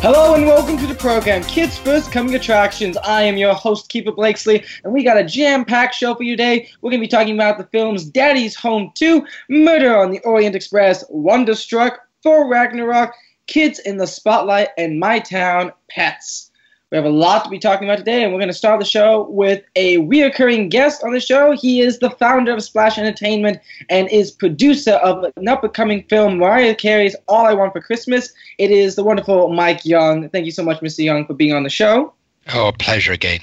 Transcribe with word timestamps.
Hello 0.00 0.36
and 0.36 0.46
welcome 0.46 0.78
to 0.78 0.86
the 0.86 0.94
program, 0.94 1.42
Kids 1.42 1.76
First 1.76 2.12
Coming 2.12 2.36
Attractions. 2.36 2.96
I 2.98 3.22
am 3.22 3.36
your 3.36 3.52
host, 3.52 3.88
Keeper 3.88 4.12
Blakesley, 4.12 4.64
and 4.84 4.92
we 4.92 5.02
got 5.02 5.18
a 5.18 5.24
jam-packed 5.24 5.92
show 5.92 6.14
for 6.14 6.22
you 6.22 6.36
today. 6.36 6.68
We're 6.80 6.90
going 6.92 7.00
to 7.00 7.04
be 7.04 7.10
talking 7.10 7.34
about 7.34 7.58
the 7.58 7.66
films 7.76 8.04
Daddy's 8.04 8.54
Home 8.54 8.92
2, 8.94 9.26
Murder 9.48 9.96
on 9.96 10.12
the 10.12 10.20
Orient 10.20 10.54
Express, 10.54 11.04
Wonderstruck, 11.08 11.98
Thor 12.22 12.48
Ragnarok, 12.48 13.12
Kids 13.48 13.80
in 13.80 13.96
the 13.96 14.06
Spotlight, 14.06 14.68
and 14.78 15.00
My 15.00 15.18
Town 15.18 15.72
Pets. 15.90 16.47
We 16.90 16.96
have 16.96 17.04
a 17.04 17.10
lot 17.10 17.44
to 17.44 17.50
be 17.50 17.58
talking 17.58 17.86
about 17.86 17.98
today, 17.98 18.24
and 18.24 18.32
we're 18.32 18.38
going 18.38 18.48
to 18.48 18.54
start 18.54 18.80
the 18.80 18.86
show 18.86 19.28
with 19.28 19.62
a 19.76 19.98
reoccurring 19.98 20.70
guest 20.70 21.04
on 21.04 21.12
the 21.12 21.20
show. 21.20 21.52
He 21.52 21.82
is 21.82 21.98
the 21.98 22.08
founder 22.08 22.54
of 22.54 22.62
Splash 22.62 22.96
Entertainment 22.96 23.58
and 23.90 24.08
is 24.10 24.30
producer 24.30 24.92
of 24.92 25.22
an 25.36 25.48
up-and-coming 25.48 26.04
film, 26.04 26.38
Mariah 26.38 26.74
Carey's 26.74 27.14
All 27.28 27.44
I 27.44 27.52
Want 27.52 27.74
for 27.74 27.82
Christmas. 27.82 28.32
It 28.56 28.70
is 28.70 28.96
the 28.96 29.04
wonderful 29.04 29.52
Mike 29.52 29.84
Young. 29.84 30.30
Thank 30.30 30.46
you 30.46 30.50
so 30.50 30.62
much, 30.62 30.80
Mr. 30.80 31.04
Young, 31.04 31.26
for 31.26 31.34
being 31.34 31.52
on 31.52 31.62
the 31.62 31.68
show. 31.68 32.14
Oh, 32.54 32.72
pleasure 32.78 33.12
again. 33.12 33.40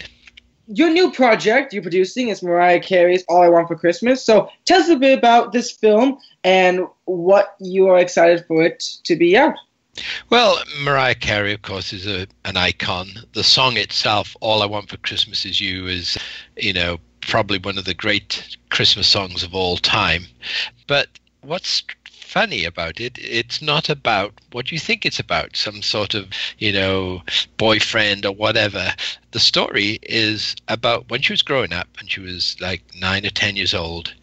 Your 0.67 0.89
new 0.89 1.11
project 1.11 1.71
you're 1.71 1.83
producing 1.83 2.29
is 2.29 2.41
Mariah 2.41 2.79
Carey's 2.79 3.23
All 3.29 3.43
I 3.43 3.49
Want 3.49 3.67
for 3.67 3.75
Christmas. 3.75 4.23
So 4.23 4.49
tell 4.65 4.81
us 4.81 4.89
a 4.89 4.95
bit 4.95 5.15
about 5.15 5.51
this 5.51 5.69
film 5.69 6.17
and 6.43 6.87
what 7.03 7.55
you 7.59 7.89
are 7.89 7.99
excited 7.99 8.43
for 8.47 8.63
it 8.63 8.79
to 9.03 9.15
be 9.15 9.37
out. 9.37 9.53
Well, 10.29 10.61
Mariah 10.81 11.15
Carey, 11.15 11.53
of 11.53 11.61
course, 11.61 11.93
is 11.93 12.05
a, 12.05 12.27
an 12.43 12.57
icon. 12.57 13.11
The 13.33 13.43
song 13.43 13.77
itself, 13.77 14.35
All 14.41 14.61
I 14.61 14.65
Want 14.65 14.89
for 14.89 14.97
Christmas 14.97 15.45
Is 15.45 15.61
You, 15.61 15.87
is, 15.87 16.17
you 16.57 16.73
know, 16.73 16.99
probably 17.21 17.57
one 17.57 17.77
of 17.77 17.85
the 17.85 17.93
great 17.93 18.57
Christmas 18.69 19.07
songs 19.07 19.41
of 19.43 19.55
all 19.55 19.77
time. 19.77 20.25
But 20.87 21.07
what's 21.41 21.83
funny 22.09 22.65
about 22.65 22.99
it, 22.99 23.17
it's 23.17 23.61
not 23.61 23.87
about 23.87 24.33
what 24.51 24.69
you 24.69 24.79
think 24.79 25.05
it's 25.05 25.19
about, 25.19 25.55
some 25.55 25.81
sort 25.81 26.13
of, 26.13 26.27
you 26.57 26.73
know, 26.73 27.23
boyfriend 27.55 28.25
or 28.25 28.33
whatever. 28.33 28.93
The 29.31 29.39
story 29.39 29.99
is 30.03 30.55
about 30.67 31.09
when 31.09 31.21
she 31.21 31.31
was 31.31 31.41
growing 31.41 31.71
up 31.71 31.87
and 31.99 32.11
she 32.11 32.19
was 32.19 32.57
like 32.59 32.83
nine 32.99 33.25
or 33.25 33.29
10 33.29 33.55
years 33.55 33.73
old, 33.73 34.13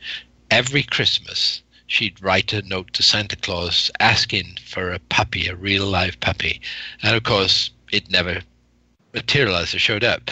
every 0.51 0.83
Christmas 0.83 1.61
she'd 1.93 2.23
write 2.23 2.55
a 2.55 2.62
note 2.62 2.91
to 2.95 3.03
Santa 3.03 3.37
Claus 3.37 3.91
asking 4.01 4.57
for 4.65 4.93
a 4.93 4.98
puppy, 4.98 5.47
a 5.47 5.55
real 5.55 5.87
live 5.87 6.19
puppy. 6.21 6.59
And 7.03 7.15
of 7.15 7.23
course, 7.23 7.71
it 7.93 8.11
never 8.11 8.41
materialized 9.12 9.75
or 9.75 9.79
showed 9.79 10.03
up. 10.03 10.31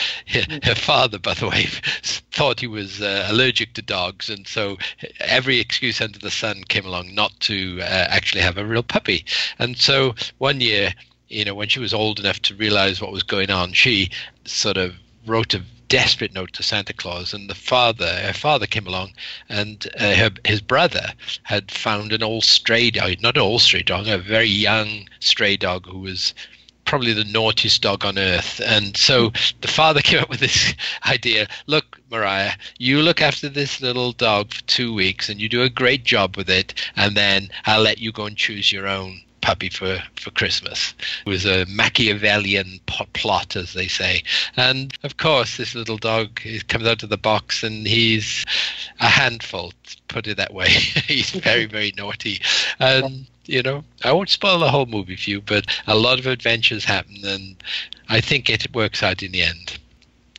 Her 0.62 0.74
father, 0.74 1.18
by 1.18 1.34
the 1.34 1.48
way, 1.48 1.66
thought 2.32 2.60
he 2.60 2.66
was 2.66 3.02
uh, 3.02 3.26
allergic 3.28 3.74
to 3.74 3.82
dogs, 3.82 4.30
and 4.30 4.48
so 4.48 4.78
every 5.20 5.60
excuse 5.60 6.00
under 6.00 6.18
the 6.18 6.30
sun 6.30 6.64
came 6.68 6.86
along 6.86 7.14
not 7.14 7.38
to 7.40 7.80
uh, 7.82 8.06
actually 8.08 8.40
have 8.40 8.56
a 8.56 8.64
real 8.64 8.82
puppy. 8.82 9.26
And 9.58 9.76
so 9.76 10.14
one 10.38 10.62
year, 10.62 10.94
you 11.28 11.44
know, 11.44 11.54
when 11.54 11.68
she 11.68 11.78
was 11.78 11.92
old 11.92 12.18
enough 12.18 12.40
to 12.42 12.54
realize 12.54 13.02
what 13.02 13.12
was 13.12 13.22
going 13.22 13.50
on, 13.50 13.74
she 13.74 14.10
sort 14.46 14.78
of 14.78 14.94
wrote 15.30 15.54
a 15.54 15.62
desperate 15.88 16.34
note 16.34 16.52
to 16.52 16.62
Santa 16.62 16.92
Claus, 16.92 17.32
and 17.32 17.48
the 17.48 17.54
father, 17.54 18.20
her 18.20 18.32
father, 18.32 18.66
came 18.66 18.86
along, 18.86 19.12
and 19.48 19.88
uh, 19.98 20.14
her, 20.14 20.30
his 20.44 20.60
brother 20.60 21.12
had 21.44 21.70
found 21.70 22.12
an 22.12 22.22
old 22.22 22.44
stray 22.44 22.90
dog, 22.90 23.20
not 23.20 23.36
an 23.36 23.42
old 23.42 23.62
stray 23.62 23.82
dog, 23.82 24.08
a 24.08 24.18
very 24.18 24.48
young 24.48 25.08
stray 25.20 25.56
dog 25.56 25.86
who 25.86 25.98
was 25.98 26.34
probably 26.84 27.12
the 27.12 27.24
naughtiest 27.24 27.82
dog 27.82 28.04
on 28.04 28.18
earth. 28.18 28.60
And 28.64 28.96
so 28.96 29.32
the 29.60 29.68
father 29.68 30.00
came 30.08 30.20
up 30.20 30.28
with 30.28 30.40
this 30.40 30.74
idea 31.06 31.46
look, 31.66 32.00
Mariah, 32.10 32.54
you 32.78 33.00
look 33.00 33.20
after 33.20 33.48
this 33.48 33.80
little 33.80 34.12
dog 34.12 34.52
for 34.52 34.62
two 34.62 34.92
weeks 34.92 35.28
and 35.28 35.40
you 35.40 35.48
do 35.48 35.62
a 35.62 35.70
great 35.70 36.04
job 36.04 36.36
with 36.36 36.50
it, 36.50 36.74
and 36.96 37.16
then 37.16 37.48
I'll 37.66 37.82
let 37.82 37.98
you 37.98 38.10
go 38.10 38.26
and 38.26 38.36
choose 38.36 38.72
your 38.72 38.88
own 38.88 39.20
puppy 39.40 39.68
for, 39.68 40.02
for 40.16 40.30
Christmas. 40.30 40.94
It 41.26 41.28
was 41.28 41.46
a 41.46 41.64
Machiavellian 41.66 42.80
plot, 42.86 43.56
as 43.56 43.72
they 43.72 43.88
say. 43.88 44.22
And 44.56 44.96
of 45.02 45.16
course, 45.16 45.56
this 45.56 45.74
little 45.74 45.98
dog 45.98 46.40
comes 46.68 46.86
out 46.86 47.02
of 47.02 47.08
the 47.08 47.18
box 47.18 47.62
and 47.62 47.86
he's 47.86 48.44
a 49.00 49.08
handful, 49.08 49.72
put 50.08 50.26
it 50.26 50.36
that 50.36 50.54
way. 50.54 50.68
he's 51.08 51.30
very, 51.30 51.66
very 51.66 51.92
naughty. 51.96 52.40
And, 52.78 53.26
you 53.46 53.62
know, 53.62 53.84
I 54.04 54.12
won't 54.12 54.30
spoil 54.30 54.58
the 54.58 54.70
whole 54.70 54.86
movie 54.86 55.16
for 55.16 55.30
you, 55.30 55.40
but 55.40 55.66
a 55.86 55.96
lot 55.96 56.18
of 56.18 56.26
adventures 56.26 56.84
happen, 56.84 57.16
and 57.24 57.56
I 58.08 58.20
think 58.20 58.48
it 58.48 58.74
works 58.74 59.02
out 59.02 59.22
in 59.22 59.32
the 59.32 59.42
end. 59.42 59.78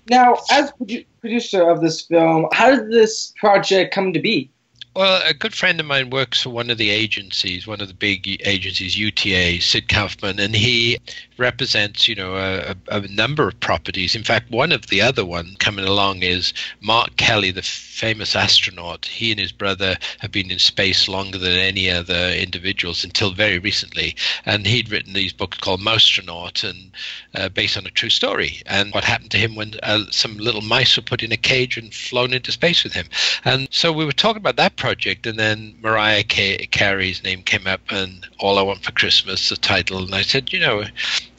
Now, 0.10 0.38
as 0.50 0.72
produ- 0.72 1.06
producer 1.20 1.70
of 1.70 1.82
this 1.82 2.02
film, 2.02 2.48
how 2.52 2.76
did 2.76 2.92
this 2.92 3.34
project 3.38 3.94
come 3.94 4.14
to 4.14 4.20
be? 4.20 4.50
Well, 4.94 5.22
a 5.26 5.34
good 5.34 5.54
friend 5.54 5.80
of 5.80 5.86
mine 5.86 6.10
works 6.10 6.42
for 6.42 6.50
one 6.50 6.70
of 6.70 6.78
the 6.78 6.90
agencies, 6.90 7.66
one 7.66 7.80
of 7.80 7.88
the 7.88 7.94
big 7.94 8.42
agencies, 8.46 8.98
UTA, 8.98 9.62
Sid 9.62 9.88
Kaufman, 9.88 10.38
and 10.38 10.54
he 10.54 10.98
represents, 11.42 12.08
you 12.08 12.16
know, 12.16 12.36
a, 12.36 12.76
a, 12.90 13.02
number 13.08 13.48
of 13.48 13.60
properties. 13.60 14.16
In 14.16 14.24
fact, 14.24 14.52
one 14.52 14.72
of 14.72 14.88
the 14.88 15.02
other 15.02 15.26
one 15.26 15.56
coming 15.60 15.84
along 15.86 16.22
is 16.22 16.54
Mark 16.80 17.18
Kelly, 17.18 17.52
the 17.52 17.64
famous 17.64 18.36
astronaut. 18.36 19.06
He 19.06 19.32
and 19.32 19.40
his 19.40 19.52
brother 19.52 19.98
have 20.20 20.32
been 20.32 20.52
in 20.52 20.60
space 20.60 21.08
longer 21.08 21.38
than 21.38 21.58
any 21.58 21.90
other 21.90 22.30
individuals 22.30 23.04
until 23.04 23.32
very 23.32 23.60
recently, 23.60 24.16
and 24.46 24.66
he'd 24.66 24.92
written 24.92 25.14
these 25.14 25.34
books 25.34 25.58
called 25.58 25.82
Mousetronaut, 25.82 26.64
and 26.64 26.92
uh, 27.36 27.50
based 27.50 27.76
on 27.76 27.86
a 27.86 27.92
true 27.92 28.10
story, 28.10 28.62
and 28.68 28.94
what 28.94 29.04
happened 29.04 29.32
to 29.32 29.38
him 29.38 29.56
when 29.56 29.74
uh, 29.84 30.06
some 30.12 30.38
little 30.38 30.62
mice 30.62 30.96
were 30.96 31.04
put 31.04 31.24
in 31.24 31.32
a 31.32 31.38
cage 31.38 31.76
and 31.78 31.94
flown 31.94 32.34
into 32.34 32.52
space 32.52 32.84
with 32.84 32.94
him. 32.94 33.08
And 33.44 33.68
so 33.72 33.92
we 33.92 34.06
were 34.06 34.12
talking 34.12 34.42
about 34.42 34.58
that 34.58 34.76
project, 34.76 35.26
and 35.26 35.40
then 35.40 35.76
Mariah 35.82 36.24
Carey's 36.24 37.24
name 37.24 37.42
came 37.42 37.66
up, 37.66 37.82
and 37.90 38.28
All 38.40 38.60
I 38.60 38.62
Want 38.62 38.84
for 38.84 38.92
Christmas, 38.92 39.50
the 39.50 39.58
title, 39.58 40.04
and 40.04 40.14
I 40.14 40.22
said, 40.22 40.54
you 40.54 40.60
know, 40.60 40.84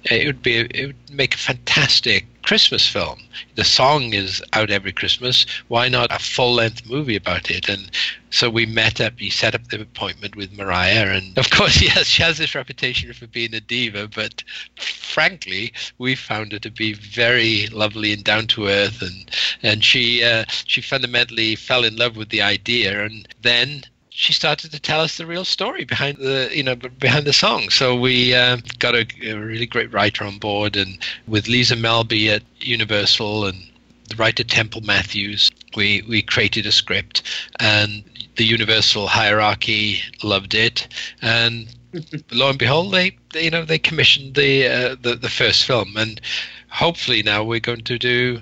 it 0.04 0.26
would 0.26 0.42
be 0.42 0.58
it 0.58 0.86
would 0.86 1.10
make 1.10 1.34
a 1.34 1.38
fantastic 1.38 2.26
Christmas 2.42 2.86
film. 2.88 3.20
The 3.54 3.64
song 3.64 4.14
is 4.14 4.42
out 4.52 4.70
every 4.70 4.92
Christmas. 4.92 5.46
Why 5.68 5.88
not 5.88 6.10
a 6.10 6.18
full 6.18 6.54
length 6.54 6.84
movie 6.86 7.14
about 7.16 7.50
it? 7.50 7.68
And 7.68 7.90
so 8.30 8.50
we 8.50 8.66
met 8.66 9.00
up. 9.00 9.18
He 9.18 9.30
set 9.30 9.54
up 9.54 9.68
the 9.68 9.80
appointment 9.80 10.34
with 10.34 10.52
Mariah, 10.52 11.14
and 11.16 11.38
of 11.38 11.50
course, 11.50 11.80
yes, 11.82 12.06
she 12.06 12.22
has 12.22 12.38
this 12.38 12.54
reputation 12.54 13.12
for 13.12 13.26
being 13.28 13.54
a 13.54 13.60
diva. 13.60 14.08
But 14.08 14.42
frankly, 14.76 15.72
we 15.98 16.16
found 16.16 16.52
her 16.52 16.58
to 16.58 16.70
be 16.70 16.94
very 16.94 17.68
lovely 17.68 18.12
and 18.12 18.24
down 18.24 18.48
to 18.48 18.66
earth, 18.66 19.02
and 19.02 19.30
and 19.62 19.84
she 19.84 20.24
uh, 20.24 20.44
she 20.48 20.80
fundamentally 20.80 21.54
fell 21.54 21.84
in 21.84 21.96
love 21.96 22.16
with 22.16 22.30
the 22.30 22.42
idea, 22.42 23.04
and 23.04 23.28
then 23.40 23.84
she 24.14 24.32
started 24.32 24.70
to 24.70 24.80
tell 24.80 25.00
us 25.00 25.16
the 25.16 25.26
real 25.26 25.44
story 25.44 25.84
behind 25.84 26.18
the 26.18 26.50
you 26.52 26.62
know 26.62 26.76
behind 26.76 27.26
the 27.26 27.32
song. 27.32 27.70
So 27.70 27.98
we 27.98 28.34
uh, 28.34 28.58
got 28.78 28.94
a, 28.94 29.06
a, 29.22 29.34
really 29.34 29.66
great 29.66 29.92
writer 29.92 30.24
on 30.24 30.38
board, 30.38 30.76
and 30.76 30.98
with 31.26 31.48
Lisa 31.48 31.76
Melby 31.76 32.28
at 32.28 32.42
Universal 32.60 33.46
and 33.46 33.58
the 34.08 34.16
writer 34.16 34.44
Temple 34.44 34.82
Mathews, 34.82 35.50
we 35.76 36.02
we 36.02 36.20
created 36.22 36.66
a 36.66 36.72
script, 36.72 37.22
and 37.58 38.04
the 38.36 38.44
Universal 38.44 39.06
hierarchy 39.06 40.00
loved 40.22 40.54
it, 40.54 40.88
and 41.22 41.68
lo 42.30 42.50
and 42.50 42.58
behold, 42.58 42.92
they, 42.92 43.16
they 43.32 43.44
you 43.44 43.50
know 43.50 43.64
they 43.64 43.78
commissioned 43.78 44.34
the, 44.34 44.66
uh, 44.66 44.96
the 45.00 45.14
the 45.14 45.30
first 45.30 45.64
film, 45.64 45.96
and 45.96 46.20
hopefully 46.68 47.22
now 47.22 47.42
we're 47.42 47.60
going 47.60 47.84
to 47.84 47.98
do 47.98 48.40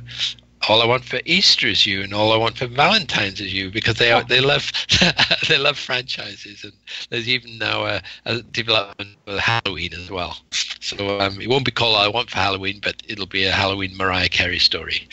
all 0.69 0.83
I 0.83 0.87
want 0.87 1.05
for 1.05 1.21
Easter 1.25 1.67
is 1.67 1.87
you, 1.87 2.03
and 2.03 2.13
all 2.13 2.33
I 2.33 2.37
want 2.37 2.59
for 2.59 2.67
Valentine's 2.67 3.41
is 3.41 3.53
you, 3.53 3.71
because 3.71 3.97
they 3.97 4.13
are, 4.13 4.23
they 4.25 4.41
love 4.53 4.71
they 5.49 5.59
love 5.59 5.79
franchises, 5.79 6.65
and 6.65 6.73
there's 7.09 7.29
even 7.29 7.59
now 7.59 7.87
a, 7.87 8.03
a 8.27 8.43
development 8.43 9.11
for 9.25 9.39
Halloween 9.39 9.95
as 9.95 10.11
well. 10.11 10.37
So 10.81 11.21
um, 11.21 11.41
it 11.41 11.49
won't 11.49 11.65
be 11.65 11.71
called 11.71 11.97
All 11.97 12.03
I 12.03 12.09
Want 12.09 12.31
for 12.31 12.39
Halloween, 12.39 12.81
but 12.83 13.03
it'll 13.09 13.27
be 13.27 13.45
a 13.45 13.53
Halloween 13.53 13.97
Mariah 13.97 14.29
Carey 14.29 14.59
story. 14.59 15.09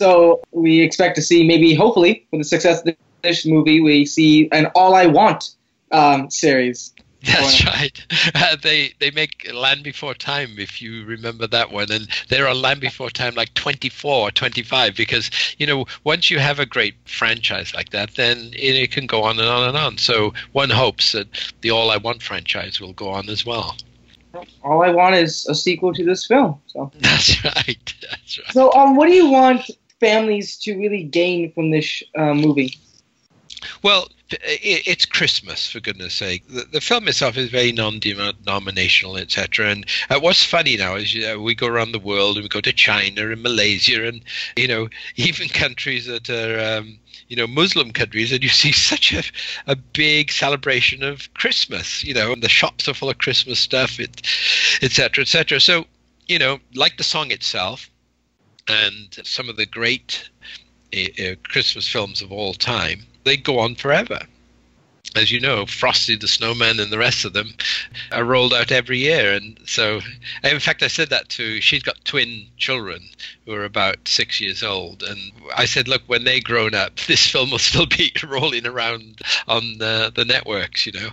So 0.00 0.40
we 0.52 0.80
expect 0.80 1.16
to 1.16 1.22
see 1.22 1.46
maybe, 1.46 1.74
hopefully, 1.74 2.26
with 2.32 2.40
the 2.40 2.44
success 2.44 2.84
of 2.86 2.96
this 3.22 3.44
movie, 3.44 3.80
we 3.80 4.06
see 4.06 4.48
an 4.50 4.66
All 4.74 4.94
I 4.94 5.06
Want 5.06 5.50
um, 5.92 6.30
series. 6.30 6.94
That's 7.22 7.64
right. 7.64 8.06
Uh, 8.34 8.56
they 8.62 8.92
they 8.98 9.10
make 9.10 9.50
Land 9.52 9.82
Before 9.82 10.14
Time, 10.14 10.58
if 10.58 10.80
you 10.80 11.04
remember 11.04 11.46
that 11.46 11.70
one, 11.70 11.90
and 11.90 12.08
they're 12.28 12.48
on 12.48 12.60
Land 12.60 12.80
Before 12.80 13.10
Time 13.10 13.34
like 13.34 13.52
24 13.54 14.28
or 14.28 14.30
25 14.30 14.96
because 14.96 15.30
you 15.58 15.66
know 15.66 15.84
once 16.04 16.30
you 16.30 16.38
have 16.38 16.58
a 16.58 16.66
great 16.66 16.94
franchise 17.04 17.74
like 17.74 17.90
that, 17.90 18.14
then 18.14 18.50
it, 18.52 18.74
it 18.76 18.90
can 18.92 19.06
go 19.06 19.22
on 19.22 19.38
and 19.38 19.48
on 19.48 19.68
and 19.68 19.76
on. 19.76 19.98
So 19.98 20.32
one 20.52 20.70
hopes 20.70 21.12
that 21.12 21.28
the 21.60 21.70
All 21.70 21.90
I 21.90 21.96
Want 21.96 22.22
franchise 22.22 22.80
will 22.80 22.92
go 22.92 23.10
on 23.10 23.28
as 23.28 23.44
well. 23.44 23.76
All 24.62 24.82
I 24.82 24.90
want 24.90 25.14
is 25.16 25.46
a 25.46 25.54
sequel 25.54 25.92
to 25.94 26.04
this 26.04 26.26
film. 26.26 26.60
So 26.66 26.90
that's 27.00 27.44
right. 27.44 27.94
That's 28.02 28.38
right. 28.38 28.52
So 28.52 28.72
um, 28.74 28.96
what 28.96 29.06
do 29.06 29.14
you 29.14 29.30
want 29.30 29.70
families 29.98 30.56
to 30.58 30.76
really 30.78 31.04
gain 31.04 31.52
from 31.52 31.70
this 31.70 32.02
uh, 32.16 32.34
movie? 32.34 32.74
Well, 33.82 34.08
it's 34.40 35.04
Christmas 35.06 35.70
for 35.70 35.80
goodness 35.80 36.14
sake. 36.14 36.46
The, 36.48 36.62
the 36.62 36.80
film 36.80 37.08
itself 37.08 37.36
is 37.36 37.50
very 37.50 37.72
non-denominational, 37.72 39.16
etc. 39.16 39.70
And 39.70 39.86
uh, 40.08 40.20
what's 40.20 40.44
funny 40.44 40.76
now 40.76 40.94
is 40.94 41.16
uh, 41.16 41.40
we 41.40 41.54
go 41.54 41.66
around 41.66 41.92
the 41.92 41.98
world 41.98 42.36
and 42.36 42.44
we 42.44 42.48
go 42.48 42.60
to 42.60 42.72
China 42.72 43.30
and 43.30 43.42
Malaysia 43.42 44.06
and 44.06 44.22
you 44.56 44.68
know 44.68 44.88
even 45.16 45.48
countries 45.48 46.06
that 46.06 46.30
are 46.30 46.78
um, 46.78 46.98
you 47.28 47.36
know 47.36 47.46
Muslim 47.46 47.92
countries, 47.92 48.32
and 48.32 48.42
you 48.42 48.48
see 48.48 48.72
such 48.72 49.12
a, 49.12 49.22
a 49.66 49.76
big 49.76 50.30
celebration 50.30 51.02
of 51.02 51.32
Christmas. 51.34 52.04
You 52.04 52.14
know, 52.14 52.32
and 52.32 52.42
the 52.42 52.48
shops 52.48 52.88
are 52.88 52.94
full 52.94 53.10
of 53.10 53.18
Christmas 53.18 53.58
stuff, 53.58 53.98
etc. 54.80 55.22
etc. 55.22 55.60
So 55.60 55.86
you 56.28 56.38
know, 56.38 56.60
like 56.74 56.96
the 56.96 57.04
song 57.04 57.30
itself, 57.30 57.90
and 58.68 59.18
some 59.24 59.48
of 59.48 59.56
the 59.56 59.66
great 59.66 60.30
uh, 60.94 61.34
Christmas 61.44 61.88
films 61.88 62.22
of 62.22 62.32
all 62.32 62.54
time 62.54 63.06
they 63.24 63.36
go 63.36 63.58
on 63.58 63.74
forever. 63.74 64.20
As 65.16 65.32
you 65.32 65.40
know, 65.40 65.66
Frosty 65.66 66.14
the 66.14 66.28
Snowman 66.28 66.78
and 66.78 66.92
the 66.92 66.98
rest 66.98 67.24
of 67.24 67.32
them 67.32 67.52
are 68.12 68.22
rolled 68.22 68.54
out 68.54 68.70
every 68.70 68.98
year. 68.98 69.32
And 69.32 69.58
so, 69.66 70.00
in 70.44 70.60
fact, 70.60 70.84
I 70.84 70.86
said 70.86 71.10
that 71.10 71.28
to, 71.30 71.60
she's 71.60 71.82
got 71.82 72.04
twin 72.04 72.46
children 72.58 73.02
who 73.44 73.52
are 73.54 73.64
about 73.64 74.06
six 74.06 74.40
years 74.40 74.62
old. 74.62 75.02
And 75.02 75.32
I 75.56 75.64
said, 75.64 75.88
look, 75.88 76.02
when 76.06 76.22
they're 76.22 76.40
grown 76.40 76.74
up, 76.74 76.96
this 77.08 77.28
film 77.28 77.50
will 77.50 77.58
still 77.58 77.86
be 77.86 78.12
rolling 78.26 78.66
around 78.66 79.20
on 79.48 79.78
the, 79.78 80.12
the 80.14 80.24
networks, 80.24 80.86
you 80.86 80.92
know. 80.92 81.08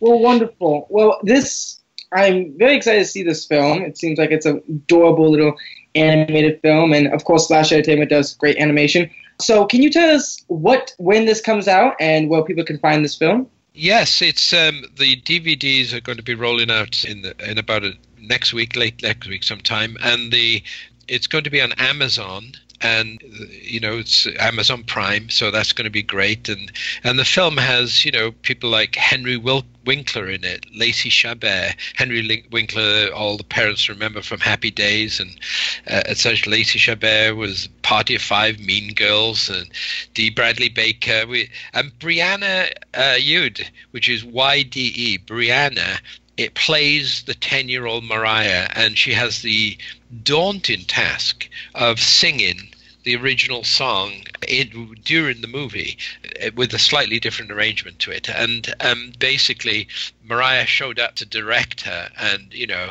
Well, 0.00 0.20
wonderful. 0.20 0.86
Well, 0.88 1.18
this, 1.24 1.80
I'm 2.12 2.56
very 2.58 2.76
excited 2.76 3.00
to 3.00 3.06
see 3.06 3.24
this 3.24 3.44
film. 3.44 3.82
It 3.82 3.98
seems 3.98 4.18
like 4.18 4.30
it's 4.30 4.46
an 4.46 4.62
adorable 4.68 5.30
little 5.30 5.54
animated 5.94 6.60
film. 6.60 6.92
And 6.92 7.08
of 7.08 7.24
course, 7.24 7.44
Splash 7.44 7.72
Entertainment 7.72 8.10
does 8.10 8.34
great 8.34 8.56
animation. 8.58 9.10
So, 9.40 9.66
can 9.66 9.82
you 9.82 9.90
tell 9.90 10.14
us 10.14 10.42
what 10.48 10.94
when 10.98 11.24
this 11.24 11.40
comes 11.40 11.68
out 11.68 11.94
and 12.00 12.28
where 12.28 12.42
people 12.42 12.64
can 12.64 12.78
find 12.78 13.04
this 13.04 13.16
film? 13.16 13.48
Yes, 13.74 14.20
it's 14.20 14.52
um, 14.52 14.84
the 14.96 15.20
DVDs 15.22 15.92
are 15.92 16.00
going 16.00 16.18
to 16.18 16.24
be 16.24 16.34
rolling 16.34 16.70
out 16.70 17.04
in 17.04 17.22
the, 17.22 17.34
in 17.48 17.56
about 17.56 17.84
a, 17.84 17.92
next 18.18 18.52
week, 18.52 18.76
late 18.76 19.02
next 19.02 19.28
week 19.28 19.42
sometime, 19.42 19.96
and 20.02 20.32
the 20.32 20.62
it's 21.08 21.26
going 21.26 21.44
to 21.44 21.50
be 21.50 21.60
on 21.60 21.72
Amazon 21.72 22.52
and 22.80 23.22
you 23.50 23.80
know 23.80 23.98
it's 23.98 24.26
Amazon 24.38 24.84
Prime, 24.84 25.28
so 25.28 25.50
that's 25.50 25.72
going 25.72 25.84
to 25.84 25.90
be 25.90 26.02
great. 26.02 26.48
And 26.48 26.72
and 27.04 27.18
the 27.18 27.24
film 27.24 27.56
has 27.56 28.04
you 28.04 28.10
know 28.10 28.32
people 28.42 28.70
like 28.70 28.96
Henry 28.96 29.36
Wil- 29.36 29.64
Winkler 29.84 30.28
in 30.28 30.44
it, 30.44 30.64
Lacey 30.74 31.10
Chabert, 31.10 31.74
Henry 31.96 32.46
Winkler. 32.50 33.10
All 33.14 33.36
the 33.36 33.44
parents 33.44 33.88
remember 33.88 34.22
from 34.22 34.40
Happy 34.40 34.70
Days, 34.70 35.20
and 35.20 35.38
uh, 35.86 36.14
such. 36.14 36.46
Lacey 36.46 36.78
Chabert 36.78 37.36
was 37.36 37.68
Party 37.82 38.14
of 38.14 38.22
Five, 38.22 38.58
Mean 38.60 38.94
Girls, 38.94 39.48
and 39.48 39.70
Dee 40.14 40.30
Bradley 40.30 40.68
Baker. 40.68 41.26
We, 41.26 41.50
and 41.74 41.96
Breanna 41.98 42.70
uh, 42.94 43.16
Yde, 43.18 43.68
which 43.90 44.08
is 44.08 44.24
Y 44.24 44.62
D 44.62 44.92
E, 44.94 45.18
Breanna 45.18 46.00
it 46.40 46.54
plays 46.54 47.24
the 47.24 47.34
10 47.34 47.68
year 47.68 47.84
old 47.84 48.02
Mariah, 48.02 48.70
and 48.74 48.96
she 48.96 49.12
has 49.12 49.42
the 49.42 49.76
daunting 50.22 50.86
task 50.86 51.46
of 51.74 52.00
singing 52.00 52.69
the 53.02 53.16
original 53.16 53.64
song 53.64 54.12
in, 54.46 54.96
during 55.04 55.40
the 55.40 55.48
movie 55.48 55.96
uh, 56.42 56.50
with 56.54 56.72
a 56.74 56.78
slightly 56.78 57.18
different 57.18 57.50
arrangement 57.50 57.98
to 58.00 58.10
it. 58.10 58.28
And 58.28 58.74
um, 58.80 59.12
basically, 59.18 59.88
Mariah 60.24 60.66
showed 60.66 60.98
up 60.98 61.16
to 61.16 61.26
direct 61.26 61.82
her. 61.82 62.10
And, 62.18 62.52
you 62.52 62.66
know, 62.66 62.90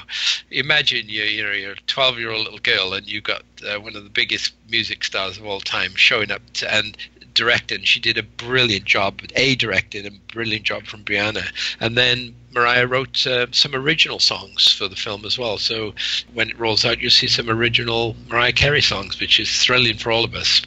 imagine 0.52 1.08
you, 1.08 1.24
you 1.24 1.44
know, 1.44 1.52
you're 1.52 1.74
a 1.74 1.82
12 1.88 2.20
year 2.20 2.32
old 2.32 2.44
little 2.44 2.60
girl 2.60 2.94
and 2.94 3.08
you've 3.08 3.24
got 3.24 3.44
uh, 3.68 3.80
one 3.80 3.96
of 3.96 4.04
the 4.04 4.10
biggest 4.10 4.54
music 4.70 5.04
stars 5.04 5.38
of 5.38 5.46
all 5.46 5.62
time 5.62 5.94
showing 5.96 6.32
up 6.32 6.42
to, 6.54 6.74
and 6.74 6.98
directing. 7.40 7.84
She 7.84 8.02
did 8.02 8.18
a 8.18 8.24
brilliant 8.24 8.84
job, 8.84 9.22
A 9.36 9.56
directed 9.56 10.06
a 10.06 10.12
brilliant 10.34 10.66
job 10.66 10.84
from 10.84 11.06
Breanna. 11.06 11.46
And 11.80 11.98
then 11.98 12.36
Mariah 12.52 12.86
wrote 12.86 13.26
uh, 13.26 13.48
some 13.52 13.74
original 13.74 14.20
songs 14.20 14.74
for 14.74 14.90
the 14.90 14.98
film 14.98 15.24
as 15.24 15.40
well. 15.40 15.58
So 15.58 15.94
when 16.34 16.50
it 16.50 16.60
rolls 16.60 16.84
out, 16.84 17.00
you'll 17.00 17.12
see 17.12 17.28
some 17.28 17.50
original 17.50 18.18
Mariah 18.28 18.52
Carey 18.52 18.82
songs, 18.82 19.20
which 19.22 19.40
is 19.40 19.64
thrilling 19.64 19.98
for 19.98 20.12
all 20.12 20.26
of 20.26 20.36
us. 20.36 20.62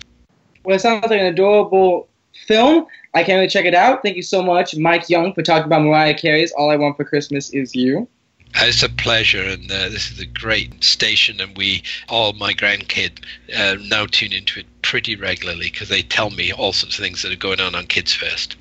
Well, 0.65 0.77
it 0.77 0.81
sounds 0.81 1.03
like 1.11 1.21
an 1.21 1.27
adorable 1.27 2.09
film. 2.47 2.87
I 3.15 3.19
can't 3.19 3.29
wait 3.29 3.35
really 3.35 3.49
check 3.49 3.67
it 3.67 3.75
out. 3.75 4.03
Thank 4.03 4.17
you 4.17 4.23
so 4.23 4.43
much, 4.43 4.75
Mike 4.75 5.11
Young, 5.11 5.35
for 5.35 5.43
talking 5.43 5.67
about 5.67 5.83
Mariah 5.83 6.15
Carey's 6.15 6.53
All 6.53 6.71
I 6.71 6.77
Want 6.77 6.97
for 6.97 7.05
Christmas 7.05 7.51
Is 7.51 7.75
You. 7.75 8.09
It's 8.55 8.83
a 8.83 8.89
pleasure, 8.89 9.43
and 9.43 9.71
uh, 9.71 9.89
this 9.89 10.11
is 10.11 10.21
a 10.21 10.27
great 10.27 10.85
station, 10.85 11.41
and 11.41 11.57
we, 11.57 11.83
all 12.09 12.33
my 12.35 12.53
grandkids, 12.53 13.19
uh, 13.57 13.77
now 13.89 14.07
tune 14.07 14.33
into 14.33 14.61
it 14.61 14.67
pretty 14.83 15.17
regularly 15.17 15.71
because 15.71 15.89
they 15.89 16.03
tell 16.03 16.31
me 16.31 16.53
all 16.53 16.73
sorts 16.73 16.99
of 16.99 17.05
things 17.05 17.23
that 17.23 17.33
are 17.33 17.37
going 17.37 17.61
on 17.61 17.75
on 17.75 17.87
Kids 17.87 18.13
First. 18.13 18.57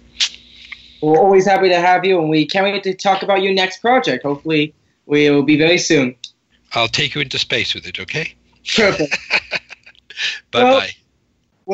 We're 1.01 1.19
always 1.19 1.45
happy 1.45 1.69
to 1.69 1.79
have 1.79 2.05
you, 2.05 2.19
and 2.19 2.29
we 2.29 2.45
can't 2.45 2.63
wait 2.63 2.83
to 2.83 2.93
talk 2.93 3.21
about 3.21 3.41
your 3.41 3.53
next 3.53 3.79
project. 3.79 4.23
Hopefully, 4.23 4.73
we 5.07 5.29
will 5.29 5.43
be 5.43 5.57
very 5.57 5.77
soon. 5.77 6.15
I'll 6.73 6.87
take 6.87 7.15
you 7.15 7.21
into 7.21 7.37
space 7.37 7.73
with 7.73 7.85
it, 7.85 7.99
okay? 7.99 8.33
Perfect. 8.75 9.17
bye 10.51 10.61
bye. 10.61 10.69
Well, 10.69 10.81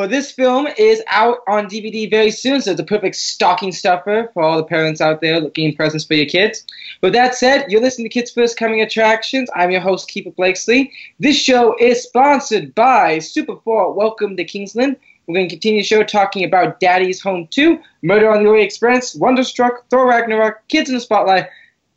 this 0.06 0.32
film 0.32 0.68
is 0.78 1.02
out 1.08 1.40
on 1.48 1.68
DVD 1.68 2.08
very 2.08 2.30
soon, 2.30 2.62
so 2.62 2.72
it's 2.72 2.80
a 2.80 2.84
perfect 2.84 3.16
stocking 3.16 3.72
stuffer 3.72 4.30
for 4.34 4.44
all 4.44 4.58
the 4.58 4.64
parents 4.64 5.02
out 5.02 5.22
there 5.22 5.40
looking 5.40 5.76
presents 5.76 6.06
for 6.06 6.14
your 6.14 6.28
kids. 6.28 6.66
With 7.02 7.14
that 7.14 7.34
said, 7.34 7.72
you're 7.72 7.82
listening 7.82 8.06
to 8.06 8.14
Kids 8.14 8.30
First 8.30 8.58
Coming 8.58 8.82
Attractions. 8.82 9.50
I'm 9.56 9.72
your 9.72 9.82
host, 9.82 10.10
Keeper 10.10 10.32
Blakesley. 10.32 10.92
This 11.20 11.38
show 11.38 11.76
is 11.80 12.04
sponsored 12.04 12.76
by 12.76 13.20
Super 13.20 13.56
4 13.56 13.94
Welcome 13.94 14.36
to 14.36 14.44
Kingsland. 14.44 14.98
We're 15.26 15.36
going 15.36 15.50
to 15.50 15.56
continue 15.56 15.80
the 15.80 15.88
show 15.88 16.04
talking 16.04 16.44
about 16.44 16.80
Daddy's 16.80 17.22
Home 17.22 17.48
2, 17.50 17.80
Murder 18.04 18.30
on 18.30 18.44
the 18.44 18.50
Orient 18.50 18.68
Express, 18.68 19.16
Wonderstruck, 19.16 19.88
Thor 19.90 20.08
Ragnarok, 20.08 20.68
Kids 20.68 20.90
in 20.90 20.96
the 20.96 21.02
Spotlight, 21.02 21.48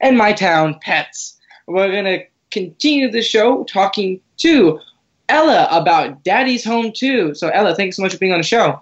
and 0.01 0.17
My 0.17 0.33
Town 0.33 0.79
Pets. 0.81 1.39
We're 1.67 1.91
going 1.91 2.05
to 2.05 2.25
continue 2.51 3.11
the 3.11 3.21
show 3.21 3.65
talking 3.65 4.21
to 4.39 4.81
Ella 5.31 5.69
about 5.71 6.23
Daddy's 6.25 6.65
Home 6.65 6.93
2. 6.93 7.35
So, 7.35 7.49
Ella, 7.49 7.75
thank 7.75 7.87
you 7.89 7.93
so 7.93 8.03
much 8.03 8.13
for 8.13 8.19
being 8.19 8.33
on 8.33 8.41
the 8.41 8.45
show. 8.45 8.81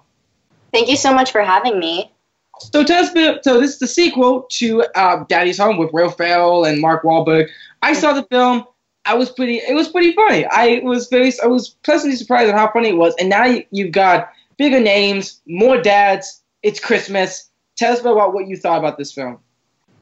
Thank 0.73 0.89
you 0.89 0.97
so 0.97 1.13
much 1.13 1.31
for 1.31 1.41
having 1.41 1.79
me. 1.79 2.11
So, 2.59 2.83
tell 2.83 3.03
us, 3.03 3.11
so 3.43 3.59
this 3.59 3.73
is 3.73 3.79
the 3.79 3.87
sequel 3.87 4.47
to 4.53 4.83
uh, 4.95 5.23
Daddy's 5.29 5.57
Home 5.59 5.77
with 5.77 5.91
Ferrell 6.17 6.65
and 6.65 6.81
Mark 6.81 7.03
Wahlberg. 7.03 7.47
I 7.81 7.93
saw 7.93 8.13
the 8.13 8.23
film. 8.23 8.65
I 9.05 9.13
was 9.13 9.29
pretty. 9.29 9.57
It 9.57 9.75
was 9.75 9.87
pretty 9.87 10.13
funny. 10.13 10.45
I 10.45 10.81
was 10.83 11.07
very. 11.07 11.31
I 11.41 11.47
was 11.47 11.69
pleasantly 11.83 12.17
surprised 12.17 12.49
at 12.49 12.55
how 12.55 12.71
funny 12.71 12.89
it 12.89 12.97
was. 12.97 13.15
And 13.19 13.29
now 13.29 13.45
you've 13.71 13.91
got 13.91 14.29
bigger 14.57 14.79
names, 14.79 15.41
more 15.47 15.81
dads. 15.81 16.41
It's 16.63 16.79
Christmas. 16.79 17.49
Tell 17.77 17.93
us 17.93 18.01
about 18.01 18.33
what 18.33 18.47
you 18.47 18.57
thought 18.57 18.79
about 18.79 18.97
this 18.97 19.13
film. 19.13 19.39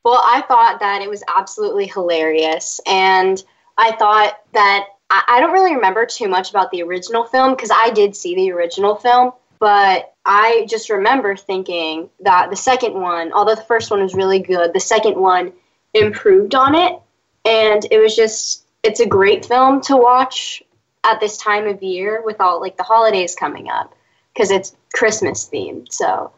Well, 0.04 0.22
I 0.25 0.42
thought 0.48 0.80
that 0.80 1.01
it 1.01 1.10
was 1.10 1.24
absolutely 1.36 1.86
hilarious, 1.86 2.82
and 2.88 3.44
I 3.77 3.92
thought 3.98 4.39
that 4.54 4.88
I, 5.10 5.24
I 5.28 5.40
don't 5.40 5.54
really 5.54 5.76
remember 5.76 6.06
too 6.06 6.28
much 6.28 6.50
about 6.50 6.72
the 6.72 6.84
original 6.84 7.24
film 7.26 7.52
because 7.52 7.72
I 7.74 7.90
did 7.92 8.16
see 8.16 8.36
the 8.36 8.52
original 8.52 8.96
film, 8.96 9.32
but 9.60 10.14
I 10.26 10.66
just 10.70 10.90
remember 10.90 11.36
thinking 11.36 12.10
that 12.22 12.50
the 12.50 12.56
second 12.56 12.94
one, 12.94 13.32
although 13.34 13.56
the 13.56 13.62
first 13.62 13.92
one 13.92 14.02
was 14.02 14.14
really 14.14 14.40
good, 14.40 14.74
the 14.74 14.80
second 14.80 15.16
one 15.16 15.54
improved 15.94 16.56
on 16.56 16.76
it. 16.76 17.00
And 17.46 17.86
it 17.92 18.00
was 18.00 18.16
just, 18.16 18.66
it's 18.84 19.00
a 19.00 19.06
great 19.06 19.46
film 19.46 19.82
to 19.82 19.96
watch 19.96 20.62
at 21.04 21.20
this 21.20 21.38
time 21.38 21.68
of 21.68 21.82
year 21.82 22.22
with 22.26 22.42
all 22.42 22.60
like 22.60 22.76
the 22.76 22.84
holidays 22.84 23.36
coming 23.36 23.70
up 23.70 23.96
because 24.34 24.52
it's 24.52 24.76
Christmas 24.94 25.50
themed. 25.52 25.94
So 25.94 26.32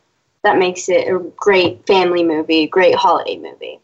that 0.44 0.58
makes 0.60 0.88
it 0.88 1.08
a 1.08 1.20
great 1.36 1.86
family 1.88 2.24
movie, 2.24 2.68
great 2.68 2.96
holiday 2.96 3.38
movie 3.38 3.80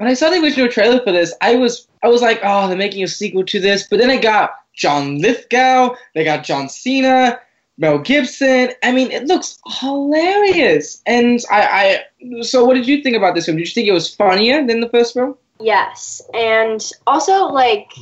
when 0.00 0.08
I 0.08 0.14
saw 0.14 0.30
the 0.30 0.40
original 0.40 0.70
trailer 0.70 0.98
for 1.04 1.12
this, 1.12 1.34
I 1.42 1.56
was 1.56 1.86
I 2.02 2.08
was 2.08 2.22
like, 2.22 2.40
oh, 2.42 2.66
they're 2.66 2.76
making 2.76 3.04
a 3.04 3.08
sequel 3.08 3.44
to 3.44 3.60
this. 3.60 3.86
But 3.86 3.98
then 3.98 4.08
I 4.08 4.16
got 4.16 4.52
John 4.74 5.18
Lithgow, 5.18 5.94
they 6.14 6.24
got 6.24 6.42
John 6.42 6.70
Cena, 6.70 7.38
Mel 7.76 7.98
Gibson. 7.98 8.70
I 8.82 8.92
mean, 8.92 9.10
it 9.10 9.26
looks 9.26 9.58
hilarious. 9.78 11.02
And 11.04 11.40
I, 11.50 12.02
I 12.30 12.42
so 12.42 12.64
what 12.64 12.74
did 12.74 12.88
you 12.88 13.02
think 13.02 13.14
about 13.14 13.34
this 13.34 13.44
film? 13.44 13.58
Did 13.58 13.68
you 13.68 13.74
think 13.74 13.88
it 13.88 13.92
was 13.92 14.14
funnier 14.14 14.66
than 14.66 14.80
the 14.80 14.88
first 14.88 15.12
film? 15.12 15.36
Yes, 15.60 16.22
and 16.32 16.90
also 17.06 17.48
like, 17.48 17.92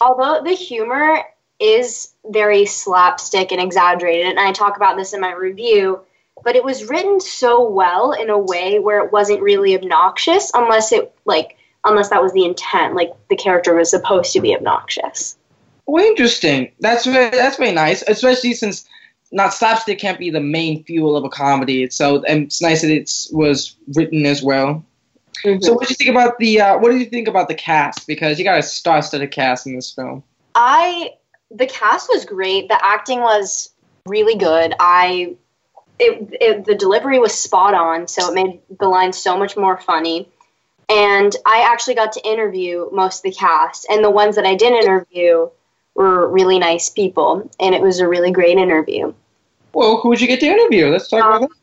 although 0.00 0.42
the 0.42 0.56
humor 0.56 1.22
is 1.60 2.12
very 2.26 2.66
slapstick 2.66 3.52
and 3.52 3.60
exaggerated, 3.60 4.26
and 4.26 4.40
I 4.40 4.50
talk 4.50 4.76
about 4.76 4.96
this 4.96 5.12
in 5.12 5.20
my 5.20 5.30
review 5.30 6.00
but 6.44 6.56
it 6.56 6.64
was 6.64 6.88
written 6.88 7.20
so 7.20 7.68
well 7.68 8.12
in 8.12 8.30
a 8.30 8.38
way 8.38 8.78
where 8.78 9.04
it 9.04 9.12
wasn't 9.12 9.40
really 9.40 9.76
obnoxious 9.76 10.50
unless 10.54 10.92
it 10.92 11.12
like 11.24 11.56
unless 11.84 12.10
that 12.10 12.22
was 12.22 12.32
the 12.32 12.44
intent 12.44 12.94
like 12.94 13.10
the 13.28 13.36
character 13.36 13.74
was 13.74 13.90
supposed 13.90 14.32
to 14.32 14.40
be 14.40 14.54
obnoxious. 14.54 15.36
Well 15.86 16.04
interesting. 16.04 16.72
That's 16.80 17.04
very 17.04 17.30
that's 17.30 17.56
very 17.56 17.72
nice 17.72 18.02
especially 18.02 18.54
since 18.54 18.86
not 19.32 19.54
slapstick 19.54 19.98
can't 19.98 20.18
be 20.18 20.30
the 20.30 20.40
main 20.40 20.84
fuel 20.84 21.16
of 21.16 21.24
a 21.24 21.28
comedy. 21.28 21.88
So 21.90 22.22
and 22.24 22.44
it's 22.44 22.60
nice 22.60 22.82
that 22.82 22.90
it 22.90 23.10
was 23.32 23.76
written 23.94 24.26
as 24.26 24.42
well. 24.42 24.84
Mm-hmm. 25.44 25.62
so 25.62 25.72
what 25.72 25.86
do 25.86 25.92
you 25.92 25.96
think 25.96 26.10
about 26.10 26.38
the 26.38 26.60
uh, 26.60 26.78
what 26.78 26.90
do 26.90 26.98
you 26.98 27.06
think 27.06 27.28
about 27.28 27.48
the 27.48 27.54
cast? 27.54 28.06
Because 28.06 28.38
you 28.38 28.44
got 28.44 28.58
a 28.58 28.62
star-studded 28.62 29.30
cast 29.30 29.66
in 29.66 29.74
this 29.74 29.90
film. 29.90 30.22
I 30.54 31.14
the 31.50 31.66
cast 31.66 32.08
was 32.12 32.24
great. 32.24 32.68
The 32.68 32.78
acting 32.84 33.20
was 33.20 33.70
really 34.06 34.36
good. 34.36 34.74
I 34.78 35.36
it, 36.00 36.38
it 36.40 36.64
the 36.64 36.74
delivery 36.74 37.18
was 37.18 37.32
spot 37.32 37.74
on, 37.74 38.08
so 38.08 38.30
it 38.30 38.34
made 38.34 38.60
the 38.78 38.88
line 38.88 39.12
so 39.12 39.36
much 39.36 39.56
more 39.56 39.78
funny. 39.78 40.28
And 40.88 41.34
I 41.46 41.62
actually 41.70 41.94
got 41.94 42.12
to 42.12 42.28
interview 42.28 42.88
most 42.92 43.18
of 43.18 43.22
the 43.30 43.32
cast, 43.32 43.86
and 43.88 44.02
the 44.02 44.10
ones 44.10 44.36
that 44.36 44.46
I 44.46 44.56
didn't 44.56 44.82
interview 44.82 45.48
were 45.94 46.28
really 46.28 46.58
nice 46.58 46.88
people, 46.88 47.48
and 47.60 47.74
it 47.74 47.80
was 47.80 48.00
a 48.00 48.08
really 48.08 48.32
great 48.32 48.58
interview. 48.58 49.12
Well, 49.72 49.98
who 49.98 50.08
would 50.08 50.20
you 50.20 50.26
get 50.26 50.40
to 50.40 50.46
interview? 50.46 50.88
Let's 50.88 51.08
talk 51.08 51.22
um, 51.22 51.30
about 51.30 51.50
that. 51.50 51.56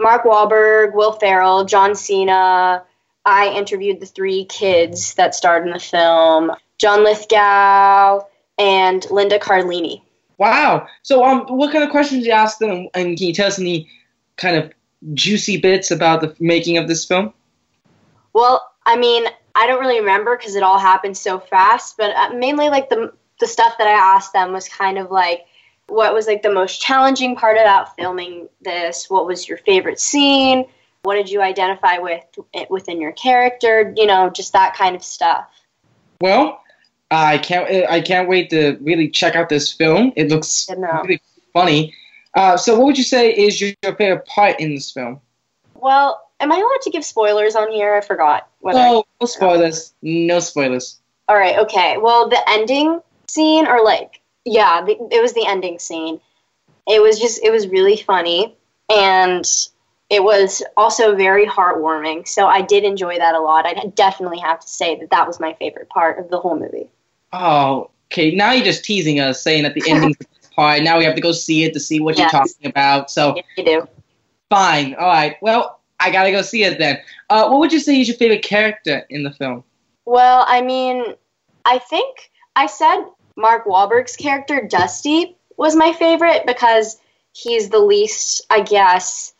Mark 0.00 0.24
Wahlberg, 0.24 0.94
Will 0.94 1.12
Ferrell, 1.12 1.64
John 1.64 1.94
Cena. 1.94 2.84
I 3.24 3.48
interviewed 3.48 4.00
the 4.00 4.06
three 4.06 4.44
kids 4.44 5.14
that 5.14 5.34
starred 5.34 5.66
in 5.66 5.72
the 5.72 5.80
film 5.80 6.52
John 6.78 7.02
Lithgow 7.02 8.20
and 8.58 9.10
Linda 9.10 9.38
Cardellini. 9.38 10.02
Wow. 10.38 10.86
So, 11.02 11.24
um, 11.24 11.46
what 11.48 11.72
kind 11.72 11.84
of 11.84 11.90
questions 11.90 12.22
did 12.22 12.28
you 12.28 12.32
ask 12.32 12.58
them, 12.58 12.88
and 12.94 13.16
can 13.16 13.26
you 13.26 13.34
tell 13.34 13.48
us 13.48 13.58
any 13.58 13.88
kind 14.36 14.56
of 14.56 14.72
juicy 15.14 15.56
bits 15.58 15.90
about 15.90 16.20
the 16.20 16.34
making 16.40 16.78
of 16.78 16.88
this 16.88 17.04
film? 17.04 17.32
Well, 18.32 18.70
I 18.86 18.96
mean, 18.96 19.24
I 19.54 19.66
don't 19.66 19.80
really 19.80 20.00
remember 20.00 20.36
because 20.36 20.54
it 20.54 20.62
all 20.62 20.78
happened 20.78 21.16
so 21.16 21.40
fast, 21.40 21.96
but 21.96 22.14
uh, 22.16 22.30
mainly 22.34 22.68
like 22.68 22.88
the 22.88 23.12
the 23.40 23.46
stuff 23.46 23.76
that 23.78 23.86
I 23.86 23.92
asked 23.92 24.32
them 24.32 24.52
was 24.52 24.68
kind 24.68 24.98
of 24.98 25.10
like 25.10 25.46
what 25.88 26.12
was 26.14 26.26
like 26.26 26.42
the 26.42 26.52
most 26.52 26.80
challenging 26.80 27.34
part 27.34 27.56
about 27.56 27.96
filming 27.96 28.48
this? 28.60 29.08
What 29.08 29.26
was 29.26 29.48
your 29.48 29.58
favorite 29.58 29.98
scene? 29.98 30.64
What 31.02 31.14
did 31.14 31.30
you 31.30 31.40
identify 31.40 31.98
with 31.98 32.24
within 32.68 33.00
your 33.00 33.12
character? 33.12 33.92
You 33.96 34.06
know, 34.06 34.30
just 34.30 34.52
that 34.52 34.74
kind 34.76 34.94
of 34.94 35.02
stuff. 35.02 35.48
Well, 36.20 36.62
I 37.10 37.38
can't 37.38 37.68
I 37.88 38.00
can't 38.00 38.28
wait 38.28 38.50
to 38.50 38.76
really 38.80 39.08
check 39.08 39.34
out 39.34 39.48
this 39.48 39.72
film. 39.72 40.12
It 40.16 40.28
looks 40.28 40.68
really 40.68 41.20
funny. 41.52 41.94
Uh, 42.34 42.56
so, 42.56 42.76
what 42.76 42.86
would 42.86 42.98
you 42.98 43.04
say 43.04 43.30
is 43.30 43.60
your, 43.60 43.72
your 43.82 43.94
favorite 43.96 44.26
part 44.26 44.60
in 44.60 44.74
this 44.74 44.92
film? 44.92 45.20
Well, 45.74 46.30
am 46.40 46.52
I 46.52 46.56
allowed 46.56 46.82
to 46.82 46.90
give 46.90 47.04
spoilers 47.04 47.56
on 47.56 47.70
here? 47.72 47.94
I 47.94 48.00
forgot. 48.00 48.48
No, 48.62 49.04
no 49.20 49.26
spoilers. 49.26 49.94
No 50.02 50.40
spoilers. 50.40 51.00
All 51.28 51.36
right. 51.36 51.58
Okay. 51.58 51.96
Well, 51.98 52.28
the 52.28 52.40
ending 52.48 53.00
scene, 53.26 53.66
or 53.66 53.82
like, 53.82 54.20
yeah, 54.44 54.82
the, 54.84 54.92
it 55.10 55.22
was 55.22 55.32
the 55.32 55.46
ending 55.46 55.78
scene. 55.78 56.20
It 56.86 57.02
was 57.02 57.18
just, 57.18 57.42
it 57.42 57.50
was 57.50 57.68
really 57.68 57.96
funny, 57.96 58.56
and 58.88 59.44
it 60.08 60.22
was 60.22 60.62
also 60.76 61.14
very 61.16 61.46
heartwarming. 61.46 62.26
So 62.26 62.46
I 62.46 62.62
did 62.62 62.84
enjoy 62.84 63.18
that 63.18 63.34
a 63.34 63.40
lot. 63.40 63.66
I 63.66 63.74
definitely 63.94 64.38
have 64.38 64.60
to 64.60 64.68
say 64.68 64.98
that 65.00 65.10
that 65.10 65.26
was 65.26 65.38
my 65.38 65.54
favorite 65.54 65.90
part 65.90 66.18
of 66.18 66.30
the 66.30 66.38
whole 66.38 66.58
movie. 66.58 66.88
Oh, 67.32 67.90
okay. 68.06 68.34
Now 68.34 68.52
you're 68.52 68.64
just 68.64 68.84
teasing 68.84 69.20
us, 69.20 69.42
saying 69.42 69.62
that 69.64 69.74
the 69.74 69.82
ending's 69.88 70.16
part. 70.54 70.82
Now 70.82 70.98
we 70.98 71.04
have 71.04 71.14
to 71.14 71.20
go 71.20 71.32
see 71.32 71.64
it 71.64 71.72
to 71.74 71.80
see 71.80 72.00
what 72.00 72.16
yes. 72.16 72.32
you're 72.32 72.40
talking 72.40 72.68
about. 72.68 73.10
So 73.10 73.34
yes, 73.36 73.44
you 73.56 73.64
do. 73.64 73.88
Fine. 74.50 74.94
All 74.94 75.06
right. 75.06 75.36
Well, 75.42 75.80
I 76.00 76.10
gotta 76.10 76.30
go 76.30 76.42
see 76.42 76.64
it 76.64 76.78
then. 76.78 76.98
Uh, 77.28 77.48
what 77.48 77.60
would 77.60 77.72
you 77.72 77.80
say 77.80 78.00
is 78.00 78.08
your 78.08 78.16
favorite 78.16 78.42
character 78.42 79.04
in 79.10 79.22
the 79.22 79.32
film? 79.32 79.64
Well, 80.04 80.44
I 80.48 80.62
mean, 80.62 81.14
I 81.64 81.78
think 81.78 82.30
I 82.56 82.66
said 82.66 83.04
Mark 83.36 83.66
Wahlberg's 83.66 84.16
character 84.16 84.66
Dusty 84.66 85.36
was 85.56 85.76
my 85.76 85.92
favorite 85.92 86.44
because 86.46 86.98
he's 87.32 87.68
the 87.68 87.78
least, 87.78 88.44
I 88.48 88.62
guess, 88.62 89.34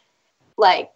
like 0.57 0.90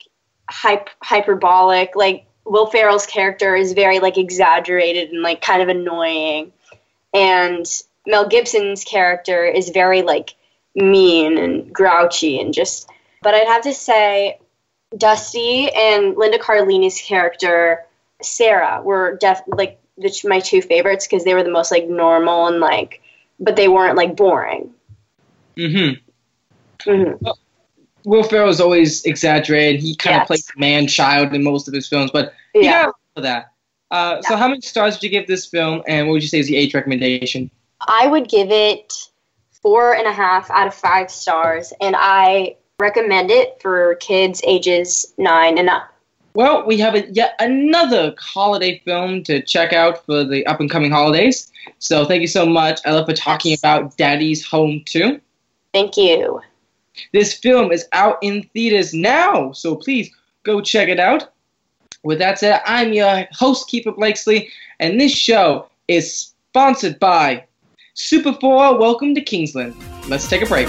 hype, 0.50 0.90
hyperbolic. 1.02 1.96
Like 1.96 2.26
Will 2.44 2.66
Ferrell's 2.66 3.06
character 3.06 3.56
is 3.56 3.72
very 3.72 3.98
like 3.98 4.18
exaggerated 4.18 5.10
and 5.10 5.22
like 5.22 5.40
kind 5.40 5.62
of 5.62 5.68
annoying, 5.68 6.52
and 7.12 7.66
Mel 8.06 8.28
Gibson's 8.28 8.84
character 8.84 9.44
is 9.44 9.70
very 9.70 10.02
like 10.02 10.34
mean 10.74 11.38
and 11.38 11.72
grouchy 11.72 12.40
and 12.40 12.54
just. 12.54 12.88
But 13.22 13.34
I'd 13.34 13.46
have 13.46 13.62
to 13.62 13.74
say, 13.74 14.38
Dusty 14.96 15.70
and 15.70 16.16
Linda 16.16 16.38
Cardellini's 16.38 17.00
character 17.00 17.84
Sarah 18.20 18.82
were 18.82 19.16
def 19.16 19.40
like 19.46 19.80
the, 19.96 20.12
my 20.24 20.40
two 20.40 20.62
favorites 20.62 21.06
because 21.06 21.24
they 21.24 21.34
were 21.34 21.42
the 21.42 21.50
most 21.50 21.70
like 21.70 21.88
normal 21.88 22.46
and 22.46 22.60
like, 22.60 23.00
but 23.38 23.56
they 23.56 23.68
weren't 23.68 23.96
like 23.96 24.16
boring. 24.16 24.72
Mm-hmm. 25.56 26.90
Mm-hmm. 26.90 27.28
Will 28.04 28.22
Ferrell 28.24 28.48
is 28.48 28.60
always 28.60 29.04
exaggerated. 29.04 29.80
He 29.80 29.94
kind 29.94 30.16
yes. 30.16 30.22
of 30.22 30.26
plays 30.26 30.52
man 30.56 30.86
child 30.88 31.32
in 31.34 31.44
most 31.44 31.68
of 31.68 31.74
his 31.74 31.88
films, 31.88 32.10
but 32.10 32.34
he 32.52 32.64
yeah. 32.64 32.86
got 32.86 32.94
for 33.14 33.20
that. 33.22 33.51
Uh, 33.92 34.20
yeah. 34.22 34.28
So, 34.28 34.36
how 34.36 34.48
many 34.48 34.62
stars 34.62 34.96
would 34.96 35.02
you 35.02 35.10
give 35.10 35.26
this 35.26 35.44
film, 35.44 35.82
and 35.86 36.08
what 36.08 36.14
would 36.14 36.22
you 36.22 36.28
say 36.28 36.38
is 36.38 36.46
the 36.46 36.56
age 36.56 36.74
recommendation? 36.74 37.50
I 37.86 38.06
would 38.06 38.28
give 38.28 38.50
it 38.50 38.94
four 39.50 39.94
and 39.94 40.06
a 40.06 40.12
half 40.12 40.50
out 40.50 40.66
of 40.66 40.74
five 40.74 41.10
stars, 41.10 41.74
and 41.80 41.94
I 41.96 42.56
recommend 42.78 43.30
it 43.30 43.60
for 43.60 43.96
kids 43.96 44.40
ages 44.46 45.12
nine 45.18 45.58
and 45.58 45.68
up. 45.68 45.88
Well, 46.34 46.66
we 46.66 46.78
have 46.78 46.94
a, 46.94 47.06
yet 47.12 47.34
another 47.38 48.14
holiday 48.18 48.80
film 48.86 49.22
to 49.24 49.42
check 49.42 49.74
out 49.74 50.06
for 50.06 50.24
the 50.24 50.46
up 50.46 50.58
and 50.58 50.70
coming 50.70 50.90
holidays. 50.90 51.52
So, 51.78 52.06
thank 52.06 52.22
you 52.22 52.28
so 52.28 52.46
much, 52.46 52.80
Ella, 52.86 53.04
for 53.04 53.12
talking 53.12 53.50
yes. 53.50 53.60
about 53.60 53.98
Daddy's 53.98 54.42
Home 54.46 54.82
2. 54.86 55.20
Thank 55.74 55.98
you. 55.98 56.40
This 57.12 57.34
film 57.34 57.72
is 57.72 57.86
out 57.92 58.16
in 58.22 58.42
theaters 58.54 58.94
now, 58.94 59.52
so 59.52 59.76
please 59.76 60.10
go 60.44 60.62
check 60.62 60.88
it 60.88 60.98
out. 60.98 61.31
With 62.04 62.18
that 62.18 62.40
said, 62.40 62.60
I'm 62.66 62.92
your 62.92 63.28
host, 63.30 63.68
Keeper 63.68 63.92
Blakesley, 63.92 64.50
and 64.80 65.00
this 65.00 65.12
show 65.12 65.68
is 65.86 66.32
sponsored 66.50 66.98
by 66.98 67.44
Super 67.94 68.32
4 68.32 68.76
Welcome 68.76 69.14
to 69.14 69.20
Kingsland. 69.20 69.76
Let's 70.08 70.28
take 70.28 70.42
a 70.42 70.46
break. 70.46 70.66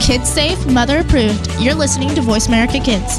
Kids 0.00 0.28
safe, 0.28 0.64
mother 0.66 0.98
approved. 0.98 1.50
You're 1.58 1.74
listening 1.74 2.14
to 2.14 2.20
Voice 2.20 2.46
America 2.46 2.78
Kids. 2.78 3.18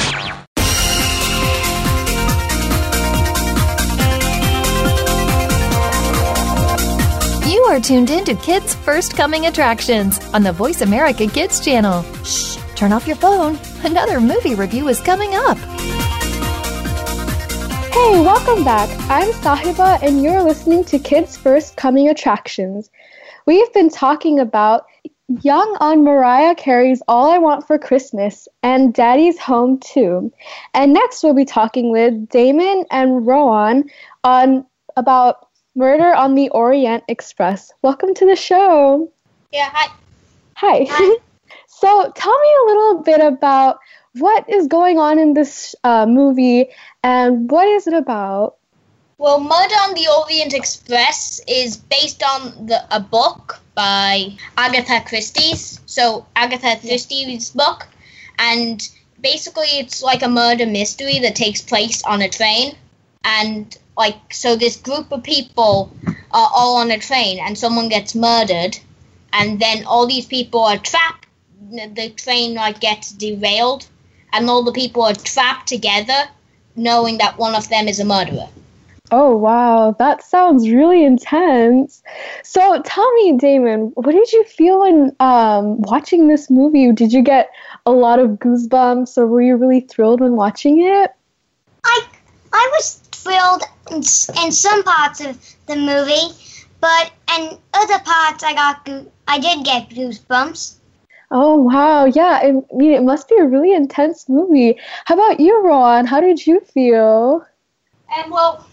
Tuned 7.81 8.11
in 8.11 8.23
to 8.25 8.35
Kids 8.35 8.75
First 8.75 9.17
Coming 9.17 9.47
Attractions 9.47 10.19
on 10.33 10.43
the 10.43 10.51
Voice 10.51 10.81
America 10.81 11.25
Kids 11.25 11.59
channel. 11.59 12.03
Shh, 12.23 12.57
turn 12.75 12.93
off 12.93 13.07
your 13.07 13.15
phone. 13.15 13.57
Another 13.83 14.19
movie 14.19 14.53
review 14.53 14.87
is 14.87 14.99
coming 14.99 15.31
up. 15.33 15.57
Hey, 17.91 18.21
welcome 18.21 18.63
back. 18.63 18.89
I'm 19.09 19.31
Sahiba, 19.33 20.01
and 20.03 20.21
you're 20.21 20.43
listening 20.43 20.83
to 20.85 20.99
Kids 20.99 21.35
First 21.35 21.75
Coming 21.75 22.07
Attractions. 22.07 22.91
We've 23.47 23.73
been 23.73 23.89
talking 23.89 24.39
about 24.39 24.85
Young 25.41 25.77
on 25.79 26.03
Mariah 26.03 26.55
Carey's 26.55 27.01
All 27.07 27.31
I 27.31 27.39
Want 27.39 27.65
for 27.65 27.79
Christmas 27.79 28.47
and 28.61 28.93
Daddy's 28.93 29.39
Home 29.39 29.79
Too. 29.79 30.31
And 30.73 30.93
next 30.93 31.23
we'll 31.23 31.33
be 31.33 31.45
talking 31.45 31.91
with 31.91 32.29
Damon 32.29 32.85
and 32.91 33.25
Rowan 33.25 33.89
on 34.23 34.65
about 34.97 35.47
Murder 35.75 36.13
on 36.13 36.35
the 36.35 36.49
Orient 36.49 37.03
Express. 37.07 37.71
Welcome 37.81 38.13
to 38.15 38.25
the 38.25 38.35
show. 38.35 39.09
Yeah, 39.53 39.69
hi. 39.71 39.93
Hi. 40.55 40.85
Hi. 40.89 41.17
so 41.67 42.11
tell 42.13 42.39
me 42.39 42.47
a 42.61 42.65
little 42.65 43.03
bit 43.03 43.21
about 43.21 43.79
what 44.15 44.49
is 44.49 44.67
going 44.67 44.99
on 44.99 45.17
in 45.17 45.33
this 45.33 45.73
uh, 45.85 46.05
movie 46.05 46.67
and 47.03 47.49
what 47.49 47.67
is 47.67 47.87
it 47.87 47.93
about? 47.93 48.57
Well, 49.17 49.39
Murder 49.39 49.75
on 49.75 49.93
the 49.93 50.07
Orient 50.19 50.53
Express 50.53 51.39
is 51.47 51.77
based 51.77 52.21
on 52.21 52.65
the, 52.65 52.83
a 52.93 52.99
book 52.99 53.61
by 53.73 54.35
Agatha 54.57 55.01
Christie's. 55.07 55.79
So 55.85 56.25
Agatha 56.35 56.79
Christie's 56.81 57.51
book, 57.51 57.87
and 58.39 58.81
basically 59.21 59.67
it's 59.79 60.01
like 60.01 60.23
a 60.23 60.27
murder 60.27 60.65
mystery 60.65 61.19
that 61.19 61.35
takes 61.35 61.61
place 61.61 62.03
on 62.03 62.21
a 62.21 62.29
train, 62.29 62.75
and 63.23 63.77
like 63.97 64.33
so 64.33 64.55
this 64.55 64.77
group 64.77 65.11
of 65.11 65.23
people 65.23 65.91
are 66.31 66.49
all 66.53 66.77
on 66.77 66.91
a 66.91 66.97
train, 66.97 67.39
and 67.39 67.57
someone 67.57 67.89
gets 67.89 68.15
murdered, 68.15 68.77
and 69.33 69.59
then 69.59 69.85
all 69.85 70.07
these 70.07 70.25
people 70.25 70.61
are 70.61 70.77
trapped. 70.77 71.27
The 71.71 72.09
train 72.15 72.55
like 72.55 72.79
gets 72.79 73.11
derailed, 73.11 73.87
and 74.33 74.49
all 74.49 74.63
the 74.63 74.71
people 74.71 75.03
are 75.03 75.13
trapped 75.13 75.67
together, 75.67 76.29
knowing 76.75 77.17
that 77.19 77.37
one 77.37 77.55
of 77.55 77.69
them 77.69 77.87
is 77.87 77.99
a 77.99 78.05
murderer. 78.05 78.49
Oh, 79.13 79.35
wow. 79.35 79.93
That 79.99 80.23
sounds 80.23 80.69
really 80.69 81.03
intense. 81.03 82.01
So 82.43 82.81
tell 82.81 83.13
me, 83.15 83.37
Damon, 83.37 83.91
what 83.95 84.13
did 84.13 84.31
you 84.31 84.45
feel 84.45 84.79
when 84.79 85.13
um, 85.19 85.81
watching 85.81 86.29
this 86.29 86.49
movie? 86.49 86.89
Did 86.93 87.11
you 87.11 87.21
get 87.21 87.49
a 87.85 87.91
lot 87.91 88.19
of 88.19 88.31
goosebumps 88.31 89.17
or 89.17 89.27
were 89.27 89.41
you 89.41 89.57
really 89.57 89.81
thrilled 89.81 90.21
when 90.21 90.37
watching 90.37 90.81
it? 90.81 91.11
I 91.83 92.05
I 92.53 92.69
was 92.73 93.01
thrilled 93.11 93.63
in, 93.91 93.97
in 94.43 94.51
some 94.51 94.83
parts 94.83 95.21
of 95.21 95.37
the 95.67 95.75
movie, 95.75 96.35
but 96.79 97.11
in 97.37 97.57
other 97.73 97.99
parts 97.99 98.43
I 98.43 98.53
got 98.53 98.85
goo- 98.85 99.11
I 99.27 99.39
did 99.39 99.63
get 99.65 99.89
goosebumps. 99.89 100.75
Oh, 101.33 101.55
wow. 101.55 102.05
Yeah, 102.05 102.41
I 102.43 102.51
mean, 102.73 102.91
it 102.91 103.03
must 103.03 103.29
be 103.29 103.35
a 103.37 103.45
really 103.45 103.73
intense 103.73 104.27
movie. 104.27 104.77
How 105.05 105.15
about 105.15 105.39
you, 105.39 105.61
Ron? 105.65 106.05
How 106.05 106.19
did 106.19 106.45
you 106.45 106.59
feel? 106.59 107.45
And 108.17 108.29
well, 108.29 108.67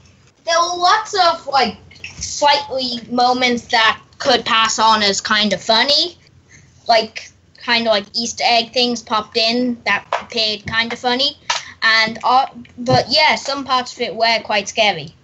there 0.44 0.58
were 0.58 0.76
lots 0.76 1.14
of 1.14 1.46
like 1.46 1.76
slightly 2.02 3.00
moments 3.12 3.66
that 3.68 4.00
could 4.18 4.44
pass 4.44 4.80
on 4.80 5.04
as 5.04 5.20
kind 5.20 5.52
of 5.52 5.62
funny, 5.62 6.18
like 6.88 7.30
kind 7.58 7.86
of 7.86 7.92
like 7.92 8.06
Easter 8.14 8.42
egg 8.44 8.72
things 8.72 9.02
popped 9.02 9.36
in 9.36 9.80
that 9.84 10.04
appeared 10.20 10.66
kind 10.66 10.92
of 10.92 10.98
funny, 10.98 11.36
and 11.82 12.18
uh, 12.24 12.46
but 12.76 13.06
yeah, 13.08 13.36
some 13.36 13.64
parts 13.64 13.94
of 13.94 14.00
it 14.02 14.14
were 14.14 14.40
quite 14.44 14.68
scary. 14.68 15.14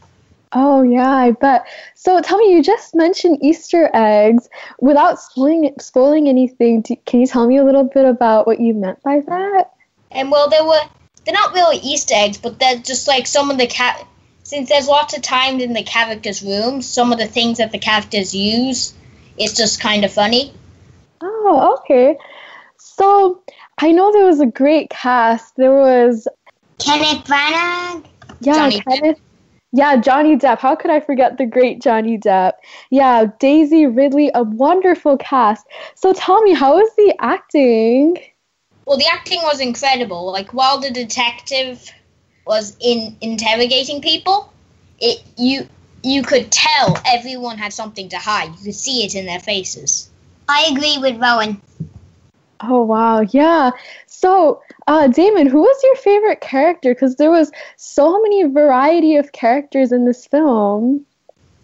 Oh, 0.57 0.83
yeah, 0.83 1.11
I 1.11 1.33
bet. 1.33 1.67
So 1.97 2.21
tell 2.23 2.39
me, 2.39 2.55
you 2.55 2.63
just 2.63 2.95
mentioned 2.95 3.39
Easter 3.43 3.91
eggs. 3.93 4.49
Without 4.79 5.21
spoiling, 5.21 5.75
spoiling 5.81 6.29
anything, 6.29 6.83
do, 6.83 6.95
can 7.05 7.21
you 7.21 7.27
tell 7.27 7.49
me 7.49 7.57
a 7.57 7.65
little 7.65 7.83
bit 7.83 8.05
about 8.05 8.47
what 8.47 8.61
you 8.61 8.73
meant 8.73 9.03
by 9.03 9.21
that? 9.21 9.73
And 10.13 10.31
well, 10.31 10.49
there 10.49 10.65
were 10.65 10.81
they're 11.25 11.35
not 11.35 11.55
really 11.55 11.79
Easter 11.79 12.15
eggs, 12.17 12.39
but 12.39 12.61
they're 12.61 12.79
just 12.79 13.09
like 13.09 13.27
some 13.27 13.51
of 13.51 13.59
the 13.59 13.67
cat. 13.67 14.07
Since 14.45 14.69
there's 14.69 14.87
lots 14.87 15.17
of 15.17 15.23
times 15.23 15.63
in 15.63 15.73
the 15.73 15.83
characters' 15.83 16.43
rooms, 16.43 16.87
some 16.87 17.13
of 17.13 17.19
the 17.19 17.27
things 17.27 17.59
that 17.59 17.73
the 17.73 17.79
characters 17.79 18.35
use, 18.35 18.95
it's 19.37 19.55
just 19.55 19.81
kind 19.81 20.05
of 20.05 20.13
funny. 20.13 20.53
Oh, 21.21 21.79
okay. 21.81 22.17
So 22.77 23.43
I 23.79 23.91
know 23.91 24.13
there 24.13 24.27
was 24.27 24.41
a 24.41 24.47
great 24.47 24.91
cast. 24.91 25.57
There 25.57 25.73
was 25.73 26.29
Kenneth 26.79 27.25
Branagh, 27.25 28.05
yeah, 28.41 28.55
Johnny 28.55 28.81
Depp. 28.81 29.17
Yeah, 29.73 29.97
Johnny 29.97 30.37
Depp. 30.37 30.59
How 30.59 30.77
could 30.77 30.91
I 30.91 31.01
forget 31.01 31.37
the 31.37 31.47
great 31.47 31.83
Johnny 31.83 32.17
Depp? 32.17 32.53
Yeah, 32.91 33.27
Daisy 33.41 33.87
Ridley, 33.87 34.31
a 34.35 34.45
wonderful 34.45 35.17
cast. 35.17 35.67
So 35.97 36.13
tell 36.13 36.43
me, 36.43 36.55
how 36.55 36.77
was 36.77 36.91
the 36.97 37.15
acting? 37.21 38.17
Well, 38.87 38.99
the 38.99 39.09
acting 39.11 39.41
was 39.43 39.61
incredible. 39.61 40.31
Like 40.31 40.53
while 40.53 40.79
the 40.79 40.91
detective 40.91 41.91
was 42.47 42.77
in 42.81 43.17
interrogating 43.21 44.01
people, 44.01 44.53
it 45.01 45.23
you 45.37 45.67
you 46.03 46.23
could 46.23 46.53
tell 46.53 46.97
everyone 47.07 47.59
had 47.59 47.73
something 47.73 48.11
to 48.11 48.19
hide. 48.19 48.51
You 48.59 48.65
could 48.65 48.75
see 48.75 49.05
it 49.05 49.15
in 49.15 49.27
their 49.27 49.41
faces. 49.41 50.11
I 50.49 50.69
agree 50.71 50.99
with 50.99 51.21
Rowan. 51.21 51.61
Oh 52.61 52.83
wow, 52.83 53.21
yeah. 53.21 53.73
So, 54.25 54.63
uh, 54.87 55.09
Damon, 55.09 55.49
who 55.49 55.61
was 55.61 55.83
your 55.83 55.97
favorite 55.97 56.41
character? 56.41 56.95
Because 56.95 57.17
there 57.17 57.31
was 57.31 57.53
so 57.77 58.23
many 58.23 58.45
variety 58.45 59.17
of 59.17 59.33
characters 59.33 59.93
in 59.93 60.07
this 60.07 60.27
film. 60.27 61.05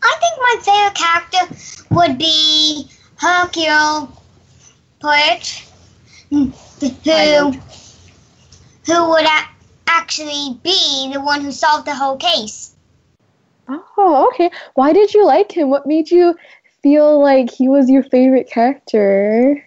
I 0.02 0.14
think 0.20 0.34
my 0.38 0.56
favorite 0.60 0.94
character 0.94 1.56
would 1.90 2.18
be 2.18 2.86
Hercule 3.16 4.12
Poirot, 5.00 5.64
who 6.28 7.52
who 8.84 9.08
would 9.08 9.24
a- 9.24 9.48
actually 9.86 10.60
be 10.62 11.10
the 11.14 11.22
one 11.22 11.40
who 11.40 11.52
solved 11.52 11.86
the 11.86 11.94
whole 11.94 12.18
case. 12.18 12.76
Oh, 13.70 14.28
okay. 14.34 14.50
Why 14.74 14.92
did 14.92 15.14
you 15.14 15.24
like 15.24 15.50
him? 15.50 15.70
What 15.70 15.86
made 15.86 16.10
you 16.10 16.36
feel 16.82 17.22
like 17.22 17.50
he 17.50 17.70
was 17.70 17.88
your 17.88 18.02
favorite 18.02 18.50
character? 18.50 19.66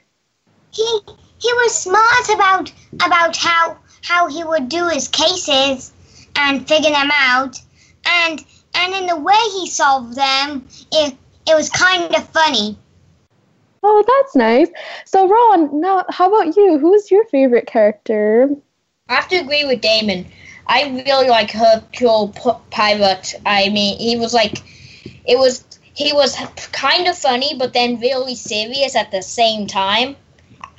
He 0.71 0.99
he 1.43 1.53
was 1.53 1.75
smart 1.75 2.29
about 2.33 2.71
about 3.05 3.35
how 3.35 3.77
how 4.01 4.27
he 4.27 4.43
would 4.43 4.69
do 4.69 4.87
his 4.87 5.07
cases 5.09 5.91
and 6.35 6.67
figure 6.67 6.91
them 6.91 7.11
out, 7.13 7.61
and 8.05 8.43
and 8.73 8.93
in 8.93 9.07
the 9.07 9.19
way 9.19 9.43
he 9.55 9.67
solved 9.67 10.15
them, 10.15 10.65
it 10.91 11.15
it 11.45 11.55
was 11.55 11.69
kind 11.69 12.15
of 12.15 12.27
funny. 12.29 12.77
Oh, 13.85 14.03
that's 14.07 14.35
nice. 14.35 14.69
So, 15.05 15.27
Ron, 15.27 15.81
now 15.81 16.05
how 16.09 16.33
about 16.33 16.55
you? 16.55 16.79
Who's 16.79 17.11
your 17.11 17.25
favorite 17.25 17.67
character? 17.67 18.49
I 19.09 19.15
have 19.15 19.27
to 19.27 19.35
agree 19.35 19.65
with 19.65 19.81
Damon. 19.81 20.25
I 20.67 21.03
really 21.05 21.27
like 21.27 21.51
Hercule 21.51 22.29
P- 22.29 22.61
Poirot. 22.71 23.35
I 23.45 23.67
mean, 23.67 23.97
he 23.97 24.15
was 24.15 24.33
like, 24.33 24.59
it 25.25 25.37
was 25.37 25.65
he 25.93 26.13
was 26.13 26.35
kind 26.71 27.07
of 27.07 27.17
funny, 27.17 27.55
but 27.57 27.73
then 27.73 27.99
really 27.99 28.35
serious 28.35 28.95
at 28.95 29.11
the 29.11 29.21
same 29.21 29.67
time, 29.67 30.15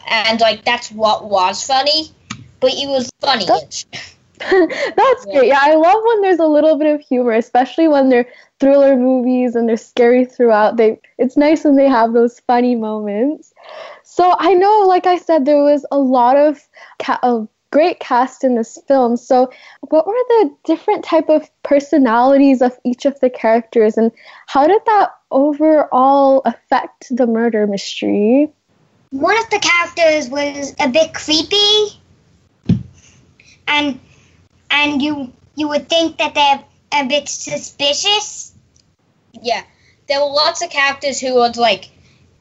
and 0.09 0.41
like 0.41 0.65
that's 0.65 0.91
what 0.93 1.29
was 1.29 1.65
funny. 1.65 2.13
But 2.61 2.73
it 2.73 2.89
was 2.89 3.11
funny. 3.21 3.47
That's 3.47 5.25
great. 5.31 5.49
Yeah, 5.49 5.59
I 5.61 5.75
love 5.75 6.03
when 6.05 6.23
there's 6.23 6.41
a 6.41 6.47
little 6.47 6.77
bit 6.77 6.95
of 6.95 7.01
humor, 7.01 7.33
especially 7.33 7.89
when 7.89 8.09
they're 8.09 8.27
thriller 8.61 8.97
movies 8.97 9.55
and 9.55 9.69
they're 9.69 9.77
scary 9.77 10.25
throughout. 10.25 10.77
They 10.77 11.01
it's 11.19 11.37
nice 11.37 11.65
when 11.65 11.77
they 11.77 11.89
have 11.89 12.13
those 12.13 12.41
funny 12.41 12.75
moments. 12.75 13.53
So 14.03 14.35
I 14.39 14.55
know, 14.55 14.85
like 14.87 15.07
I 15.07 15.19
said, 15.19 15.45
there 15.45 15.63
was 15.63 15.87
a 15.91 15.99
lot 15.99 16.37
of 16.37 16.61
ca- 16.99 17.21
a 17.23 17.47
great 17.71 17.99
cast 17.99 18.45
in 18.45 18.55
this 18.55 18.79
film. 18.87 19.17
So 19.17 19.51
what 19.81 20.07
were 20.07 20.13
the 20.13 20.57
different 20.65 21.05
type 21.05 21.29
of 21.29 21.51
personalities 21.65 22.63
of 22.63 22.79
each 22.85 23.05
of 23.05 23.19
the 23.21 23.31
characters, 23.31 23.97
and 23.97 24.13
how 24.47 24.67
did 24.67 24.81
that 24.87 25.11
overall 25.31 26.43
affect 26.45 27.07
the 27.11 27.27
murder 27.27 27.67
mystery? 27.67 28.53
One 29.15 29.39
of 29.39 29.49
the 29.49 29.61
characters 29.61 30.29
was 30.29 30.75
a 30.81 30.89
bit 30.89 31.15
creepy, 31.15 32.01
and 33.69 34.01
and 34.69 35.01
you 35.01 35.33
you 35.55 35.69
would 35.69 35.89
think 35.89 36.19
that 36.19 36.35
they're 36.35 36.65
a 37.01 37.07
bit 37.07 37.29
suspicious. 37.29 38.53
Yeah, 39.41 39.63
there 40.09 40.19
were 40.19 40.27
lots 40.27 40.65
of 40.65 40.71
characters 40.71 41.21
who 41.21 41.37
was 41.37 41.57
like, 41.57 41.91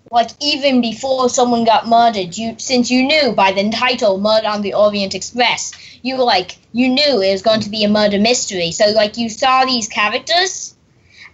like 0.10 0.32
even 0.42 0.82
before 0.82 1.30
someone 1.30 1.64
got 1.64 1.88
murdered, 1.88 2.36
you 2.36 2.56
since 2.58 2.90
you 2.90 3.04
knew 3.04 3.34
by 3.34 3.52
the 3.52 3.70
title 3.70 4.18
"Murder 4.18 4.48
on 4.48 4.64
the 4.64 4.74
Orient 4.74 5.14
Express," 5.14 5.74
you 6.02 6.18
were 6.18 6.24
like 6.24 6.58
you 6.72 6.90
knew 6.90 7.22
it 7.22 7.34
was 7.34 7.44
going 7.44 7.62
to 7.62 7.70
be 7.70 7.84
a 7.84 7.88
murder 7.88 8.18
mystery. 8.18 8.72
So 8.72 8.88
like 8.88 9.16
you 9.16 9.30
saw 9.30 9.64
these 9.64 9.88
characters, 9.88 10.74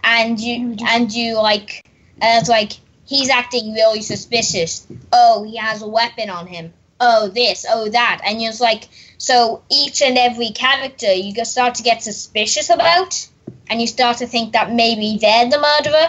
and 0.04 0.38
you 0.38 0.58
mm-hmm. 0.58 0.86
and 0.86 1.10
you 1.10 1.36
like, 1.36 1.86
and 2.20 2.40
it's 2.40 2.50
like 2.50 2.72
he's 3.10 3.28
acting 3.28 3.74
really 3.74 4.02
suspicious. 4.02 4.86
Oh, 5.12 5.42
he 5.42 5.56
has 5.56 5.82
a 5.82 5.88
weapon 5.88 6.30
on 6.30 6.46
him. 6.46 6.72
Oh, 7.00 7.28
this. 7.28 7.66
Oh, 7.68 7.88
that. 7.90 8.20
And 8.24 8.40
it's 8.40 8.60
like 8.60 8.88
so 9.18 9.62
each 9.70 10.00
and 10.00 10.16
every 10.16 10.50
character 10.50 11.12
you 11.12 11.34
just 11.34 11.52
start 11.52 11.74
to 11.74 11.82
get 11.82 12.02
suspicious 12.02 12.70
about, 12.70 13.28
and 13.68 13.80
you 13.80 13.86
start 13.86 14.18
to 14.18 14.26
think 14.26 14.52
that 14.52 14.72
maybe 14.72 15.18
they're 15.20 15.50
the 15.50 15.58
murderer 15.58 16.08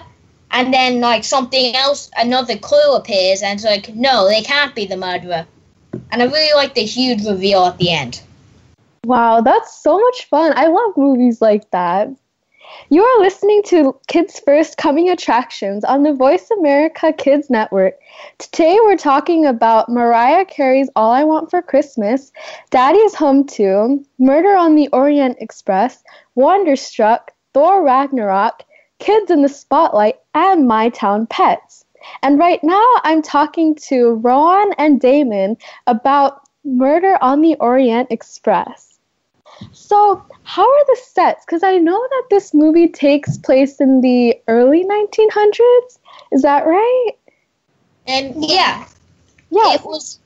and 0.52 0.74
then 0.74 1.00
like 1.00 1.24
something 1.24 1.76
else 1.76 2.12
another 2.18 2.58
clue 2.58 2.96
appears 2.96 3.42
and 3.42 3.58
it's 3.58 3.64
like 3.64 3.96
no 3.96 4.28
they 4.28 4.42
can't 4.42 4.76
be 4.76 4.86
the 4.86 4.98
murderer 4.98 5.48
and 6.12 6.22
i 6.22 6.26
really 6.26 6.54
like 6.56 6.76
the 6.76 6.84
huge 6.84 7.26
reveal 7.26 7.64
at 7.64 7.78
the 7.78 7.90
end 7.90 8.22
Wow, 9.04 9.42
that's 9.42 9.82
so 9.82 9.98
much 9.98 10.26
fun. 10.26 10.54
I 10.56 10.68
love 10.68 10.96
movies 10.96 11.42
like 11.42 11.70
that. 11.72 12.10
You 12.94 13.06
are 13.06 13.22
listening 13.22 13.64
to 13.68 13.98
Kids 14.10 14.42
First 14.44 14.76
Coming 14.76 15.10
Attractions 15.10 15.86
on 15.86 16.04
the 16.04 16.12
Voice 16.12 16.52
America 16.52 17.14
Kids 17.14 17.50
Network. 17.50 17.98
Today 18.38 18.80
we're 18.84 18.98
talking 18.98 19.46
about 19.46 19.88
Mariah 19.88 20.44
Carey's 20.44 20.90
All 20.98 21.10
I 21.10 21.24
Want 21.24 21.50
for 21.50 21.62
Christmas, 21.62 22.34
Daddy's 22.70 23.16
Home 23.16 23.48
2, 23.48 24.06
Murder 24.20 24.58
on 24.58 24.76
the 24.76 24.90
Orient 24.90 25.38
Express, 25.40 26.04
Wonderstruck, 26.36 27.32
Thor 27.54 27.82
Ragnarok, 27.82 28.64
Kids 29.00 29.32
in 29.32 29.42
the 29.42 29.48
Spotlight, 29.48 30.20
and 30.34 30.68
My 30.68 30.90
Town 30.90 31.28
Pets. 31.28 31.86
And 32.24 32.40
right 32.40 32.62
now, 32.62 32.86
I'm 33.06 33.22
talking 33.22 33.74
to 33.88 34.16
Rowan 34.16 34.74
and 34.78 35.00
Damon 35.00 35.56
about 35.88 36.42
Murder 36.66 37.18
on 37.22 37.40
the 37.40 37.56
Orient 37.62 38.12
Express. 38.12 38.91
So, 39.74 40.24
how 40.44 40.64
are 40.64 40.86
the 40.88 41.00
sets? 41.04 41.46
Because 41.46 41.64
I 41.64 41.78
know 41.78 42.00
that 42.10 42.24
this 42.30 42.54
movie 42.54 42.88
takes 42.88 43.38
place 43.38 43.80
in 43.80 44.02
the 44.02 44.38
early 44.48 44.84
1900s. 44.84 46.00
Is 46.32 46.42
that 46.42 46.66
right? 46.66 47.12
And 48.08 48.46
yeah, 48.50 48.86
Yeah. 49.50 49.74
it 49.74 49.84
was 49.86 50.20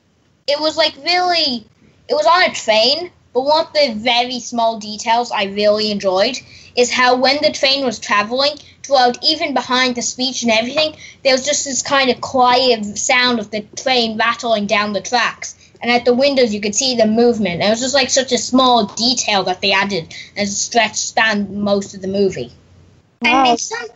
it 0.46 0.60
was 0.60 0.76
like 0.76 0.94
really 1.04 1.66
it 2.08 2.14
was 2.14 2.26
on 2.26 2.42
a 2.44 2.54
train 2.54 3.10
but 3.32 3.42
one 3.42 3.66
of 3.66 3.72
the 3.72 3.94
very 3.96 4.38
small 4.40 4.78
details 4.78 5.30
i 5.32 5.44
really 5.44 5.90
enjoyed 5.90 6.38
is 6.76 6.92
how 6.92 7.16
when 7.16 7.36
the 7.42 7.50
train 7.52 7.84
was 7.84 7.98
traveling 7.98 8.56
throughout 8.82 9.18
even 9.24 9.54
behind 9.54 9.94
the 9.94 10.02
speech 10.02 10.42
and 10.42 10.52
everything 10.52 10.94
there 11.24 11.32
was 11.34 11.44
just 11.44 11.64
this 11.64 11.82
kind 11.82 12.10
of 12.10 12.20
quiet 12.20 12.84
sound 12.96 13.38
of 13.40 13.50
the 13.50 13.62
train 13.76 14.16
rattling 14.16 14.66
down 14.66 14.92
the 14.92 15.00
tracks 15.00 15.54
and 15.82 15.90
at 15.90 16.04
the 16.04 16.14
windows 16.14 16.54
you 16.54 16.60
could 16.60 16.74
see 16.74 16.96
the 16.96 17.06
movement 17.06 17.62
it 17.62 17.68
was 17.68 17.80
just 17.80 17.94
like 17.94 18.10
such 18.10 18.32
a 18.32 18.38
small 18.38 18.86
detail 18.86 19.44
that 19.44 19.60
they 19.60 19.72
added 19.72 20.14
and 20.36 20.48
stretched 20.48 20.96
stretch 20.96 20.96
span 20.96 21.60
most 21.60 21.94
of 21.94 22.02
the 22.02 22.08
movie 22.08 22.52
And 23.24 23.48
in 23.48 23.58
some 23.58 23.88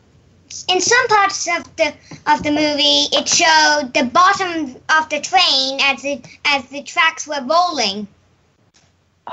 in 0.68 0.80
some 0.80 1.08
parts 1.08 1.46
of 1.48 1.76
the 1.76 1.92
of 2.26 2.42
the 2.42 2.50
movie, 2.50 3.06
it 3.12 3.28
showed 3.28 3.92
the 3.94 4.04
bottom 4.04 4.76
of 4.88 5.08
the 5.08 5.20
train 5.20 5.78
as 5.80 6.04
it 6.04 6.26
as 6.44 6.68
the 6.68 6.82
tracks 6.82 7.26
were 7.26 7.44
rolling. 7.44 8.08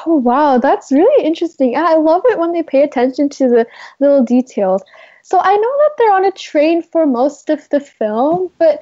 Oh, 0.05 0.15
wow. 0.15 0.57
That's 0.57 0.91
really 0.91 1.25
interesting. 1.25 1.75
I 1.75 1.95
love 1.95 2.21
it 2.25 2.37
when 2.37 2.51
they 2.51 2.63
pay 2.63 2.83
attention 2.83 3.29
to 3.29 3.47
the 3.47 3.67
little 3.99 4.23
details. 4.23 4.83
So, 5.23 5.39
I 5.41 5.55
know 5.55 5.61
that 5.61 5.91
they're 5.97 6.13
on 6.13 6.25
a 6.25 6.31
train 6.31 6.81
for 6.81 7.05
most 7.05 7.49
of 7.49 7.67
the 7.69 7.79
film, 7.79 8.51
but 8.59 8.81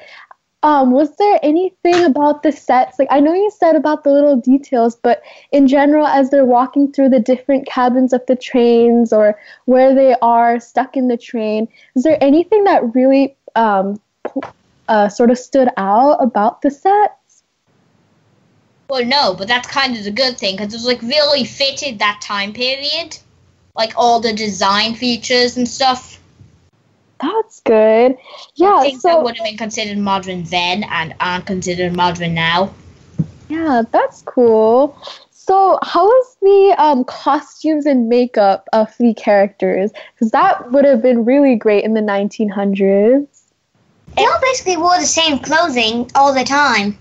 um, 0.66 0.90
was 0.90 1.16
there 1.18 1.40
anything 1.44 2.06
about 2.06 2.42
the 2.42 2.52
sets? 2.52 2.98
Like, 2.98 3.10
I 3.12 3.20
know 3.20 3.36
you 3.36 3.52
said 3.52 3.76
about 3.76 4.04
the 4.04 4.10
little 4.10 4.36
details, 4.36 4.96
but 4.96 5.22
in 5.52 5.68
general, 5.68 6.08
as 6.08 6.32
they're 6.32 6.44
walking 6.44 6.92
through 6.92 7.10
the 7.10 7.20
different 7.20 7.68
cabins 7.68 8.14
of 8.14 8.26
the 8.26 8.36
trains 8.36 9.14
or 9.14 9.40
where 9.66 9.94
they 9.94 10.16
are 10.24 10.60
stuck 10.60 10.98
in 10.98 11.08
the 11.08 11.18
train, 11.18 11.68
is 11.96 12.02
there 12.02 12.18
anything 12.20 12.64
that 12.64 12.96
really 12.96 13.38
um, 13.56 14.02
uh, 14.88 15.08
sort 15.08 15.30
of 15.30 15.38
stood 15.38 15.70
out 15.78 16.16
about 16.16 16.64
the 16.64 16.72
sets? 16.72 17.44
Well, 18.90 19.06
no, 19.06 19.36
but 19.36 19.48
that's 19.48 19.68
kind 19.68 19.96
of 19.96 20.04
the 20.04 20.10
good 20.10 20.40
thing 20.40 20.56
because 20.58 20.74
it 20.74 20.78
was 20.78 20.88
like 20.88 21.04
really 21.04 21.46
fitted 21.46 22.00
that 22.00 22.22
time 22.24 22.54
period, 22.54 23.20
like 23.76 23.94
all 23.96 24.20
the 24.20 24.34
design 24.34 24.96
features 24.96 25.58
and 25.58 25.68
stuff. 25.68 26.20
That's 27.26 27.60
good. 27.62 28.18
Yeah, 28.56 28.82
things 28.82 29.02
that 29.04 29.14
so 29.14 29.24
would 29.24 29.36
have 29.38 29.46
been 29.46 29.58
considered 29.58 29.98
modern 29.98 30.44
then 30.44 30.84
and 30.84 31.16
aren't 31.20 31.48
considered 31.48 31.94
modern 31.94 32.36
now. 32.36 32.74
yeah, 33.50 33.84
that's 33.92 34.22
cool. 34.24 34.98
So, 35.32 35.80
how 35.84 36.06
was 36.06 36.38
the 36.42 36.76
um, 36.84 37.04
costumes 37.04 37.86
and 37.86 38.10
makeup 38.10 38.68
of 38.74 38.96
the 39.00 39.14
characters? 39.14 39.92
Because 40.14 40.32
that 40.32 40.72
would 40.72 40.86
have 40.86 41.02
been 41.02 41.26
really 41.26 41.56
great 41.56 41.84
in 41.84 41.94
the 41.94 42.02
1900s. 42.02 43.28
They 44.16 44.26
all 44.26 44.40
basically 44.42 44.78
wore 44.78 45.00
the 45.00 45.06
same 45.06 45.40
clothing 45.40 46.10
all 46.16 46.34
the 46.34 46.44
time. 46.44 46.98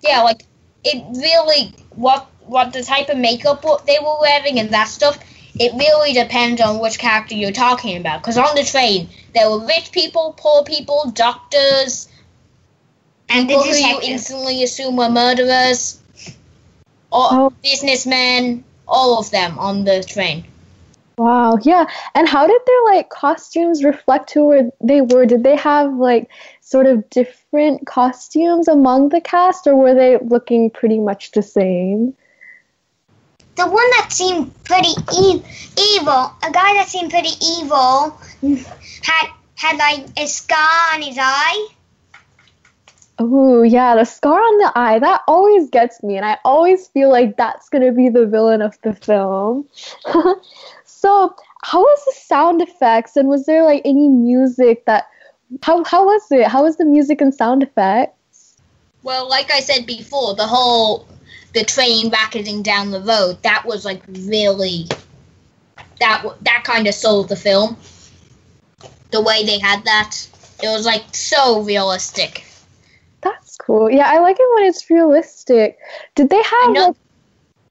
Yeah, 0.00 0.22
like 0.22 0.42
it 0.84 1.04
really 1.16 1.72
what 1.90 2.28
what 2.46 2.72
the 2.72 2.82
type 2.82 3.08
of 3.08 3.18
makeup 3.18 3.64
what 3.64 3.86
they 3.86 3.98
were 4.00 4.20
wearing 4.20 4.58
and 4.58 4.70
that 4.70 4.88
stuff. 4.88 5.18
It 5.58 5.72
really 5.74 6.12
depends 6.12 6.60
on 6.60 6.78
which 6.78 6.98
character 6.98 7.34
you're 7.34 7.52
talking 7.52 7.96
about. 7.96 8.20
Because 8.20 8.38
on 8.38 8.54
the 8.54 8.64
train, 8.64 9.08
there 9.34 9.50
were 9.50 9.64
rich 9.66 9.90
people, 9.92 10.34
poor 10.36 10.62
people, 10.64 11.10
doctors, 11.10 12.08
And 13.30 13.46
people 13.46 13.64
who 13.64 13.74
you 13.74 14.00
instantly 14.02 14.62
assume 14.62 14.96
were 14.96 15.10
murderers, 15.10 16.00
or 17.12 17.28
Oh. 17.30 17.52
businessmen, 17.62 18.64
all 18.86 19.18
of 19.18 19.30
them 19.30 19.58
on 19.58 19.84
the 19.84 20.02
train. 20.02 20.44
Wow, 21.18 21.58
yeah. 21.62 21.84
And 22.14 22.28
how 22.28 22.46
did 22.46 22.60
their 22.64 22.84
like 22.94 23.10
costumes 23.10 23.82
reflect 23.82 24.30
who 24.30 24.72
they 24.80 25.00
were? 25.00 25.26
Did 25.26 25.42
they 25.42 25.56
have 25.56 25.92
like 25.94 26.30
sort 26.60 26.86
of 26.86 27.10
different 27.10 27.86
costumes 27.86 28.68
among 28.68 29.08
the 29.08 29.20
cast, 29.20 29.66
or 29.66 29.74
were 29.74 29.94
they 29.94 30.16
looking 30.18 30.70
pretty 30.70 31.00
much 31.00 31.32
the 31.32 31.42
same? 31.42 32.14
The 33.58 33.66
one 33.66 33.90
that 33.98 34.08
seemed 34.10 34.52
pretty 34.64 34.94
e- 35.18 35.42
evil, 35.76 36.32
a 36.42 36.50
guy 36.52 36.74
that 36.74 36.86
seemed 36.86 37.10
pretty 37.10 37.34
evil, 37.44 38.16
had 39.02 39.28
had 39.56 39.76
like 39.76 40.06
a 40.16 40.26
scar 40.26 40.94
on 40.94 41.02
his 41.02 41.18
eye. 41.20 41.68
Oh, 43.18 43.62
yeah, 43.62 43.96
the 43.96 44.04
scar 44.04 44.38
on 44.38 44.58
the 44.58 44.72
eye, 44.78 45.00
that 45.00 45.22
always 45.26 45.68
gets 45.70 46.04
me, 46.04 46.16
and 46.16 46.24
I 46.24 46.38
always 46.44 46.86
feel 46.86 47.10
like 47.10 47.36
that's 47.36 47.68
going 47.68 47.84
to 47.84 47.90
be 47.90 48.08
the 48.08 48.26
villain 48.26 48.62
of 48.62 48.78
the 48.82 48.94
film. 48.94 49.66
so, 50.84 51.34
how 51.64 51.80
was 51.80 52.04
the 52.06 52.14
sound 52.14 52.62
effects, 52.62 53.16
and 53.16 53.28
was 53.28 53.44
there 53.46 53.64
like 53.64 53.82
any 53.84 54.08
music 54.08 54.86
that. 54.86 55.08
How, 55.62 55.82
how 55.82 56.04
was 56.04 56.30
it? 56.30 56.46
How 56.46 56.62
was 56.62 56.76
the 56.76 56.84
music 56.84 57.22
and 57.22 57.34
sound 57.34 57.62
effects? 57.62 58.58
Well, 59.02 59.26
like 59.28 59.50
I 59.50 59.60
said 59.60 59.86
before, 59.86 60.34
the 60.34 60.46
whole 60.46 61.08
the 61.54 61.64
train 61.64 62.10
racketing 62.10 62.62
down 62.62 62.90
the 62.90 63.00
road 63.00 63.42
that 63.42 63.64
was 63.64 63.84
like 63.84 64.02
really 64.08 64.86
that 66.00 66.24
that 66.42 66.62
kind 66.64 66.86
of 66.86 66.94
sold 66.94 67.28
the 67.28 67.36
film. 67.36 67.76
The 69.10 69.22
way 69.22 69.44
they 69.44 69.58
had 69.58 69.84
that, 69.84 70.14
it 70.62 70.68
was 70.68 70.84
like 70.84 71.14
so 71.14 71.62
realistic. 71.62 72.44
That's 73.22 73.56
cool. 73.56 73.90
Yeah, 73.90 74.06
I 74.06 74.18
like 74.20 74.36
it 74.38 74.46
when 74.54 74.64
it's 74.66 74.88
realistic. 74.90 75.78
Did 76.14 76.30
they 76.30 76.42
have. 76.42 76.72
know- 76.72 76.96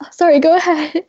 like- 0.01 0.13
sorry, 0.13 0.39
go 0.39 0.55
ahead. 0.55 1.05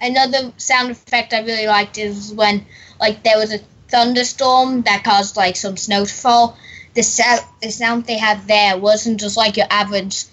Another 0.00 0.52
sound 0.56 0.90
effect 0.92 1.34
I 1.34 1.40
really 1.40 1.66
liked 1.66 1.98
is 1.98 2.32
when 2.32 2.64
like 3.00 3.24
there 3.24 3.36
was 3.36 3.52
a 3.52 3.58
thunderstorm 3.88 4.82
that 4.82 5.02
caused 5.02 5.36
like 5.36 5.56
some 5.56 5.76
snow 5.76 6.04
to 6.04 6.14
fall. 6.14 6.56
The 6.94 7.02
sound 7.02 7.40
the 7.60 7.70
sound 7.70 8.04
they 8.06 8.16
had 8.18 8.46
there 8.46 8.78
wasn't 8.78 9.20
just 9.20 9.36
like 9.36 9.56
your 9.56 9.66
average 9.70 10.24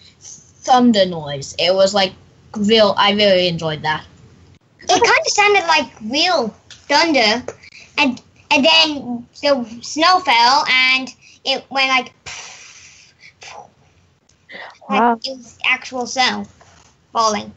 thunder 0.65 1.06
noise. 1.06 1.56
It 1.60 1.73
was 1.73 1.93
like 1.93 2.13
real. 2.58 2.93
I 2.97 3.13
really 3.13 3.47
enjoyed 3.47 3.84
that. 3.84 4.06
It 4.82 4.89
kind 4.89 5.04
of 5.04 5.28
sounded 5.28 5.67
like 5.67 5.91
real 6.01 6.49
thunder, 6.69 7.45
and 7.97 8.21
and 8.51 8.65
then 8.65 9.28
the 9.41 9.80
snow 9.82 10.19
fell 10.19 10.65
and 10.69 11.10
it 11.45 11.65
went 11.69 11.89
like. 11.89 12.13
like 14.89 15.01
Wow. 15.01 15.19
it 15.23 15.38
was 15.38 15.58
actual 15.65 16.06
snow 16.06 16.45
falling. 17.12 17.51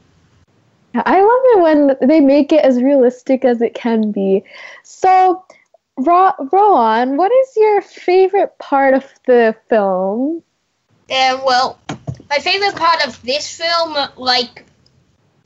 I 0.95 1.21
love 1.21 1.43
it 1.45 1.61
when 1.61 2.09
they 2.09 2.21
make 2.21 2.53
it 2.53 2.65
as 2.65 2.83
realistic 2.83 3.45
as 3.45 3.61
it 3.61 3.75
can 3.75 4.11
be. 4.11 4.43
So, 4.83 5.45
Ro- 5.99 6.35
Rowan, 6.51 7.17
what 7.17 7.31
is 7.31 7.57
your 7.57 7.83
favorite 7.83 8.59
part 8.59 8.95
of 8.95 9.05
the 9.27 9.55
film? 9.69 10.43
Uh, 11.11 11.41
well, 11.45 11.79
my 12.31 12.39
favorite 12.39 12.77
part 12.77 13.07
of 13.07 13.21
this 13.23 13.57
film, 13.57 13.97
like 14.17 14.65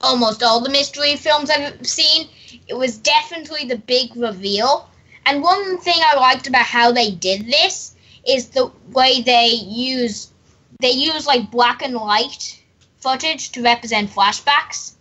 almost 0.01 0.43
all 0.43 0.61
the 0.61 0.71
mystery 0.71 1.17
films 1.17 1.51
I've 1.51 1.87
seen, 1.87 2.29
it 2.67 2.75
was 2.75 2.99
definitely 2.99 3.67
the 3.67 3.79
big 3.79 4.17
reveal. 4.17 4.89
And 5.27 5.43
one 5.43 5.79
thing 5.79 5.97
I 5.99 6.17
liked 6.19 6.49
about 6.49 6.67
how 6.67 6.93
they 6.93 7.13
did 7.13 7.47
this 7.47 7.95
is 8.27 8.49
the 8.49 8.71
way 8.93 9.23
they 9.23 9.49
use 9.49 10.33
they 10.81 10.91
use 10.91 11.27
like 11.27 11.51
black 11.51 11.83
and 11.83 11.95
white 11.95 12.61
footage 12.99 13.53
to 13.53 13.63
represent 13.63 14.11
flashbacks. 14.11 14.95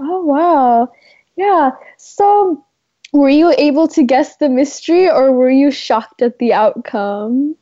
Oh, 0.00 0.24
wow. 0.24 0.92
Yeah. 1.36 1.72
So, 1.96 2.64
were 3.12 3.28
you 3.28 3.54
able 3.56 3.88
to 3.88 4.02
guess 4.02 4.36
the 4.36 4.48
mystery 4.48 5.08
or 5.08 5.32
were 5.32 5.50
you 5.50 5.70
shocked 5.70 6.22
at 6.22 6.38
the 6.38 6.52
outcome? 6.52 7.56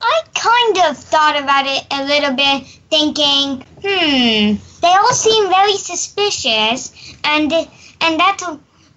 I 0.00 0.22
kind 0.34 0.90
of 0.90 0.98
thought 0.98 1.40
about 1.42 1.66
it 1.66 1.86
a 1.90 2.04
little 2.04 2.34
bit, 2.34 2.66
thinking, 2.90 3.64
hmm, 3.82 4.56
they 4.80 4.88
all 4.88 5.12
seem 5.12 5.48
very 5.48 5.76
suspicious, 5.76 6.92
and 7.24 7.52
and 8.00 8.20
that's 8.20 8.42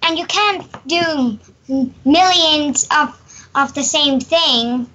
and 0.02 0.18
you 0.18 0.26
can't 0.26 0.66
do 0.86 1.38
millions 2.04 2.86
of 2.90 3.14
of 3.54 3.74
the 3.74 3.82
same 3.82 4.20
thing 4.20 4.90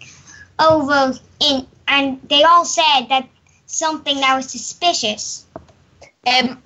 over 0.59 1.13
in, 1.39 1.67
and 1.87 2.19
they 2.29 2.43
all 2.43 2.65
said 2.65 3.07
that 3.09 3.27
something 3.65 4.19
that 4.21 4.35
was 4.35 4.49
suspicious. 4.49 5.45
Um, 6.25 6.61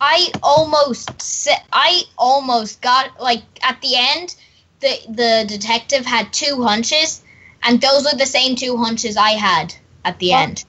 I 0.00 0.32
almost 0.42 1.48
I 1.72 2.02
almost 2.18 2.80
got 2.82 3.20
like 3.20 3.42
at 3.62 3.80
the 3.80 3.94
end, 3.96 4.34
the 4.80 4.98
the 5.08 5.44
detective 5.46 6.04
had 6.04 6.32
two 6.32 6.62
hunches, 6.64 7.22
and 7.62 7.80
those 7.80 8.04
were 8.04 8.18
the 8.18 8.26
same 8.26 8.56
two 8.56 8.76
hunches 8.76 9.16
I 9.16 9.30
had 9.30 9.74
at 10.04 10.18
the 10.18 10.32
end. 10.32 10.64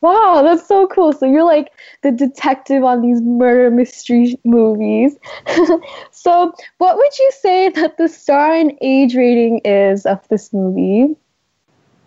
Wow, 0.00 0.42
that's 0.42 0.66
so 0.66 0.88
cool. 0.88 1.12
So 1.12 1.26
you're 1.26 1.44
like 1.44 1.72
the 2.02 2.10
detective 2.10 2.82
on 2.82 3.02
these 3.02 3.20
murder 3.20 3.70
mystery 3.70 4.38
movies. 4.44 5.16
so, 6.10 6.52
what 6.78 6.96
would 6.96 7.18
you 7.18 7.30
say 7.40 7.68
that 7.68 7.96
the 7.98 8.08
star 8.08 8.52
and 8.52 8.76
age 8.80 9.14
rating 9.14 9.60
is 9.64 10.04
of 10.04 10.26
this 10.28 10.52
movie? 10.52 11.14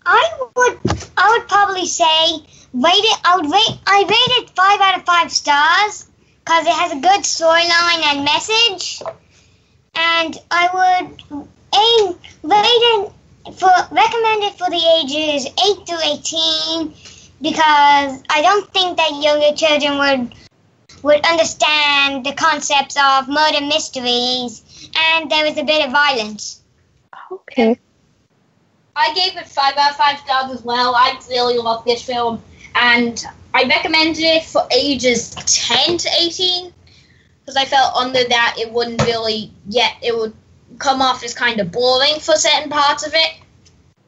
I 0.06 0.30
would 0.56 0.78
I 1.18 1.38
would 1.38 1.48
probably 1.48 1.86
say 1.86 2.46
rate 2.74 3.06
it. 3.14 3.20
I 3.24 3.38
would 3.38 3.50
rate 3.50 3.80
I 3.88 4.02
rate 4.02 4.44
it 4.44 4.50
five 4.50 4.82
out 4.82 5.00
of 5.00 5.06
five 5.06 5.32
stars 5.32 6.08
because 6.40 6.66
it 6.68 6.74
has 6.74 6.92
a 6.92 7.00
good 7.00 7.22
storyline 7.22 8.04
and 8.14 8.26
message. 8.26 9.02
And 9.96 10.38
I 10.52 10.70
would 10.74 11.48
aim 11.74 12.20
rate 12.44 12.66
it 12.66 13.12
for 13.54 13.70
recommend 13.92 14.44
it 14.44 14.58
for 14.58 14.70
the 14.70 14.82
ages 15.00 15.46
eight 15.46 15.86
to 15.86 16.00
eighteen 16.04 16.94
because 17.42 18.24
I 18.30 18.42
don't 18.42 18.72
think 18.74 18.98
that 18.98 19.22
younger 19.22 19.56
children 19.56 19.98
would 19.98 20.34
would 21.04 21.26
understand 21.26 22.26
the 22.26 22.34
concepts 22.34 22.98
of 22.98 23.28
murder 23.30 23.62
mysteries 23.62 24.90
and 24.98 25.30
there 25.30 25.46
was 25.46 25.58
a 25.58 25.64
bit 25.64 25.86
of 25.86 25.92
violence. 25.92 26.64
Okay. 27.32 27.80
I 28.96 29.14
gave 29.14 29.38
it 29.38 29.48
five 29.48 29.76
out 29.78 29.92
of 29.92 29.98
five 29.98 30.20
stars 30.20 30.52
as 30.52 30.64
well. 30.64 30.96
I 30.96 31.20
really 31.30 31.58
love 31.58 31.84
this 31.86 32.02
film, 32.02 32.42
and 32.76 33.24
I 33.54 33.66
recommended 33.66 34.24
it 34.24 34.44
for 34.44 34.66
ages 34.72 35.32
ten 35.46 35.98
to 35.98 36.10
eighteen 36.20 36.74
because 37.42 37.58
I 37.58 37.66
felt 37.66 37.96
under 37.96 38.24
that 38.24 38.56
it 38.58 38.72
wouldn't 38.72 39.02
really 39.04 39.52
yet 39.68 39.94
it 40.02 40.16
would 40.18 40.34
come 40.78 41.02
off 41.02 41.24
as 41.24 41.34
kind 41.34 41.60
of 41.60 41.72
boring 41.72 42.20
for 42.20 42.36
certain 42.36 42.70
parts 42.70 43.06
of 43.06 43.14
it 43.14 43.34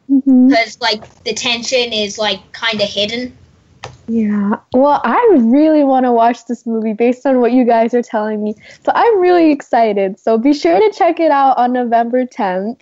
mm-hmm. 0.10 0.48
because 0.48 0.80
like 0.82 1.24
the 1.24 1.34
tension 1.34 1.94
is 1.94 2.18
like 2.18 2.52
kind 2.52 2.82
of 2.82 2.88
hidden. 2.88 3.38
Yeah. 4.08 4.56
Well, 4.74 5.02
I 5.04 5.38
really 5.38 5.84
want 5.84 6.06
to 6.06 6.14
watch 6.14 6.46
this 6.46 6.66
movie 6.66 6.94
based 6.94 7.26
on 7.26 7.42
what 7.42 7.52
you 7.52 7.66
guys 7.66 7.94
are 7.94 8.02
telling 8.02 8.42
me. 8.42 8.56
So 8.86 8.92
I'm 8.96 9.20
really 9.20 9.52
excited. 9.52 10.20
So 10.20 10.38
be 10.38 10.54
sure 10.54 10.80
to 10.80 10.98
check 10.98 11.20
it 11.20 11.32
out 11.32 11.58
on 11.58 11.74
November 11.74 12.26
10th. 12.26 12.82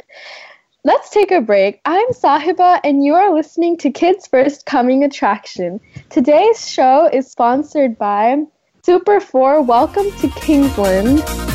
Let's 0.84 1.10
take 1.10 1.32
a 1.32 1.42
break. 1.42 1.82
I'm 1.84 2.08
Sahiba, 2.10 2.80
and 2.84 3.04
you 3.04 3.16
are 3.16 3.34
listening 3.34 3.76
to 3.78 3.90
Kids 3.90 4.28
First 4.28 4.68
Coming 4.68 5.04
Attraction. 5.04 5.80
Today's 6.12 6.70
show 6.70 7.10
is 7.12 7.26
sponsored 7.26 7.98
by 7.98 8.44
Super 8.84 9.20
4 9.20 9.64
Welcome 9.64 10.12
to 10.20 10.30
Kingsland. 10.30 11.55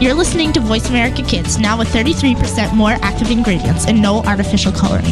You're 0.00 0.14
listening 0.14 0.52
to 0.54 0.60
Voice 0.60 0.90
America 0.90 1.22
Kids, 1.22 1.56
now 1.56 1.78
with 1.78 1.86
33% 1.88 2.74
more 2.74 2.96
active 3.00 3.30
ingredients 3.30 3.86
and 3.86 4.02
no 4.02 4.24
artificial 4.24 4.72
coloring. 4.72 5.04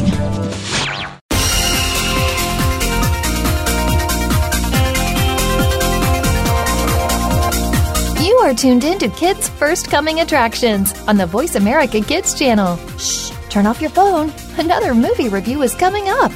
You 8.21 8.37
are 8.39 8.53
tuned 8.53 8.83
in 8.83 8.99
to 8.99 9.09
Kids 9.11 9.49
First 9.51 9.89
Coming 9.89 10.19
Attractions 10.19 10.93
on 11.07 11.17
the 11.17 11.27
Voice 11.27 11.55
America 11.55 12.01
Kids 12.01 12.37
channel. 12.37 12.77
Shh, 12.99 13.31
turn 13.51 13.67
off 13.67 13.81
your 13.81 13.91
phone. 13.91 14.33
Another 14.59 14.95
movie 14.95 15.29
review 15.29 15.63
is 15.63 15.77
coming 15.77 16.09
up. 16.09 16.33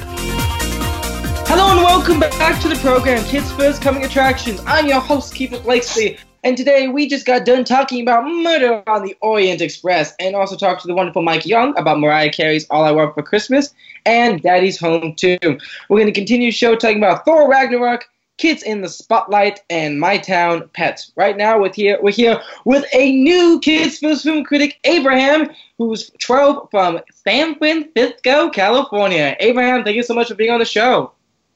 Hello 1.49 1.71
and 1.71 1.81
welcome 1.81 2.21
back 2.21 2.61
to 2.61 2.69
the 2.69 2.75
program, 2.75 3.23
Kids 3.25 3.51
First 3.51 3.81
Coming 3.81 4.05
Attractions. 4.05 4.61
I'm 4.65 4.87
your 4.87 5.01
host, 5.01 5.35
Keeper 5.35 5.59
Blakesley, 5.59 6.17
and 6.43 6.57
today 6.57 6.87
we 6.87 7.07
just 7.07 7.25
got 7.25 7.45
done 7.45 7.63
talking 7.63 8.01
about 8.01 8.25
Murder 8.25 8.83
on 8.87 9.03
the 9.03 9.15
Orient 9.21 9.61
Express, 9.61 10.13
and 10.19 10.35
also 10.35 10.55
talked 10.55 10.81
to 10.81 10.87
the 10.87 10.95
wonderful 10.95 11.21
Mike 11.21 11.45
Young 11.45 11.77
about 11.77 11.99
Mariah 11.99 12.31
Carey's 12.31 12.67
All 12.69 12.83
I 12.83 12.91
Want 12.91 13.13
for 13.13 13.23
Christmas 13.23 13.73
and 14.05 14.41
Daddy's 14.41 14.79
Home 14.79 15.15
Too. 15.15 15.37
We're 15.41 15.97
going 15.97 16.05
to 16.07 16.11
continue 16.11 16.47
the 16.47 16.51
show 16.51 16.75
talking 16.75 16.97
about 16.97 17.25
Thor 17.25 17.49
Ragnarok, 17.49 18.07
Kids 18.37 18.61
in 18.61 18.81
the 18.81 18.89
Spotlight, 18.89 19.61
and 19.69 19.99
My 19.99 20.17
Town 20.17 20.69
Pets. 20.73 21.11
Right 21.15 21.35
now, 21.35 21.59
with 21.59 21.75
here 21.75 21.99
we're 22.01 22.11
here 22.11 22.39
with 22.65 22.85
a 22.93 23.11
new 23.11 23.59
Kids 23.59 23.97
Film 23.97 24.43
critic, 24.43 24.79
Abraham, 24.83 25.49
who's 25.77 26.11
12 26.19 26.69
from 26.69 26.99
San 27.11 27.55
Francisco, 27.55 28.49
California. 28.49 29.35
Abraham, 29.39 29.83
thank 29.83 29.95
you 29.95 30.03
so 30.03 30.13
much 30.13 30.27
for 30.27 30.35
being 30.35 30.51
on 30.51 30.59
the 30.59 30.65
show. 30.65 31.11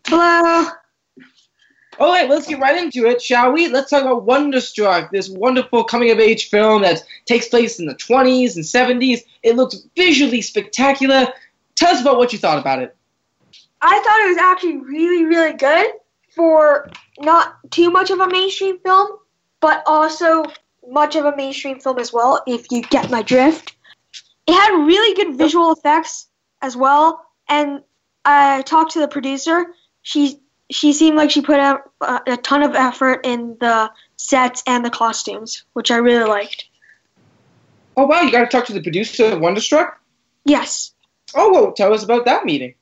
Hello. 0.08 0.70
All 2.02 2.12
right, 2.12 2.28
let's 2.28 2.48
get 2.48 2.58
right 2.58 2.82
into 2.82 3.06
it, 3.06 3.22
shall 3.22 3.52
we? 3.52 3.68
Let's 3.68 3.92
talk 3.92 4.02
about 4.02 4.24
Wonderstruck, 4.24 5.12
this 5.12 5.30
wonderful 5.30 5.84
coming 5.84 6.10
of 6.10 6.18
age 6.18 6.50
film 6.50 6.82
that 6.82 7.04
takes 7.28 7.48
place 7.48 7.80
in 7.80 7.86
the 7.86 7.94
20s 7.94 8.56
and 8.56 8.66
70s. 8.66 9.20
It 9.44 9.56
looks 9.56 9.88
visually 9.96 10.42
spectacular. 10.42 11.28
Tell 11.76 11.94
us 11.94 12.02
about 12.02 12.18
what 12.18 12.34
you 12.34 12.40
thought 12.40 12.58
about 12.58 12.82
it. 12.82 12.96
I 13.84 14.00
thought 14.00 14.20
it 14.26 14.30
was 14.30 14.38
actually 14.40 14.78
really, 14.78 15.26
really 15.26 15.54
good 15.54 15.92
for 16.36 16.90
not 17.20 17.58
too 17.70 17.92
much 17.92 18.10
of 18.10 18.20
a 18.20 18.28
mainstream 18.28 18.80
film, 18.80 19.20
but 19.60 19.84
also 19.86 20.44
much 20.90 21.16
of 21.16 21.26
a 21.26 21.38
mainstream 21.38 21.80
film 21.80 22.00
as 22.00 22.12
well, 22.12 22.42
if 22.48 22.66
you 22.72 22.82
get 22.82 23.12
my 23.12 23.22
drift. 23.22 23.76
It 24.48 24.54
had 24.54 24.88
really 24.88 25.14
good 25.24 25.38
visual 25.38 25.72
effects 25.72 26.30
as 26.64 26.76
well, 26.76 27.24
and 27.48 27.84
I 28.26 28.64
talked 28.64 28.94
to 28.94 29.02
the 29.02 29.08
producer. 29.08 29.68
She 30.02 30.40
she 30.72 30.94
seemed 30.94 31.18
like 31.18 31.32
she 31.32 31.42
put 31.42 31.60
out 31.60 31.92
a, 32.02 32.22
a 32.28 32.38
ton 32.38 32.64
of 32.64 32.76
effort 32.76 33.26
in 33.26 33.58
the 33.60 33.92
sets 34.18 34.64
and 34.66 34.84
the 34.84 34.90
costumes, 34.90 35.66
which 35.74 35.92
I 35.92 35.98
really 35.98 36.28
liked. 36.28 36.66
Oh, 37.98 38.06
wow, 38.06 38.22
you 38.22 38.32
got 38.32 38.42
to 38.42 38.48
talk 38.48 38.66
to 38.66 38.74
the 38.74 38.82
producer 38.82 39.26
of 39.26 39.42
Wonderstruck? 39.42 40.00
Yes, 40.46 40.94
Oh, 41.34 41.52
well, 41.52 41.72
tell 41.72 41.94
us 41.94 42.04
about 42.04 42.26
that 42.26 42.46
meeting. 42.46 42.76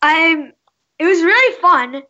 I'm. 0.00 0.52
It 0.98 1.04
was 1.04 1.22
really 1.22 1.60
fun. 1.60 2.02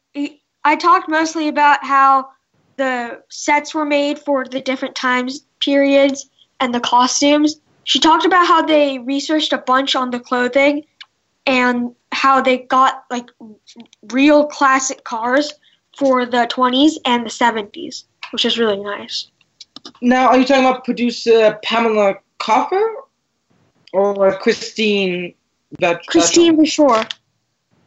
I 0.64 0.76
talked 0.76 1.08
mostly 1.08 1.48
about 1.48 1.84
how 1.84 2.28
the 2.76 3.22
sets 3.30 3.74
were 3.74 3.84
made 3.84 4.18
for 4.18 4.44
the 4.44 4.60
different 4.60 4.94
times 4.94 5.44
periods 5.60 6.28
and 6.60 6.74
the 6.74 6.80
costumes. 6.80 7.60
She 7.84 7.98
talked 7.98 8.26
about 8.26 8.46
how 8.46 8.62
they 8.62 8.98
researched 8.98 9.52
a 9.52 9.58
bunch 9.58 9.96
on 9.96 10.10
the 10.10 10.20
clothing 10.20 10.84
and 11.46 11.94
how 12.12 12.40
they 12.40 12.58
got 12.58 13.04
like 13.10 13.30
real 14.10 14.46
classic 14.46 15.04
cars 15.04 15.52
for 15.96 16.24
the 16.24 16.46
20s 16.50 16.94
and 17.04 17.26
the 17.26 17.30
70s, 17.30 18.04
which 18.30 18.44
is 18.44 18.58
really 18.58 18.80
nice. 18.80 19.28
Now, 20.00 20.28
are 20.28 20.38
you 20.38 20.44
talking 20.44 20.64
about 20.64 20.84
producer 20.84 21.58
Pamela 21.64 22.16
Koffler 22.38 22.94
or 23.92 24.36
Christine? 24.38 25.34
That 25.80 26.06
Christine 26.06 26.56
Bashore. 26.58 27.10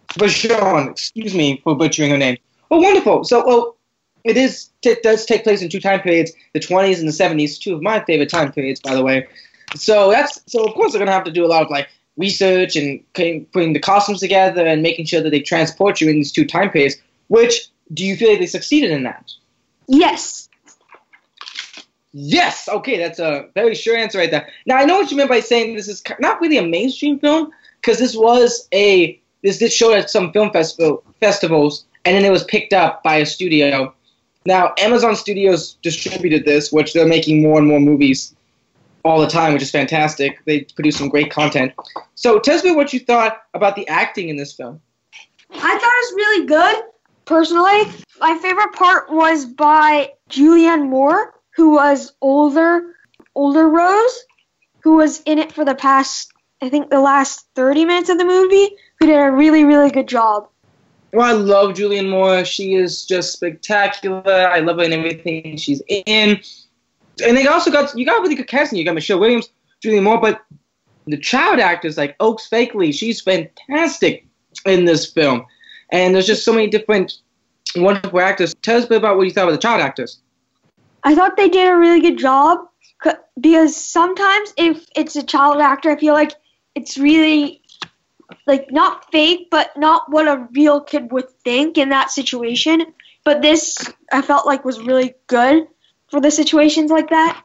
Vachon, 0.10 0.92
excuse 0.92 1.36
me 1.36 1.62
for 1.64 1.76
butchering 1.76 2.10
her 2.12 2.18
name. 2.18 2.38
Oh, 2.72 2.80
wonderful. 2.80 3.24
So, 3.24 3.46
well, 3.46 3.76
it 4.24 4.38
is 4.38 4.70
it 4.84 5.04
does 5.04 5.26
take 5.26 5.44
place 5.44 5.62
in 5.62 5.70
two 5.70 5.80
time 5.80 6.02
periods, 6.02 6.32
the 6.54 6.60
20s 6.60 7.00
and 7.00 7.08
the 7.08 7.12
70s, 7.12 7.60
two 7.60 7.76
of 7.76 7.82
my 7.82 8.04
favorite 8.04 8.30
time 8.30 8.52
periods, 8.52 8.80
by 8.80 8.96
the 8.96 9.04
way. 9.04 9.28
So 9.76 10.10
that's 10.10 10.42
so 10.48 10.66
of 10.66 10.74
course 10.74 10.92
they're 10.92 11.00
gonna 11.00 11.12
have 11.12 11.26
to 11.26 11.32
do 11.32 11.46
a 11.46 11.48
lot 11.48 11.64
of 11.64 11.70
like 11.70 11.90
research 12.18 12.76
and 12.76 13.02
putting, 13.14 13.46
putting 13.46 13.74
the 13.74 13.80
costumes 13.80 14.20
together 14.20 14.66
and 14.66 14.82
making 14.82 15.06
sure 15.06 15.22
that 15.22 15.30
they 15.30 15.42
transport 15.42 16.02
you 16.02 16.10
in 16.10 16.16
these 16.16 16.32
two 16.32 16.46
time 16.46 16.70
periods. 16.70 16.96
Which 17.28 17.68
do 17.94 18.06
you 18.06 18.16
feel 18.16 18.30
like 18.30 18.40
they 18.40 18.48
succeeded 18.48 18.92
in 18.92 19.04
that? 19.04 19.32
Yes. 19.88 20.50
Yes. 22.14 22.70
Okay, 22.70 22.98
that's 22.98 23.20
a 23.20 23.50
very 23.54 23.76
sure 23.76 23.98
answer 23.98 24.18
right 24.18 24.32
there. 24.32 24.48
Now 24.66 24.78
I 24.78 24.86
know 24.86 24.98
what 24.98 25.12
you 25.12 25.18
meant 25.18 25.30
by 25.30 25.42
saying 25.42 25.76
this 25.76 25.88
is 25.88 26.02
not 26.20 26.40
really 26.40 26.58
a 26.58 26.66
mainstream 26.66 27.20
film 27.20 27.52
because 27.82 28.00
this 28.00 28.16
was 28.16 28.68
a 28.74 29.20
this 29.44 29.58
did 29.60 29.72
show 29.72 29.94
at 29.94 30.10
some 30.10 30.32
film 30.32 30.52
festival 30.52 31.04
festivals 31.20 31.86
and 32.06 32.16
then 32.16 32.26
it 32.26 32.32
was 32.32 32.44
picked 32.44 32.74
up 32.74 33.04
by 33.04 33.18
a 33.18 33.26
studio. 33.26 33.94
Now 34.46 34.74
Amazon 34.78 35.16
Studios 35.16 35.74
distributed 35.82 36.46
this, 36.46 36.72
which 36.72 36.94
they're 36.94 37.08
making 37.08 37.42
more 37.42 37.60
and 37.60 37.68
more 37.68 37.80
movies 37.80 38.35
all 39.06 39.22
the 39.22 39.28
time, 39.28 39.54
which 39.54 39.62
is 39.62 39.72
fantastic. 39.72 40.44
They 40.46 40.62
produce 40.62 40.98
some 40.98 41.10
great 41.10 41.32
content. 41.32 41.74
So 42.16 42.40
tell 42.40 42.62
me 42.64 42.76
what 42.76 42.92
you 42.92 43.00
thought 43.00 43.44
about 43.54 43.76
the 43.76 43.88
acting 43.88 44.30
in 44.30 44.36
this 44.36 44.52
film. 44.52 44.82
I 45.52 45.56
thought 45.56 45.74
it 45.74 45.80
was 45.80 46.14
really 46.16 46.46
good. 46.48 46.84
Personally, 47.26 47.84
my 48.20 48.38
favorite 48.40 48.74
part 48.74 49.12
was 49.12 49.46
by 49.46 50.12
Julianne 50.30 50.90
Moore, 50.90 51.36
who 51.56 51.76
was 51.76 52.14
older, 52.22 52.96
older 53.36 53.70
Rose, 53.70 54.26
who 54.80 54.98
was 54.98 55.22
in 55.22 55.38
it 55.38 55.52
for 55.52 55.64
the 55.64 55.76
past, 55.76 56.34
I 56.62 56.70
think, 56.70 56.90
the 56.90 57.00
last 57.00 57.48
30 57.56 57.86
minutes 57.86 58.10
of 58.10 58.18
the 58.18 58.26
movie, 58.26 58.76
who 59.00 59.06
did 59.06 59.20
a 59.20 59.32
really, 59.32 59.66
really 59.66 59.92
good 59.92 60.08
job. 60.08 60.50
Well, 61.14 61.28
I 61.28 61.32
love 61.32 61.76
Julianne 61.76 62.10
Moore. 62.10 62.44
She 62.44 62.74
is 62.74 63.06
just 63.06 63.34
spectacular. 63.34 64.50
I 64.50 64.60
love 64.60 64.78
her 64.78 64.84
in 64.84 64.94
everything 64.94 65.58
she's 65.58 65.82
in. 65.88 66.42
And 67.24 67.38
they 67.38 67.48
also 67.48 67.72
got 67.72 67.98
you 67.98 68.06
got 68.06 68.22
really 68.22 68.36
good 68.36 68.48
casting. 68.48 68.80
You 68.80 68.86
got 68.86 68.96
Michelle 68.96 69.20
Williams, 69.20 69.50
Julianne 69.84 70.04
Moore, 70.04 70.20
but 70.20 70.42
the 71.08 71.18
child 71.18 71.60
actors 71.60 71.98
like 71.98 72.16
Oakes 72.20 72.48
Fegley, 72.50 72.94
she's 72.94 73.22
fantastic 73.22 74.26
in 74.66 74.86
this 74.86 75.12
film. 75.12 75.46
And 75.92 76.16
there's 76.16 76.28
just 76.28 76.44
so 76.44 76.52
many 76.52 76.68
different 76.68 77.20
wonderful 77.76 78.20
actors. 78.20 78.56
Tell 78.62 78.78
us 78.78 78.86
a 78.86 78.88
bit 78.88 78.98
about 78.98 79.18
what 79.18 79.24
you 79.24 79.32
thought 79.32 79.44
about 79.44 79.52
the 79.52 79.58
child 79.58 79.82
actors. 79.82 80.20
I 81.04 81.14
thought 81.14 81.38
they 81.38 81.50
did 81.50 81.70
a 81.70 81.78
really 81.78 82.02
good 82.02 82.18
job 82.18 82.60
because 83.40 83.76
sometimes 83.76 84.54
if 84.58 84.88
it's 84.96 85.16
a 85.16 85.24
child 85.24 85.62
actor, 85.62 85.92
I 85.92 85.98
feel 85.98 86.14
like 86.14 86.34
it's 86.74 86.98
really 86.98 87.62
like 88.48 88.72
not 88.72 89.12
fake, 89.12 89.50
but 89.52 89.76
not 89.78 90.12
what 90.12 90.28
a 90.28 90.48
real 90.54 90.82
kid 90.82 91.12
would 91.12 91.30
think 91.44 91.78
in 91.78 91.90
that 91.90 92.10
situation. 92.10 92.86
But 93.24 93.42
this 93.42 93.78
I 94.12 94.22
felt 94.22 94.46
like 94.48 94.66
was 94.66 94.82
really 94.82 95.14
good 95.28 95.68
for 96.10 96.22
the 96.22 96.32
situations 96.32 96.92
like 96.92 97.10
that. 97.10 97.42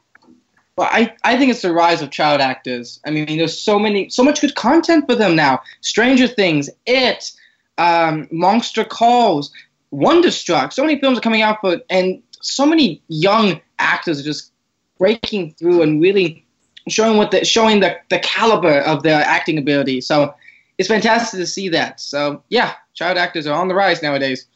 Well, 0.77 0.88
I, 0.90 1.14
I 1.25 1.37
think 1.37 1.51
it's 1.51 1.62
the 1.62 1.73
rise 1.73 2.01
of 2.01 2.11
child 2.11 2.40
actors. 2.40 3.01
I 3.05 3.11
mean, 3.11 3.38
there's 3.38 3.59
so 3.59 3.79
many, 3.79 4.09
so 4.09 4.23
much 4.23 4.40
good 4.40 4.55
content 4.55 5.07
for 5.07 5.14
them 5.14 5.37
now. 5.37 5.61
Stranger 5.83 6.27
Things, 6.27 6.70
It, 6.87 7.33
um, 7.77 8.29
Monster 8.31 8.85
Calls, 8.85 9.53
Wonderstruck. 9.90 10.73
So 10.73 10.83
many 10.83 10.99
films 11.01 11.18
are 11.18 11.23
coming 11.23 11.42
out 11.42 11.61
for, 11.61 11.81
and 11.90 12.23
so 12.40 12.64
many 12.64 13.03
young 13.09 13.61
actors 13.79 14.20
are 14.20 14.23
just 14.23 14.53
breaking 14.99 15.53
through 15.55 15.83
and 15.83 16.01
really 16.01 16.46
showing 16.88 17.16
what 17.16 17.31
the 17.31 17.44
showing 17.44 17.81
the, 17.81 17.96
the 18.09 18.18
caliber 18.20 18.81
of 18.81 19.03
their 19.03 19.23
acting 19.23 19.59
ability. 19.59 20.01
So 20.01 20.35
it's 20.79 20.88
fantastic 20.88 21.38
to 21.40 21.46
see 21.46 21.68
that. 21.70 22.01
So 22.01 22.42
yeah, 22.49 22.75
child 22.94 23.18
actors 23.18 23.46
are 23.46 23.55
on 23.55 23.68
the 23.68 23.75
rise 23.75 24.03
nowadays. 24.03 24.46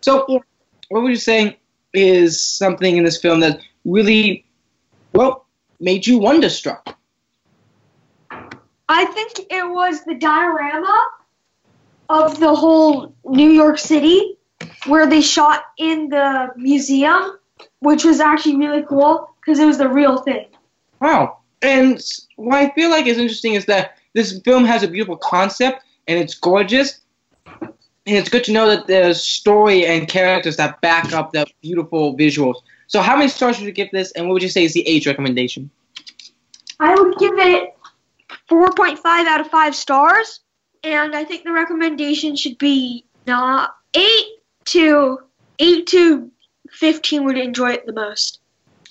So 0.00 0.24
yeah. 0.28 0.38
what 0.88 1.02
were 1.02 1.10
you 1.10 1.16
say 1.16 1.58
is 1.94 2.40
something 2.40 2.96
in 2.96 3.04
this 3.04 3.20
film 3.20 3.40
that 3.40 3.60
really, 3.84 4.44
well, 5.12 5.46
made 5.80 6.06
you 6.06 6.18
wonderstruck? 6.18 6.98
I 8.88 9.06
think 9.06 9.46
it 9.50 9.70
was 9.70 10.04
the 10.04 10.14
diorama 10.14 11.10
of 12.08 12.38
the 12.38 12.54
whole 12.54 13.14
New 13.24 13.48
York 13.48 13.78
City 13.78 14.36
where 14.86 15.06
they 15.06 15.20
shot 15.20 15.64
in 15.78 16.08
the 16.10 16.52
museum, 16.56 17.38
which 17.80 18.04
was 18.04 18.20
actually 18.20 18.56
really 18.56 18.82
cool 18.82 19.30
because 19.40 19.58
it 19.58 19.64
was 19.64 19.78
the 19.78 19.88
real 19.88 20.18
thing. 20.18 20.46
Wow. 21.00 21.38
And 21.62 22.02
what 22.36 22.56
I 22.56 22.70
feel 22.70 22.90
like 22.90 23.06
is 23.06 23.18
interesting 23.18 23.54
is 23.54 23.66
that 23.66 23.98
this 24.12 24.40
film 24.40 24.64
has 24.64 24.82
a 24.82 24.88
beautiful 24.88 25.16
concept 25.16 25.82
and 26.06 26.18
it's 26.18 26.34
gorgeous. 26.34 27.00
And 28.06 28.16
it's 28.16 28.28
good 28.28 28.44
to 28.44 28.52
know 28.52 28.68
that 28.68 28.86
there's 28.86 29.22
story 29.22 29.86
and 29.86 30.06
characters 30.06 30.56
that 30.56 30.80
back 30.80 31.12
up 31.12 31.32
the 31.32 31.46
beautiful 31.62 32.16
visuals. 32.16 32.56
So, 32.86 33.00
how 33.00 33.16
many 33.16 33.28
stars 33.28 33.58
would 33.58 33.66
you 33.66 33.72
give 33.72 33.90
this, 33.92 34.12
and 34.12 34.26
what 34.26 34.34
would 34.34 34.42
you 34.42 34.48
say 34.48 34.64
is 34.64 34.74
the 34.74 34.86
age 34.86 35.06
recommendation? 35.06 35.70
I 36.80 36.94
would 36.94 37.16
give 37.18 37.38
it 37.38 37.74
4.5 38.50 38.98
out 39.04 39.40
of 39.40 39.48
5 39.48 39.74
stars, 39.74 40.40
and 40.82 41.16
I 41.16 41.24
think 41.24 41.44
the 41.44 41.52
recommendation 41.52 42.36
should 42.36 42.58
be 42.58 43.06
not 43.26 43.74
8 43.94 44.04
to 44.66 45.18
8 45.58 45.86
to 45.86 46.30
15 46.70 47.24
would 47.24 47.38
enjoy 47.38 47.72
it 47.72 47.86
the 47.86 47.92
most. 47.92 48.40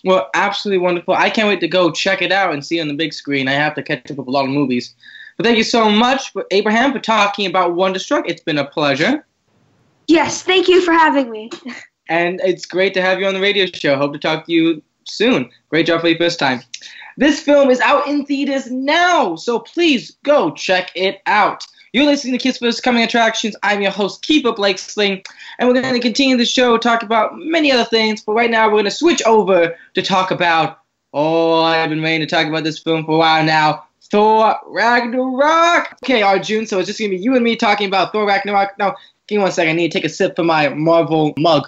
Well, 0.03 0.29
absolutely 0.33 0.83
wonderful. 0.83 1.13
I 1.13 1.29
can't 1.29 1.47
wait 1.47 1.61
to 1.61 1.67
go 1.67 1.91
check 1.91 2.21
it 2.21 2.31
out 2.31 2.53
and 2.53 2.65
see 2.65 2.79
it 2.79 2.81
on 2.81 2.87
the 2.87 2.93
big 2.93 3.13
screen. 3.13 3.47
I 3.47 3.53
have 3.53 3.75
to 3.75 3.83
catch 3.83 4.11
up 4.11 4.17
with 4.17 4.27
a 4.27 4.31
lot 4.31 4.45
of 4.45 4.51
movies. 4.51 4.95
But 5.37 5.45
thank 5.45 5.57
you 5.57 5.63
so 5.63 5.89
much, 5.89 6.31
for 6.31 6.45
Abraham, 6.51 6.91
for 6.91 6.99
talking 6.99 7.47
about 7.47 7.75
Wonderstruck. 7.75 8.29
It's 8.29 8.43
been 8.43 8.57
a 8.57 8.65
pleasure. 8.65 9.25
Yes, 10.07 10.43
thank 10.43 10.67
you 10.67 10.81
for 10.81 10.91
having 10.91 11.31
me. 11.31 11.49
and 12.09 12.39
it's 12.43 12.65
great 12.65 12.93
to 12.93 13.01
have 13.01 13.19
you 13.19 13.25
on 13.25 13.33
the 13.33 13.41
radio 13.41 13.65
show. 13.65 13.95
Hope 13.95 14.13
to 14.13 14.19
talk 14.19 14.45
to 14.45 14.51
you 14.51 14.81
soon. 15.05 15.49
Great 15.69 15.87
job 15.87 16.01
for 16.01 16.07
your 16.07 16.17
first 16.17 16.39
time. 16.39 16.61
This 17.17 17.39
film 17.39 17.69
is 17.69 17.79
out 17.79 18.07
in 18.07 18.25
theaters 18.25 18.71
now, 18.71 19.35
so 19.35 19.59
please 19.59 20.17
go 20.23 20.51
check 20.51 20.91
it 20.95 21.21
out. 21.27 21.65
You're 21.93 22.05
listening 22.05 22.33
to 22.33 22.39
Kids 22.39 22.57
First 22.57 22.81
Coming 22.81 23.03
Attractions. 23.03 23.55
I'm 23.61 23.81
your 23.81 23.91
host, 23.91 24.23
Kiva 24.23 24.51
Blakesley, 24.51 25.23
and 25.59 25.69
we're 25.69 25.79
going 25.79 25.93
to 25.93 25.99
continue 25.99 26.37
the 26.37 26.45
show, 26.45 26.75
talk 26.75 27.03
about 27.03 27.37
many 27.37 27.71
other 27.71 27.85
things, 27.85 28.23
but 28.23 28.33
right 28.33 28.49
now 28.49 28.65
we're 28.65 28.73
going 28.73 28.85
to 28.85 28.91
switch 28.91 29.21
over 29.27 29.75
to 29.93 30.01
talk 30.01 30.31
about, 30.31 30.79
oh, 31.13 31.61
I've 31.61 31.91
been 31.91 32.01
waiting 32.01 32.27
to 32.27 32.35
talk 32.35 32.47
about 32.47 32.63
this 32.63 32.79
film 32.79 33.05
for 33.05 33.13
a 33.13 33.17
while 33.19 33.43
now, 33.43 33.85
Thor 34.13 34.59
Ragnarok. 34.67 35.97
Okay, 36.05 36.21
Arjun, 36.21 36.67
so 36.67 36.77
it's 36.77 36.85
just 36.85 36.99
gonna 36.99 37.09
be 37.09 37.17
you 37.17 37.33
and 37.33 37.43
me 37.43 37.55
talking 37.55 37.87
about 37.87 38.11
Thor 38.11 38.27
Ragnarok. 38.27 38.77
Now, 38.77 38.93
give 39.25 39.37
me 39.37 39.41
one 39.41 39.51
second. 39.51 39.71
I 39.71 39.73
need 39.73 39.91
to 39.91 39.97
take 39.97 40.05
a 40.05 40.09
sip 40.09 40.35
from 40.35 40.45
my 40.45 40.69
Marvel 40.69 41.33
mug. 41.35 41.67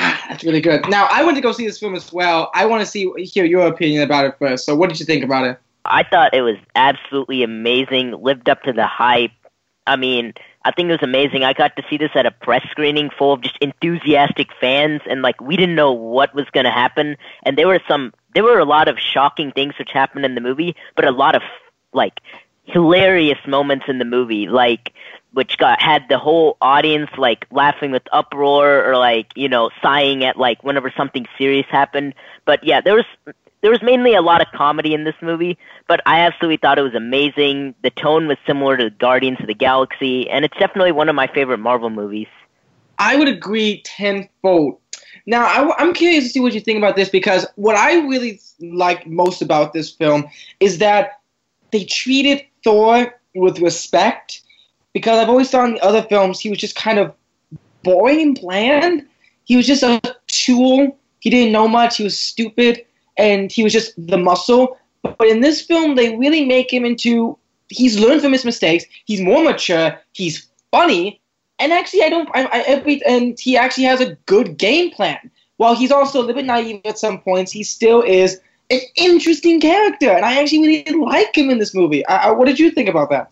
Ah, 0.00 0.24
that's 0.28 0.42
really 0.42 0.60
good. 0.60 0.88
Now, 0.88 1.06
I 1.08 1.22
went 1.22 1.36
to 1.36 1.40
go 1.40 1.52
see 1.52 1.64
this 1.64 1.78
film 1.78 1.94
as 1.94 2.12
well. 2.12 2.50
I 2.52 2.66
want 2.66 2.80
to 2.80 2.86
see 2.86 3.12
hear 3.18 3.44
your 3.44 3.68
opinion 3.68 4.02
about 4.02 4.24
it 4.24 4.34
first. 4.40 4.66
So, 4.66 4.74
what 4.74 4.88
did 4.88 4.98
you 4.98 5.06
think 5.06 5.22
about 5.22 5.46
it? 5.46 5.56
I 5.84 6.02
thought 6.02 6.34
it 6.34 6.42
was 6.42 6.56
absolutely 6.74 7.44
amazing. 7.44 8.10
Lived 8.10 8.48
up 8.48 8.64
to 8.64 8.72
the 8.72 8.88
hype. 8.88 9.30
I 9.86 9.94
mean, 9.94 10.34
I 10.64 10.72
think 10.72 10.88
it 10.88 10.92
was 10.92 11.02
amazing. 11.04 11.44
I 11.44 11.52
got 11.52 11.76
to 11.76 11.84
see 11.88 11.96
this 11.96 12.10
at 12.16 12.26
a 12.26 12.32
press 12.32 12.66
screening 12.72 13.08
full 13.08 13.34
of 13.34 13.42
just 13.42 13.56
enthusiastic 13.60 14.48
fans, 14.60 15.00
and 15.08 15.22
like 15.22 15.40
we 15.40 15.56
didn't 15.56 15.76
know 15.76 15.92
what 15.92 16.34
was 16.34 16.46
going 16.50 16.64
to 16.64 16.72
happen. 16.72 17.16
And 17.44 17.56
there 17.56 17.68
were 17.68 17.80
some 17.86 18.12
there 18.34 18.44
were 18.44 18.58
a 18.58 18.64
lot 18.64 18.88
of 18.88 18.98
shocking 18.98 19.52
things 19.52 19.74
which 19.78 19.90
happened 19.92 20.24
in 20.24 20.34
the 20.34 20.40
movie, 20.40 20.76
but 20.96 21.04
a 21.04 21.10
lot 21.10 21.34
of 21.34 21.42
like 21.92 22.20
hilarious 22.64 23.38
moments 23.46 23.86
in 23.88 23.98
the 23.98 24.04
movie, 24.04 24.46
like 24.46 24.92
which 25.32 25.58
got 25.58 25.80
had 25.80 26.02
the 26.08 26.18
whole 26.18 26.56
audience 26.60 27.10
like 27.16 27.46
laughing 27.50 27.92
with 27.92 28.02
uproar 28.12 28.84
or 28.84 28.96
like 28.96 29.32
you 29.36 29.48
know 29.48 29.70
sighing 29.82 30.24
at 30.24 30.36
like 30.36 30.62
whenever 30.64 30.92
something 30.96 31.26
serious 31.38 31.66
happened. 31.70 32.14
But 32.44 32.64
yeah, 32.64 32.80
there 32.80 32.94
was 32.94 33.04
there 33.60 33.70
was 33.70 33.82
mainly 33.82 34.14
a 34.14 34.22
lot 34.22 34.40
of 34.40 34.48
comedy 34.54 34.94
in 34.94 35.04
this 35.04 35.14
movie, 35.20 35.58
but 35.86 36.00
I 36.06 36.20
absolutely 36.20 36.56
thought 36.56 36.78
it 36.78 36.82
was 36.82 36.94
amazing. 36.94 37.74
The 37.82 37.90
tone 37.90 38.26
was 38.26 38.38
similar 38.46 38.76
to 38.76 38.90
Guardians 38.90 39.40
of 39.40 39.46
the 39.46 39.54
Galaxy, 39.54 40.30
and 40.30 40.44
it's 40.44 40.56
definitely 40.58 40.92
one 40.92 41.08
of 41.08 41.14
my 41.14 41.26
favorite 41.26 41.58
Marvel 41.58 41.90
movies. 41.90 42.28
I 42.98 43.16
would 43.16 43.28
agree 43.28 43.82
tenfold. 43.82 44.79
Now, 45.26 45.44
I, 45.44 45.82
am 45.82 45.92
curious 45.92 46.24
to 46.24 46.30
see 46.30 46.40
what 46.40 46.54
you 46.54 46.60
think 46.60 46.78
about 46.78 46.96
this 46.96 47.08
because 47.08 47.46
what 47.56 47.76
I 47.76 48.06
really 48.06 48.40
like 48.60 49.06
most 49.06 49.42
about 49.42 49.72
this 49.72 49.90
film 49.90 50.28
is 50.60 50.78
that 50.78 51.20
they 51.72 51.84
treated 51.84 52.44
Thor 52.64 53.14
with 53.34 53.58
respect. 53.60 54.42
Because 54.92 55.18
I've 55.18 55.28
always 55.28 55.50
thought 55.50 55.68
in 55.68 55.74
the 55.74 55.84
other 55.84 56.02
films 56.02 56.40
he 56.40 56.50
was 56.50 56.58
just 56.58 56.74
kind 56.74 56.98
of 56.98 57.14
boring 57.82 58.20
and 58.20 58.40
bland. 58.40 59.06
He 59.44 59.56
was 59.56 59.66
just 59.66 59.82
a 59.82 60.00
tool. 60.26 60.98
He 61.20 61.30
didn't 61.30 61.52
know 61.52 61.68
much. 61.68 61.98
He 61.98 62.04
was 62.04 62.18
stupid, 62.18 62.84
and 63.16 63.52
he 63.52 63.62
was 63.62 63.72
just 63.72 63.94
the 63.96 64.18
muscle. 64.18 64.78
But 65.02 65.28
in 65.28 65.40
this 65.40 65.60
film, 65.60 65.96
they 65.96 66.16
really 66.16 66.44
make 66.44 66.72
him 66.72 66.84
into. 66.84 67.36
He's 67.68 67.98
learned 68.00 68.20
from 68.20 68.32
his 68.32 68.44
mistakes. 68.44 68.84
He's 69.04 69.20
more 69.20 69.44
mature. 69.44 69.96
He's 70.12 70.48
funny, 70.72 71.19
and 71.60 71.72
actually, 71.72 72.02
I 72.02 72.08
don't. 72.08 72.28
I, 72.34 72.44
I, 72.46 72.64
every, 72.66 73.02
and 73.04 73.38
he 73.38 73.56
actually 73.56 73.84
has 73.84 74.00
a 74.00 74.16
good 74.26 74.56
game 74.56 74.90
plan. 74.90 75.30
While 75.58 75.76
he's 75.76 75.92
also 75.92 76.18
a 76.18 76.22
little 76.22 76.34
bit 76.34 76.46
naive 76.46 76.80
at 76.86 76.98
some 76.98 77.20
points, 77.20 77.52
he 77.52 77.62
still 77.62 78.02
is 78.02 78.40
an 78.70 78.80
interesting 78.96 79.60
character, 79.60 80.10
and 80.10 80.24
I 80.24 80.40
actually 80.40 80.66
really 80.66 80.98
like 80.98 81.36
him 81.36 81.50
in 81.50 81.58
this 81.58 81.74
movie. 81.74 82.04
I, 82.06 82.30
what 82.30 82.46
did 82.46 82.58
you 82.58 82.70
think 82.70 82.88
about 82.88 83.10
that? 83.10 83.30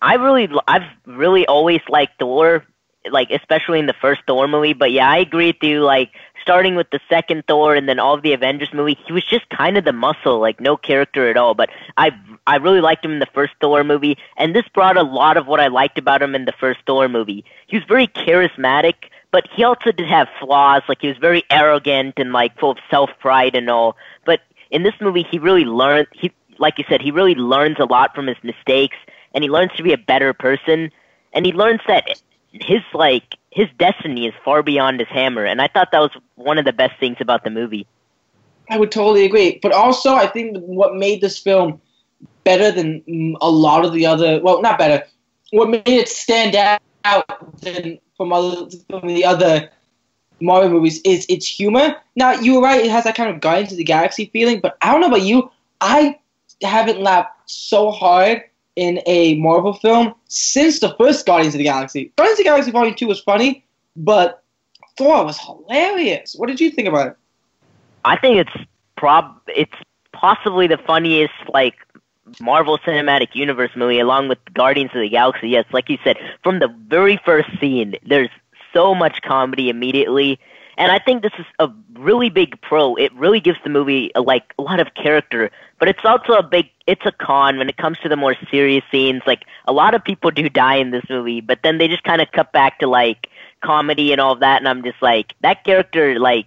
I 0.00 0.14
really, 0.14 0.48
I've 0.66 0.88
really 1.06 1.46
always 1.46 1.80
liked 1.88 2.18
Thor. 2.18 2.64
like 3.10 3.30
especially 3.30 3.78
in 3.78 3.86
the 3.86 3.94
first 4.00 4.22
Thor 4.26 4.48
movie. 4.48 4.72
But 4.72 4.92
yeah, 4.92 5.08
I 5.08 5.18
agree 5.18 5.48
with 5.48 5.62
you. 5.62 5.82
Like 5.82 6.10
starting 6.48 6.76
with 6.76 6.88
the 6.88 7.00
second 7.10 7.44
Thor 7.46 7.74
and 7.74 7.86
then 7.86 7.98
all 7.98 8.14
of 8.14 8.22
the 8.22 8.32
Avengers 8.32 8.72
movie, 8.72 8.96
he 9.06 9.12
was 9.12 9.22
just 9.22 9.46
kind 9.50 9.76
of 9.76 9.84
the 9.84 9.92
muscle, 9.92 10.40
like 10.40 10.62
no 10.62 10.78
character 10.78 11.28
at 11.28 11.36
all. 11.36 11.52
But 11.52 11.68
I 11.98 12.10
I 12.46 12.56
really 12.56 12.80
liked 12.80 13.04
him 13.04 13.12
in 13.12 13.18
the 13.18 13.34
first 13.34 13.52
Thor 13.60 13.84
movie, 13.84 14.16
and 14.38 14.56
this 14.56 14.66
brought 14.72 14.96
a 14.96 15.02
lot 15.02 15.36
of 15.36 15.46
what 15.46 15.60
I 15.60 15.66
liked 15.66 15.98
about 15.98 16.22
him 16.22 16.34
in 16.34 16.46
the 16.46 16.54
first 16.58 16.80
Thor 16.86 17.06
movie. 17.06 17.44
He 17.66 17.76
was 17.76 17.84
very 17.84 18.06
charismatic, 18.06 18.94
but 19.30 19.46
he 19.54 19.62
also 19.62 19.92
did 19.92 20.08
have 20.08 20.26
flaws. 20.40 20.80
Like 20.88 21.02
he 21.02 21.08
was 21.08 21.18
very 21.18 21.44
arrogant 21.50 22.14
and 22.16 22.32
like 22.32 22.58
full 22.58 22.70
of 22.70 22.78
self 22.90 23.10
pride 23.20 23.54
and 23.54 23.68
all. 23.68 23.98
But 24.24 24.40
in 24.70 24.84
this 24.84 24.94
movie, 25.02 25.26
he 25.30 25.38
really 25.38 25.66
learned. 25.66 26.06
He 26.14 26.32
like 26.56 26.78
you 26.78 26.84
said, 26.88 27.02
he 27.02 27.10
really 27.10 27.34
learns 27.34 27.76
a 27.78 27.84
lot 27.84 28.14
from 28.14 28.26
his 28.26 28.38
mistakes, 28.42 28.96
and 29.34 29.44
he 29.44 29.50
learns 29.50 29.72
to 29.76 29.82
be 29.82 29.92
a 29.92 29.98
better 29.98 30.32
person, 30.32 30.90
and 31.34 31.44
he 31.44 31.52
learns 31.52 31.82
that 31.86 32.08
his 32.52 32.80
like 32.94 33.36
his 33.50 33.68
destiny 33.78 34.26
is 34.26 34.34
far 34.44 34.62
beyond 34.62 35.00
his 35.00 35.08
hammer, 35.08 35.44
and 35.44 35.60
I 35.60 35.68
thought 35.68 35.90
that 35.92 36.00
was 36.00 36.10
one 36.36 36.58
of 36.58 36.64
the 36.64 36.72
best 36.72 36.98
things 37.00 37.16
about 37.20 37.44
the 37.44 37.50
movie. 37.50 37.86
I 38.70 38.78
would 38.78 38.92
totally 38.92 39.24
agree, 39.24 39.58
but 39.62 39.72
also 39.72 40.14
I 40.14 40.26
think 40.26 40.58
what 40.58 40.94
made 40.94 41.20
this 41.20 41.38
film 41.38 41.80
better 42.44 42.70
than 42.70 43.00
mm, 43.02 43.34
a 43.40 43.50
lot 43.50 43.84
of 43.84 43.92
the 43.92 44.06
other, 44.06 44.40
well, 44.42 44.60
not 44.60 44.78
better, 44.78 45.04
what 45.50 45.70
made 45.70 45.88
it 45.88 46.08
stand 46.08 46.54
out 47.04 47.60
than 47.60 47.98
from 48.16 48.32
other 48.32 48.70
from 48.90 49.08
the 49.08 49.24
other 49.24 49.70
Marvel 50.40 50.70
movies 50.70 51.00
is 51.04 51.26
its 51.28 51.46
humor. 51.46 51.96
Now 52.16 52.32
you 52.32 52.54
were 52.54 52.62
right; 52.62 52.84
it 52.84 52.90
has 52.90 53.04
that 53.04 53.16
kind 53.16 53.30
of 53.30 53.40
Guardians 53.40 53.72
of 53.72 53.78
the 53.78 53.84
Galaxy 53.84 54.30
feeling, 54.32 54.60
but 54.60 54.76
I 54.82 54.92
don't 54.92 55.00
know 55.00 55.08
about 55.08 55.22
you. 55.22 55.50
I 55.80 56.18
haven't 56.62 57.00
laughed 57.00 57.30
so 57.46 57.90
hard 57.90 58.42
in 58.78 59.00
a 59.06 59.34
Marvel 59.38 59.72
film 59.72 60.14
since 60.28 60.78
the 60.78 60.94
first 60.94 61.26
Guardians 61.26 61.52
of 61.54 61.58
the 61.58 61.64
Galaxy. 61.64 62.12
Guardians 62.16 62.38
of 62.38 62.44
the 62.44 62.48
Galaxy 62.48 62.70
Volume 62.70 62.94
2 62.94 63.08
was 63.08 63.20
funny, 63.20 63.66
but 63.96 64.44
Thor 64.96 65.24
was 65.24 65.36
hilarious. 65.36 66.36
What 66.38 66.46
did 66.46 66.60
you 66.60 66.70
think 66.70 66.86
about 66.86 67.08
it? 67.08 67.16
I 68.04 68.16
think 68.16 68.36
it's 68.36 68.66
prob 68.96 69.34
it's 69.48 69.74
possibly 70.12 70.68
the 70.68 70.78
funniest 70.78 71.34
like 71.52 71.74
Marvel 72.40 72.78
Cinematic 72.78 73.34
Universe 73.34 73.72
movie 73.74 73.98
along 73.98 74.28
with 74.28 74.38
Guardians 74.54 74.92
of 74.94 75.00
the 75.00 75.08
Galaxy. 75.08 75.48
Yes, 75.48 75.64
like 75.72 75.88
you 75.88 75.98
said, 76.04 76.16
from 76.44 76.60
the 76.60 76.68
very 76.86 77.20
first 77.24 77.48
scene, 77.58 77.96
there's 78.06 78.30
so 78.72 78.94
much 78.94 79.22
comedy 79.22 79.68
immediately. 79.68 80.38
And 80.78 80.92
I 80.92 81.00
think 81.00 81.22
this 81.22 81.32
is 81.38 81.44
a 81.58 81.68
really 81.94 82.30
big 82.30 82.60
pro. 82.62 82.94
It 82.94 83.12
really 83.12 83.40
gives 83.40 83.58
the 83.64 83.68
movie 83.68 84.12
a, 84.14 84.20
like 84.20 84.54
a 84.58 84.62
lot 84.62 84.78
of 84.78 84.94
character, 84.94 85.50
but 85.80 85.88
it's 85.88 86.04
also 86.04 86.34
a 86.34 86.42
big 86.42 86.66
it's 86.86 87.04
a 87.04 87.10
con 87.12 87.58
when 87.58 87.68
it 87.68 87.76
comes 87.76 87.98
to 87.98 88.08
the 88.08 88.16
more 88.16 88.36
serious 88.48 88.84
scenes. 88.90 89.22
Like 89.26 89.42
a 89.66 89.72
lot 89.72 89.94
of 89.94 90.04
people 90.04 90.30
do 90.30 90.48
die 90.48 90.76
in 90.76 90.92
this 90.92 91.04
movie, 91.10 91.40
but 91.40 91.58
then 91.64 91.78
they 91.78 91.88
just 91.88 92.04
kind 92.04 92.22
of 92.22 92.30
cut 92.30 92.52
back 92.52 92.78
to 92.78 92.86
like 92.86 93.28
comedy 93.60 94.12
and 94.12 94.20
all 94.20 94.34
of 94.34 94.40
that 94.40 94.58
and 94.58 94.68
I'm 94.68 94.84
just 94.84 95.02
like 95.02 95.34
that 95.40 95.64
character 95.64 96.16
like 96.20 96.46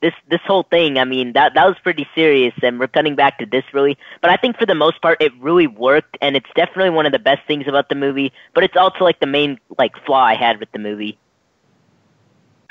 this 0.00 0.12
this 0.30 0.40
whole 0.46 0.64
thing, 0.64 0.98
I 0.98 1.04
mean, 1.04 1.32
that 1.32 1.54
that 1.54 1.66
was 1.66 1.76
pretty 1.82 2.06
serious, 2.14 2.52
and 2.62 2.78
we're 2.78 2.88
cutting 2.88 3.14
back 3.14 3.38
to 3.38 3.46
this 3.46 3.64
really. 3.72 3.96
But 4.20 4.30
I 4.30 4.36
think 4.36 4.58
for 4.58 4.66
the 4.66 4.74
most 4.74 5.00
part, 5.00 5.22
it 5.22 5.32
really 5.40 5.68
worked, 5.68 6.18
and 6.20 6.36
it's 6.36 6.50
definitely 6.54 6.90
one 6.90 7.06
of 7.06 7.12
the 7.12 7.20
best 7.20 7.46
things 7.46 7.66
about 7.68 7.88
the 7.88 7.94
movie. 7.94 8.32
But 8.52 8.64
it's 8.64 8.76
also 8.76 9.04
like 9.04 9.20
the 9.20 9.26
main 9.26 9.58
like 9.78 9.92
flaw 10.04 10.24
I 10.24 10.34
had 10.34 10.58
with 10.60 10.70
the 10.72 10.80
movie. 10.80 11.18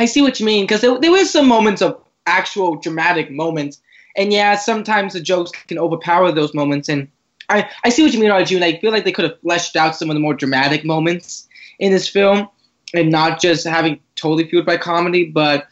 I 0.02 0.06
see 0.06 0.24
what 0.24 0.40
you 0.40 0.48
mean 0.48 0.64
because 0.64 0.82
there, 0.82 1.00
there 1.00 1.12
were 1.12 1.26
some 1.26 1.48
moments 1.48 1.80
of 1.80 2.02
actual 2.26 2.76
dramatic 2.76 3.30
moments, 3.30 3.80
and 4.18 4.34
yeah, 4.34 4.56
sometimes 4.56 5.14
the 5.14 5.20
jokes 5.22 5.52
can 5.68 5.78
overpower 5.78 6.32
those 6.32 6.56
moments. 6.56 6.90
And 6.90 7.08
I 7.50 7.70
I 7.84 7.90
see 7.90 8.02
what 8.02 8.12
you 8.12 8.20
mean, 8.20 8.32
Arjun. 8.32 8.64
I 8.64 8.80
feel 8.80 8.92
like 8.92 9.06
they 9.06 9.12
could 9.12 9.26
have 9.26 9.40
fleshed 9.42 9.76
out 9.76 9.96
some 9.96 10.10
of 10.10 10.16
the 10.16 10.20
more 10.20 10.34
dramatic 10.34 10.84
moments 10.84 11.48
in 11.78 11.92
this 11.92 12.08
film, 12.08 12.50
and 12.96 13.12
not 13.12 13.40
just 13.40 13.68
having 13.68 14.00
totally 14.16 14.50
fueled 14.50 14.66
by 14.66 14.78
comedy, 14.78 15.26
but 15.26 15.68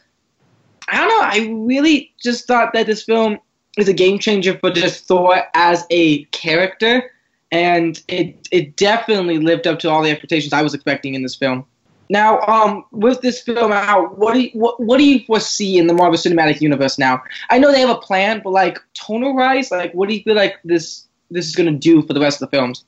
I 0.86 0.96
don't 0.98 1.08
know. 1.08 1.22
I 1.22 1.52
really 1.66 2.12
just 2.22 2.46
thought 2.46 2.72
that 2.72 2.86
this 2.86 3.02
film 3.02 3.36
is 3.78 3.88
a 3.88 3.92
game 3.92 4.20
changer 4.20 4.56
for 4.58 4.70
just 4.70 5.06
Thor 5.06 5.42
as 5.54 5.84
a 5.90 6.22
character, 6.26 7.10
and 7.50 8.00
it 8.06 8.46
it 8.52 8.76
definitely 8.76 9.38
lived 9.38 9.66
up 9.66 9.80
to 9.80 9.90
all 9.90 10.04
the 10.04 10.10
expectations 10.10 10.52
I 10.52 10.62
was 10.62 10.72
expecting 10.72 11.14
in 11.14 11.24
this 11.24 11.34
film. 11.34 11.66
Now, 12.10 12.40
um, 12.40 12.84
with 12.90 13.20
this 13.20 13.40
film 13.40 13.70
out, 13.70 14.18
what 14.18 14.34
do 14.34 14.40
you, 14.40 14.50
what, 14.52 14.80
what 14.80 14.98
do 14.98 15.04
you 15.04 15.24
foresee 15.24 15.78
in 15.78 15.86
the 15.86 15.94
Marvel 15.94 16.18
Cinematic 16.18 16.60
Universe 16.60 16.98
now? 16.98 17.22
I 17.50 17.58
know 17.58 17.70
they 17.70 17.80
have 17.80 17.88
a 17.88 18.00
plan, 18.00 18.40
but 18.42 18.50
like 18.50 18.80
tonal 18.94 19.36
rise, 19.36 19.70
like 19.70 19.92
what 19.94 20.08
do 20.08 20.16
you 20.16 20.22
feel 20.24 20.34
like 20.34 20.56
this 20.64 21.06
this 21.30 21.46
is 21.46 21.54
going 21.54 21.72
to 21.72 21.78
do 21.78 22.02
for 22.02 22.12
the 22.12 22.20
rest 22.20 22.42
of 22.42 22.50
the 22.50 22.56
films? 22.56 22.84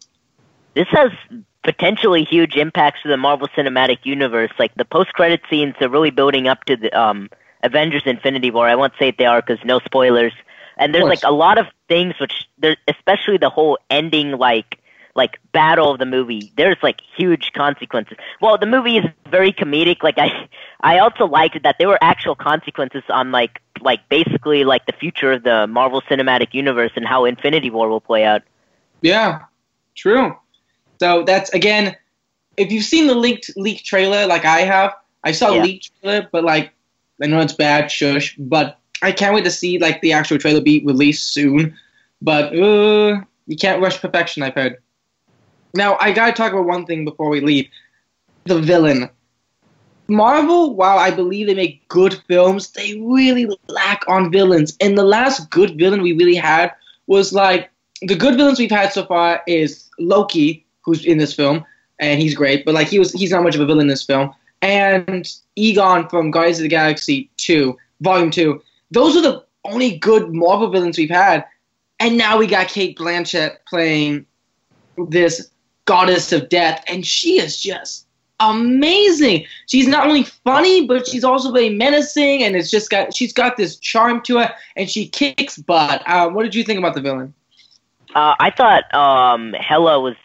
This 0.74 0.88
has 0.90 1.12
potentially 1.62 2.24
huge 2.24 2.56
impacts 2.56 3.02
to 3.02 3.08
the 3.08 3.16
Marvel 3.16 3.46
Cinematic 3.56 3.98
Universe. 4.02 4.50
Like 4.58 4.74
the 4.74 4.84
post 4.84 5.12
credit 5.12 5.40
scenes 5.48 5.76
are 5.80 5.88
really 5.88 6.10
building 6.10 6.48
up 6.48 6.64
to 6.64 6.76
the 6.76 6.90
um 7.00 7.30
Avengers 7.62 8.02
Infinity 8.04 8.50
War. 8.50 8.66
I 8.66 8.74
won't 8.74 8.94
say 8.98 9.08
if 9.08 9.18
they 9.18 9.26
are 9.26 9.40
because 9.40 9.64
no 9.64 9.78
spoilers. 9.78 10.32
And 10.76 10.92
there's 10.92 11.04
like 11.04 11.22
a 11.22 11.30
lot 11.30 11.58
of 11.58 11.66
things 11.86 12.14
which 12.20 12.48
especially 12.88 13.36
the 13.36 13.50
whole 13.50 13.78
ending 13.88 14.32
like 14.32 14.80
like 15.14 15.38
battle 15.52 15.90
of 15.90 15.98
the 15.98 16.06
movie. 16.06 16.52
There's 16.56 16.78
like 16.82 17.02
huge 17.16 17.52
consequences. 17.54 18.16
Well, 18.40 18.56
the 18.58 18.66
movie 18.66 18.96
is 18.96 19.04
very 19.30 19.52
comedic. 19.52 20.02
Like 20.02 20.18
I 20.18 20.48
I 20.80 20.98
also 20.98 21.26
liked 21.26 21.62
that 21.62 21.76
there 21.78 21.88
were 21.88 21.98
actual 22.02 22.34
consequences 22.34 23.02
on 23.08 23.32
like 23.32 23.60
like 23.80 24.08
basically 24.08 24.64
like 24.64 24.86
the 24.86 24.92
future 24.92 25.32
of 25.32 25.42
the 25.42 25.66
Marvel 25.66 26.02
Cinematic 26.02 26.54
Universe 26.54 26.92
and 26.96 27.06
how 27.06 27.24
Infinity 27.24 27.70
War 27.70 27.88
will 27.88 28.00
play 28.00 28.24
out. 28.24 28.42
Yeah. 29.02 29.40
True. 29.94 30.36
So 30.98 31.24
that's 31.24 31.52
again 31.52 31.96
if 32.56 32.70
you've 32.70 32.84
seen 32.84 33.06
the 33.06 33.14
leaked 33.14 33.50
leaked 33.56 33.84
trailer 33.84 34.26
like 34.26 34.44
I 34.44 34.60
have, 34.60 34.94
I 35.24 35.32
saw 35.32 35.54
yeah. 35.54 35.62
leaked 35.62 35.90
trailer, 36.00 36.28
but 36.32 36.44
like 36.44 36.72
I 37.22 37.26
know 37.26 37.40
it's 37.40 37.52
bad, 37.52 37.90
shush, 37.90 38.36
but 38.38 38.78
I 39.02 39.12
can't 39.12 39.34
wait 39.34 39.44
to 39.44 39.50
see 39.50 39.78
like 39.78 40.00
the 40.00 40.12
actual 40.12 40.38
trailer 40.38 40.60
be 40.60 40.84
released 40.84 41.32
soon. 41.32 41.76
But 42.20 42.54
uh, 42.54 43.20
you 43.46 43.56
can't 43.56 43.82
rush 43.82 44.00
perfection, 44.00 44.42
I've 44.42 44.54
heard. 44.54 44.78
Now 45.74 45.96
I 46.00 46.12
gotta 46.12 46.32
talk 46.32 46.52
about 46.52 46.66
one 46.66 46.86
thing 46.86 47.04
before 47.04 47.28
we 47.28 47.40
leave: 47.40 47.68
the 48.44 48.60
villain. 48.60 49.08
Marvel, 50.08 50.74
while 50.74 50.98
I 50.98 51.10
believe 51.10 51.46
they 51.46 51.54
make 51.54 51.88
good 51.88 52.20
films, 52.28 52.72
they 52.72 53.00
really 53.00 53.48
lack 53.68 54.02
on 54.08 54.30
villains. 54.30 54.76
And 54.80 54.98
the 54.98 55.04
last 55.04 55.48
good 55.50 55.78
villain 55.78 56.02
we 56.02 56.12
really 56.12 56.34
had 56.34 56.72
was 57.06 57.32
like 57.32 57.70
the 58.02 58.16
good 58.16 58.36
villains 58.36 58.58
we've 58.58 58.70
had 58.70 58.92
so 58.92 59.06
far 59.06 59.42
is 59.46 59.88
Loki, 59.98 60.66
who's 60.82 61.06
in 61.06 61.18
this 61.18 61.32
film, 61.32 61.64
and 61.98 62.20
he's 62.20 62.34
great, 62.34 62.64
but 62.64 62.74
like 62.74 62.88
he 62.88 62.98
was 62.98 63.12
he's 63.12 63.30
not 63.30 63.42
much 63.42 63.54
of 63.54 63.60
a 63.60 63.66
villain 63.66 63.82
in 63.82 63.88
this 63.88 64.04
film 64.04 64.34
and 64.62 65.28
Ego 65.56 66.08
from 66.08 66.30
Guardians 66.30 66.58
of 66.58 66.62
the 66.62 66.68
Galaxy 66.68 67.28
2, 67.36 67.76
Volume 68.00 68.30
2. 68.30 68.62
Those 68.92 69.16
are 69.16 69.22
the 69.22 69.44
only 69.64 69.98
good 69.98 70.32
Marvel 70.32 70.70
villains 70.70 70.96
we've 70.96 71.10
had. 71.10 71.44
And 72.00 72.16
now 72.16 72.38
we 72.38 72.46
got 72.46 72.68
Cate 72.68 72.96
Blanchett 72.96 73.56
playing 73.66 74.24
this 75.08 75.50
goddess 75.84 76.32
of 76.32 76.48
death, 76.48 76.84
and 76.88 77.06
she 77.06 77.40
is 77.40 77.60
just 77.60 78.06
amazing. 78.40 79.46
She's 79.66 79.86
not 79.86 80.06
only 80.06 80.24
funny, 80.24 80.86
but 80.86 81.06
she's 81.06 81.24
also 81.24 81.52
very 81.52 81.70
menacing, 81.70 82.42
and 82.42 82.56
it's 82.56 82.70
just 82.70 82.90
got 82.90 83.14
she's 83.14 83.32
got 83.32 83.56
this 83.56 83.76
charm 83.76 84.22
to 84.22 84.38
her, 84.38 84.54
and 84.76 84.90
she 84.90 85.08
kicks 85.08 85.58
butt. 85.58 86.02
Uh, 86.06 86.28
what 86.28 86.42
did 86.42 86.54
you 86.54 86.64
think 86.64 86.78
about 86.78 86.94
the 86.94 87.00
villain? 87.00 87.32
Uh, 88.14 88.34
I 88.38 88.50
thought 88.50 88.92
um, 88.94 89.54
Hela 89.54 90.00
was 90.00 90.16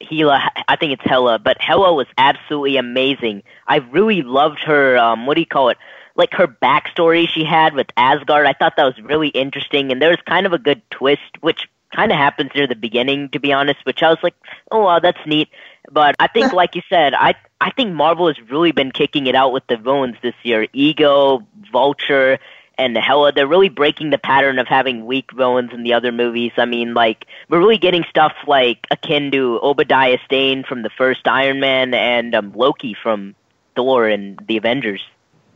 Hela, 0.00 0.50
I 0.68 0.76
think 0.76 0.92
it's 0.92 1.04
Hela, 1.04 1.38
but 1.38 1.56
Hela 1.60 1.94
was 1.94 2.06
absolutely 2.18 2.76
amazing. 2.76 3.42
I 3.66 3.76
really 3.76 4.22
loved 4.22 4.60
her. 4.64 4.96
Um, 4.98 5.26
what 5.26 5.34
do 5.34 5.40
you 5.40 5.46
call 5.46 5.70
it? 5.70 5.78
Like 6.16 6.32
her 6.34 6.46
backstory 6.46 7.28
she 7.28 7.44
had 7.44 7.74
with 7.74 7.88
Asgard. 7.96 8.46
I 8.46 8.52
thought 8.52 8.74
that 8.76 8.84
was 8.84 9.00
really 9.02 9.28
interesting, 9.28 9.90
and 9.90 10.00
there 10.00 10.10
was 10.10 10.20
kind 10.26 10.46
of 10.46 10.52
a 10.52 10.58
good 10.58 10.80
twist, 10.90 11.22
which 11.40 11.68
kind 11.94 12.12
of 12.12 12.18
happens 12.18 12.50
near 12.54 12.66
the 12.66 12.74
beginning, 12.74 13.28
to 13.30 13.38
be 13.38 13.52
honest. 13.52 13.84
Which 13.84 14.02
I 14.02 14.08
was 14.08 14.18
like, 14.22 14.34
oh 14.70 14.80
wow, 14.84 14.98
that's 14.98 15.24
neat. 15.26 15.48
But 15.90 16.14
I 16.18 16.26
think, 16.26 16.52
like 16.62 16.74
you 16.74 16.82
said, 16.88 17.14
I 17.14 17.34
I 17.60 17.70
think 17.70 17.94
Marvel 17.94 18.26
has 18.28 18.40
really 18.50 18.72
been 18.72 18.90
kicking 18.90 19.26
it 19.26 19.34
out 19.34 19.52
with 19.52 19.66
the 19.68 19.76
villains 19.76 20.16
this 20.22 20.34
year. 20.42 20.66
Ego, 20.72 21.46
Vulture, 21.72 22.38
and 22.76 22.96
Hela, 22.96 23.32
they're 23.32 23.46
really 23.46 23.68
breaking 23.68 24.10
the 24.10 24.18
pattern 24.18 24.58
of 24.58 24.66
having 24.66 25.06
weak 25.06 25.30
villains 25.32 25.72
in 25.72 25.82
the 25.82 25.92
other 25.92 26.12
movies. 26.12 26.52
I 26.56 26.64
mean, 26.64 26.94
like, 26.94 27.26
we're 27.48 27.58
really 27.58 27.78
getting 27.78 28.04
stuff 28.08 28.32
like 28.46 28.86
akin 28.90 29.30
to 29.32 29.60
Obadiah 29.62 30.18
Stane 30.24 30.64
from 30.64 30.82
the 30.82 30.90
first 30.90 31.26
Iron 31.26 31.60
Man 31.60 31.94
and 31.94 32.34
um, 32.34 32.52
Loki 32.54 32.96
from 33.00 33.34
Thor 33.76 34.08
and 34.08 34.42
the 34.48 34.56
Avengers. 34.56 35.02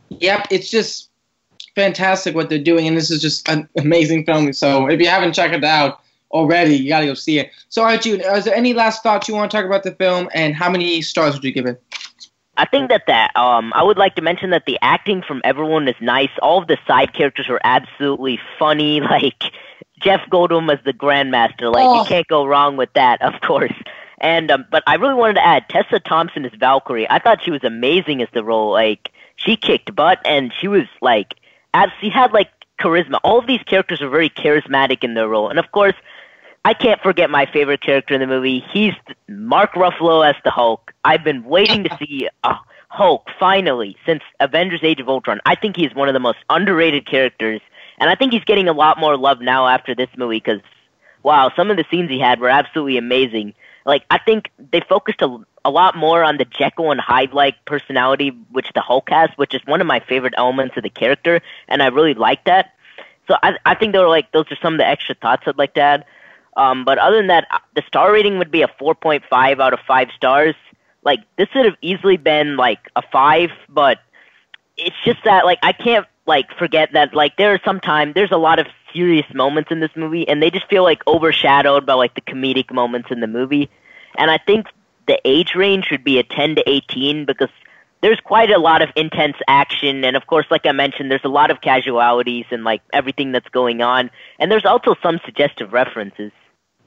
Yep, 0.09 0.47
it's 0.49 0.69
just 0.69 1.09
fantastic 1.75 2.35
what 2.35 2.49
they're 2.49 2.57
doing, 2.57 2.87
and 2.87 2.97
this 2.97 3.11
is 3.11 3.21
just 3.21 3.47
an 3.49 3.67
amazing 3.77 4.25
film. 4.25 4.51
So 4.53 4.87
if 4.89 4.99
you 4.99 5.07
haven't 5.07 5.33
checked 5.33 5.53
it 5.53 5.63
out 5.63 6.01
already, 6.31 6.75
you 6.75 6.89
gotta 6.89 7.05
go 7.05 7.13
see 7.13 7.39
it. 7.39 7.51
So, 7.69 7.83
Arjun, 7.83 8.21
is 8.21 8.45
there 8.45 8.55
any 8.55 8.73
last 8.73 9.03
thoughts 9.03 9.27
you 9.27 9.35
want 9.35 9.51
to 9.51 9.57
talk 9.57 9.65
about 9.65 9.83
the 9.83 9.91
film, 9.91 10.29
and 10.33 10.55
how 10.55 10.69
many 10.69 11.01
stars 11.01 11.35
would 11.35 11.43
you 11.43 11.51
give 11.51 11.65
it? 11.65 11.81
I 12.57 12.65
think 12.65 12.89
that 12.89 13.03
that 13.07 13.35
um, 13.37 13.71
I 13.73 13.83
would 13.83 13.97
like 13.97 14.15
to 14.15 14.21
mention 14.21 14.49
that 14.49 14.65
the 14.65 14.77
acting 14.81 15.21
from 15.21 15.41
everyone 15.45 15.87
is 15.87 15.95
nice. 16.01 16.29
All 16.41 16.61
of 16.61 16.67
the 16.67 16.77
side 16.85 17.13
characters 17.13 17.47
are 17.49 17.61
absolutely 17.63 18.39
funny. 18.57 19.01
Like 19.09 19.41
Jeff 20.01 20.21
Goldblum 20.29 20.71
as 20.71 20.83
the 20.85 20.93
Grandmaster, 20.93 21.73
like 21.73 21.85
oh. 21.85 22.01
you 22.01 22.07
can't 22.07 22.27
go 22.27 22.45
wrong 22.45 22.77
with 22.77 22.91
that, 22.93 23.21
of 23.21 23.41
course. 23.41 23.73
And 24.21 24.51
um, 24.51 24.65
but 24.69 24.83
I 24.87 24.95
really 24.95 25.13
wanted 25.13 25.35
to 25.35 25.45
add 25.45 25.67
Tessa 25.69 25.99
Thompson 25.99 26.45
as 26.45 26.51
Valkyrie. 26.59 27.09
I 27.09 27.19
thought 27.19 27.43
she 27.43 27.51
was 27.51 27.63
amazing 27.63 28.21
as 28.21 28.27
the 28.33 28.43
role. 28.43 28.71
Like 28.71 29.11
she 29.35 29.55
kicked 29.55 29.95
butt, 29.95 30.19
and 30.25 30.51
she 30.59 30.67
was 30.67 30.83
like, 31.01 31.35
she 32.01 32.09
had 32.09 32.33
like 32.33 32.49
charisma. 32.79 33.19
All 33.23 33.39
of 33.39 33.47
these 33.47 33.63
characters 33.63 34.01
are 34.01 34.09
very 34.09 34.29
charismatic 34.29 35.03
in 35.03 35.13
their 35.13 35.27
role, 35.27 35.49
and 35.49 35.59
of 35.59 35.71
course, 35.71 35.95
I 36.69 36.75
can't 36.75 37.01
forget 37.01 37.31
my 37.31 37.47
favorite 37.47 37.81
character 37.81 38.13
in 38.13 38.21
the 38.21 38.27
movie. 38.27 38.63
He's 38.71 38.93
Mark 39.27 39.73
Ruffalo 39.73 40.23
as 40.23 40.35
the 40.43 40.51
Hulk. 40.51 40.93
I've 41.03 41.23
been 41.23 41.43
waiting 41.43 41.83
to 41.85 41.97
see 41.99 42.29
a 42.43 42.53
Hulk 42.89 43.27
finally 43.39 43.97
since 44.05 44.21
Avengers: 44.39 44.81
Age 44.83 44.99
of 44.99 45.09
Ultron. 45.09 45.39
I 45.47 45.55
think 45.55 45.75
he's 45.75 45.95
one 45.95 46.09
of 46.09 46.13
the 46.13 46.19
most 46.19 46.37
underrated 46.47 47.07
characters, 47.07 47.59
and 47.97 48.11
I 48.11 48.13
think 48.13 48.33
he's 48.33 48.43
getting 48.43 48.67
a 48.67 48.73
lot 48.73 48.99
more 48.99 49.17
love 49.17 49.41
now 49.41 49.65
after 49.65 49.95
this 49.95 50.09
movie 50.15 50.37
because 50.37 50.61
wow, 51.23 51.51
some 51.55 51.71
of 51.71 51.77
the 51.77 51.85
scenes 51.89 52.11
he 52.11 52.19
had 52.19 52.39
were 52.39 52.49
absolutely 52.49 52.97
amazing. 52.97 53.55
Like 53.87 54.03
I 54.11 54.19
think 54.19 54.51
they 54.59 54.81
focused 54.81 55.23
a, 55.23 55.39
a 55.65 55.71
lot 55.71 55.97
more 55.97 56.23
on 56.23 56.37
the 56.37 56.45
Jekyll 56.45 56.91
and 56.91 57.01
Hyde 57.01 57.33
like 57.33 57.65
personality 57.65 58.29
which 58.51 58.71
the 58.75 58.81
Hulk 58.81 59.09
has, 59.09 59.31
which 59.37 59.55
is 59.55 59.61
one 59.65 59.81
of 59.81 59.87
my 59.87 60.01
favorite 60.01 60.35
elements 60.37 60.77
of 60.77 60.83
the 60.83 60.91
character, 60.91 61.41
and 61.67 61.81
I 61.81 61.87
really 61.87 62.13
like 62.13 62.45
that. 62.45 62.75
So 63.27 63.37
I 63.41 63.57
I 63.65 63.73
think 63.73 63.93
they 63.93 63.99
were 63.99 64.07
like 64.07 64.31
those 64.33 64.45
are 64.51 64.57
some 64.61 64.75
of 64.75 64.77
the 64.77 64.87
extra 64.87 65.15
thoughts 65.15 65.47
I'd 65.47 65.57
like 65.57 65.73
to 65.73 65.81
add. 65.81 66.05
Um, 66.57 66.85
but 66.85 66.97
other 66.97 67.17
than 67.17 67.27
that, 67.27 67.47
the 67.75 67.83
star 67.87 68.11
rating 68.11 68.37
would 68.37 68.51
be 68.51 68.61
a 68.61 68.67
4.5 68.67 69.59
out 69.61 69.73
of 69.73 69.79
5 69.87 70.09
stars. 70.15 70.55
Like, 71.03 71.19
this 71.37 71.47
would 71.55 71.65
have 71.65 71.77
easily 71.81 72.17
been, 72.17 72.57
like, 72.57 72.79
a 72.95 73.01
5, 73.11 73.51
but 73.69 73.99
it's 74.77 74.95
just 75.05 75.23
that, 75.23 75.45
like, 75.45 75.59
I 75.63 75.71
can't, 75.71 76.05
like, 76.25 76.51
forget 76.57 76.91
that, 76.93 77.13
like, 77.13 77.37
there 77.37 77.53
are 77.53 77.59
some 77.63 77.79
time, 77.79 78.13
there's 78.13 78.31
a 78.31 78.37
lot 78.37 78.59
of 78.59 78.67
serious 78.93 79.25
moments 79.33 79.71
in 79.71 79.79
this 79.79 79.91
movie, 79.95 80.27
and 80.27 80.43
they 80.43 80.49
just 80.49 80.67
feel, 80.67 80.83
like, 80.83 81.05
overshadowed 81.07 81.85
by, 81.85 81.93
like, 81.93 82.15
the 82.15 82.21
comedic 82.21 82.71
moments 82.71 83.09
in 83.11 83.21
the 83.21 83.27
movie. 83.27 83.69
And 84.17 84.29
I 84.29 84.37
think 84.37 84.67
the 85.07 85.19
age 85.25 85.55
range 85.55 85.85
should 85.85 86.03
be 86.03 86.19
a 86.19 86.23
10 86.23 86.55
to 86.55 86.69
18 86.69 87.25
because 87.25 87.49
there's 88.01 88.19
quite 88.21 88.49
a 88.51 88.57
lot 88.57 88.81
of 88.81 88.89
intense 88.95 89.35
action 89.47 90.03
and 90.05 90.15
of 90.15 90.25
course 90.27 90.45
like 90.49 90.65
i 90.65 90.71
mentioned 90.71 91.11
there's 91.11 91.21
a 91.23 91.29
lot 91.29 91.51
of 91.51 91.61
casualities 91.61 92.45
and 92.51 92.63
like 92.63 92.81
everything 92.93 93.31
that's 93.31 93.49
going 93.49 93.81
on 93.81 94.09
and 94.39 94.51
there's 94.51 94.65
also 94.65 94.95
some 95.01 95.19
suggestive 95.25 95.73
references 95.73 96.31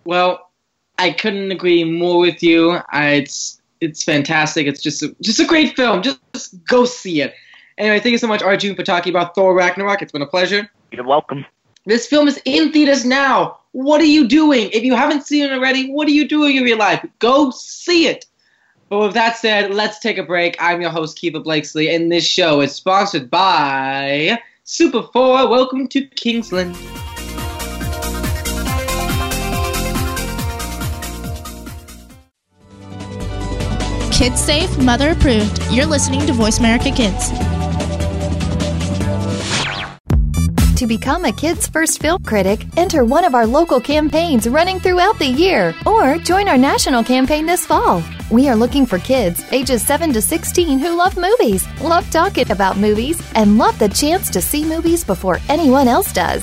Well, 0.04 0.50
I 0.98 1.10
couldn't 1.12 1.50
agree 1.50 1.84
more 1.84 2.18
with 2.20 2.42
you. 2.42 2.78
I, 2.90 3.10
it's 3.14 3.60
it's 3.80 4.04
fantastic. 4.04 4.66
It's 4.66 4.80
just 4.80 5.02
a, 5.02 5.14
just 5.20 5.40
a 5.40 5.44
great 5.44 5.74
film. 5.74 6.02
Just, 6.02 6.20
just 6.32 6.64
go 6.64 6.84
see 6.84 7.20
it. 7.20 7.34
Anyway, 7.78 7.98
thank 7.98 8.12
you 8.12 8.18
so 8.18 8.28
much, 8.28 8.42
Arjun, 8.42 8.76
for 8.76 8.84
talking 8.84 9.12
about 9.12 9.34
Thor 9.34 9.54
Ragnarok. 9.54 10.02
It's 10.02 10.12
been 10.12 10.22
a 10.22 10.26
pleasure. 10.26 10.70
you're 10.92 11.04
welcome 11.04 11.44
This 11.86 12.06
film 12.06 12.28
is 12.28 12.40
in 12.44 12.70
theaters 12.72 13.04
now. 13.04 13.58
What 13.72 14.00
are 14.00 14.04
you 14.04 14.28
doing? 14.28 14.70
If 14.72 14.84
you 14.84 14.94
haven't 14.94 15.26
seen 15.26 15.44
it 15.44 15.52
already, 15.52 15.90
what 15.90 16.06
are 16.06 16.12
you 16.12 16.28
doing 16.28 16.56
in 16.56 16.66
your 16.66 16.76
life? 16.76 17.04
Go 17.18 17.50
see 17.50 18.06
it. 18.06 18.26
But 18.92 18.98
with 18.98 19.14
that 19.14 19.38
said, 19.38 19.72
let's 19.72 19.98
take 20.00 20.18
a 20.18 20.22
break. 20.22 20.54
I'm 20.60 20.82
your 20.82 20.90
host, 20.90 21.18
Kiva 21.18 21.40
Blakesley, 21.40 21.94
and 21.94 22.12
this 22.12 22.26
show 22.26 22.60
is 22.60 22.74
sponsored 22.74 23.30
by 23.30 24.38
Super 24.64 25.04
4. 25.04 25.48
Welcome 25.48 25.88
to 25.88 26.04
Kingsland. 26.08 26.74
Kids 34.12 34.38
safe, 34.38 34.76
mother 34.76 35.12
approved. 35.12 35.58
You're 35.70 35.86
listening 35.86 36.26
to 36.26 36.34
Voice 36.34 36.58
America 36.58 36.90
Kids. 36.90 37.30
To 40.76 40.86
become 40.86 41.24
a 41.24 41.32
Kids 41.32 41.66
First 41.66 42.02
Film 42.02 42.22
Critic, 42.24 42.66
enter 42.76 43.06
one 43.06 43.24
of 43.24 43.34
our 43.34 43.46
local 43.46 43.80
campaigns 43.80 44.46
running 44.46 44.80
throughout 44.80 45.18
the 45.18 45.28
year 45.28 45.74
or 45.86 46.18
join 46.18 46.46
our 46.46 46.58
national 46.58 47.02
campaign 47.02 47.46
this 47.46 47.64
fall. 47.64 48.02
We 48.32 48.48
are 48.48 48.56
looking 48.56 48.86
for 48.86 48.98
kids 48.98 49.44
ages 49.52 49.86
7 49.86 50.14
to 50.14 50.22
16 50.22 50.78
who 50.78 50.96
love 50.96 51.18
movies, 51.18 51.68
love 51.82 52.10
talking 52.10 52.50
about 52.50 52.78
movies, 52.78 53.20
and 53.34 53.58
love 53.58 53.78
the 53.78 53.90
chance 53.90 54.30
to 54.30 54.40
see 54.40 54.64
movies 54.64 55.04
before 55.04 55.38
anyone 55.50 55.86
else 55.86 56.14
does. 56.14 56.42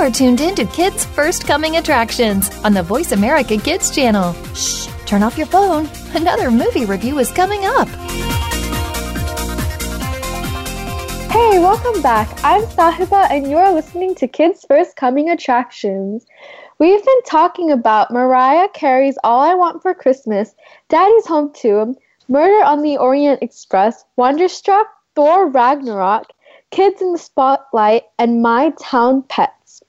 Are 0.00 0.10
tuned 0.10 0.40
in 0.40 0.54
to 0.54 0.64
Kids 0.64 1.04
First 1.04 1.46
Coming 1.46 1.76
Attractions 1.76 2.48
on 2.64 2.72
the 2.72 2.82
Voice 2.82 3.12
America 3.12 3.58
Kids 3.58 3.94
channel. 3.94 4.32
Shh, 4.54 4.88
turn 5.04 5.22
off 5.22 5.36
your 5.36 5.46
phone. 5.46 5.90
Another 6.14 6.50
movie 6.50 6.86
review 6.86 7.18
is 7.18 7.30
coming 7.30 7.66
up. 7.66 7.86
Hey, 11.28 11.58
welcome 11.58 12.00
back. 12.00 12.30
I'm 12.42 12.62
Sahiba, 12.62 13.30
and 13.30 13.50
you're 13.50 13.74
listening 13.74 14.14
to 14.14 14.26
Kids 14.26 14.64
First 14.66 14.96
Coming 14.96 15.28
Attractions. 15.28 16.24
We've 16.78 17.04
been 17.04 17.22
talking 17.26 17.70
about 17.70 18.10
Mariah 18.10 18.68
Carey's 18.72 19.18
All 19.22 19.40
I 19.40 19.54
Want 19.54 19.82
for 19.82 19.92
Christmas, 19.92 20.54
Daddy's 20.88 21.26
Home 21.26 21.52
2, 21.52 21.94
Murder 22.28 22.64
on 22.64 22.80
the 22.80 22.96
Orient 22.96 23.42
Express, 23.42 24.02
Wonderstruck, 24.16 24.86
Thor 25.14 25.46
Ragnarok, 25.46 26.28
Kids 26.70 27.02
in 27.02 27.12
the 27.12 27.18
Spotlight, 27.18 28.04
and 28.18 28.40
My 28.40 28.72
Town 28.80 29.24
Pets. 29.28 29.82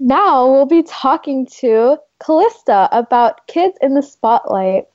Now 0.00 0.50
we'll 0.50 0.66
be 0.66 0.82
talking 0.84 1.46
to 1.60 1.98
Callista 2.20 2.88
about 2.92 3.46
Kids 3.46 3.76
in 3.80 3.94
the 3.94 4.02
Spotlight. 4.02 4.86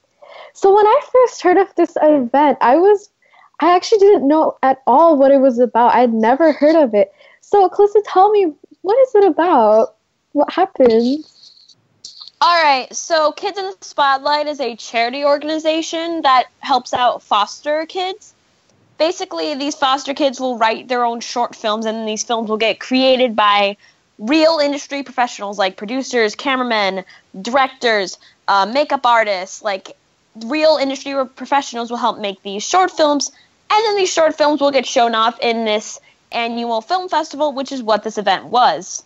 So 0.54 0.74
when 0.74 0.86
I 0.86 1.02
first 1.12 1.42
heard 1.42 1.58
of 1.58 1.74
this 1.76 1.98
event, 2.02 2.58
I 2.62 2.78
was 2.78 3.10
I 3.60 3.76
actually 3.76 4.00
didn't 4.00 4.28
know 4.28 4.58
at 4.64 4.82
all 4.88 5.18
what 5.18 5.32
it 5.32 5.40
was 5.40 5.60
about. 5.60 5.96
I'd 5.96 6.14
never 6.14 6.52
heard 6.52 6.76
of 6.76 6.94
it. 6.94 7.14
So 7.42 7.70
Callista, 7.70 8.04
tell 8.06 8.32
me 8.32 8.54
what 8.82 9.00
is 9.08 9.16
it 9.16 9.26
about? 9.26 9.96
What 10.32 10.52
happens? 10.52 11.30
All 12.42 12.62
right, 12.62 12.94
so 12.94 13.32
Kids 13.32 13.58
in 13.58 13.66
the 13.66 13.78
Spotlight 13.80 14.48
is 14.48 14.60
a 14.60 14.76
charity 14.76 15.24
organization 15.24 16.24
that 16.24 16.48
helps 16.60 16.94
out 16.94 17.24
foster 17.24 17.86
kids. 17.86 18.34
Basically, 18.98 19.56
these 19.56 19.76
foster 19.76 20.14
kids 20.14 20.42
will 20.42 20.58
write 20.58 20.90
their 20.90 21.06
own 21.06 21.22
short 21.22 21.56
films, 21.56 21.86
and 21.86 22.06
these 22.06 22.24
films 22.24 22.50
will 22.50 22.58
get 22.58 22.82
created 22.82 23.34
by 23.34 23.78
real 24.24 24.60
industry 24.60 25.04
professionals 25.04 25.58
like 25.58 25.78
producers, 25.78 26.36
cameramen, 26.36 27.04
directors, 27.42 28.18
uh, 28.48 28.66
makeup 28.66 29.06
artists. 29.06 29.62
Like, 29.62 29.96
real 30.46 30.78
industry 30.78 31.14
professionals 31.36 31.92
will 31.92 31.98
help 31.98 32.20
make 32.20 32.42
these 32.44 32.64
short 32.64 32.92
films, 32.92 33.32
and 33.70 33.86
then 33.86 33.96
these 33.96 34.12
short 34.12 34.36
films 34.36 34.62
will 34.62 34.72
get 34.72 34.86
shown 34.86 35.16
off 35.16 35.40
in 35.40 35.66
this 35.66 36.00
annual 36.32 36.82
film 36.82 37.10
festival, 37.10 37.54
which 37.54 37.72
is 37.72 37.84
what 37.84 38.04
this 38.04 38.18
event 38.18 38.46
was. 38.46 39.04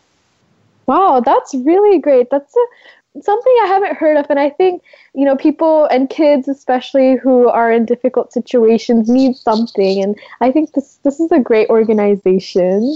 Wow, 0.85 1.21
that's 1.25 1.53
really 1.53 1.99
great. 1.99 2.29
That's 2.29 2.55
a, 2.55 3.21
something 3.21 3.53
I 3.63 3.67
haven't 3.67 3.97
heard 3.97 4.17
of, 4.17 4.25
and 4.29 4.39
I 4.39 4.49
think 4.49 4.81
you 5.13 5.25
know 5.25 5.35
people 5.35 5.85
and 5.85 6.09
kids, 6.09 6.47
especially 6.47 7.15
who 7.15 7.49
are 7.49 7.71
in 7.71 7.85
difficult 7.85 8.31
situations, 8.31 9.09
need 9.09 9.35
something. 9.35 10.01
And 10.01 10.15
I 10.41 10.51
think 10.51 10.73
this 10.73 10.99
this 11.03 11.19
is 11.19 11.31
a 11.31 11.39
great 11.39 11.69
organization. 11.69 12.95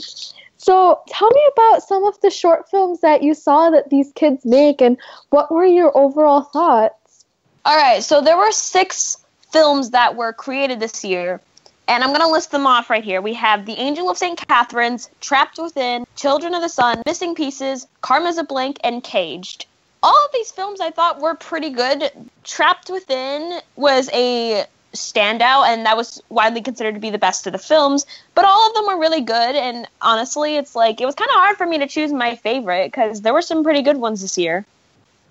So 0.62 1.02
tell 1.08 1.30
me 1.32 1.42
about 1.54 1.82
some 1.82 2.04
of 2.04 2.22
the 2.22 2.30
short 2.30 2.70
films 2.70 3.02
that 3.02 3.24
you 3.24 3.34
saw 3.34 3.72
that 3.72 3.90
these 3.90 4.12
kids 4.14 4.46
make, 4.46 4.80
and 4.80 4.96
what 5.32 5.52
were 5.52 5.66
your 5.66 5.92
overall 5.98 6.42
thoughts? 6.42 7.26
All 7.66 7.76
right, 7.76 8.04
so 8.04 8.22
there 8.22 8.38
were 8.38 8.52
six 8.52 9.18
films 9.52 9.90
that 9.90 10.16
were 10.16 10.34
created 10.34 10.80
this 10.80 11.04
year, 11.04 11.42
and 11.88 12.04
I'm 12.04 12.12
going 12.12 12.22
to 12.22 12.28
list 12.28 12.52
them 12.52 12.68
off 12.68 12.92
right 12.92 13.04
here. 13.04 13.22
We 13.22 13.34
have 13.34 13.66
The 13.66 13.74
Angel 13.74 14.08
of 14.08 14.20
St. 14.20 14.38
Catherine's, 14.38 15.10
Trapped 15.20 15.58
Within, 15.58 16.06
Children 16.16 16.54
of 16.54 16.62
the 16.62 16.70
Sun, 16.70 17.02
Missing 17.08 17.34
Pieces, 17.34 17.88
Karma's 18.02 18.38
a 18.38 18.44
Blank, 18.44 18.78
and 18.84 19.04
Caged. 19.04 19.66
all 20.04 20.26
of 20.26 20.32
these 20.32 20.52
films 20.52 20.80
I 20.80 20.92
thought 20.92 21.20
were 21.22 21.34
pretty 21.34 21.72
good. 21.72 22.12
Trapped 22.44 22.92
Within 22.92 23.62
was 23.76 24.12
a 24.14 24.66
standout, 24.94 25.68
and 25.68 25.86
that 25.86 25.98
was 25.98 26.22
widely 26.30 26.62
considered 26.62 26.94
to 26.96 27.00
be 27.00 27.10
the 27.10 27.18
best 27.18 27.48
of 27.48 27.54
the 27.54 27.60
films. 27.60 28.06
But 28.36 28.46
all 28.46 28.68
of 28.68 28.74
them 28.74 28.88
were 28.88 29.00
really 29.00 29.22
good, 29.22 29.56
and 29.56 29.88
honestly, 30.02 30.56
it's 30.56 30.76
like 30.76 31.02
it 31.02 31.06
was 31.06 31.16
kind 31.16 31.30
of 31.30 31.36
hard 31.36 31.58
for 31.58 31.66
me 31.66 31.78
to 31.80 31.88
choose 31.88 32.12
my 32.12 32.36
favorite 32.36 32.92
because 32.92 33.22
there 33.22 33.34
were 33.34 33.42
some 33.42 33.64
pretty 33.64 33.82
good 33.82 33.98
ones 33.98 34.22
this 34.22 34.38
year. 34.38 34.66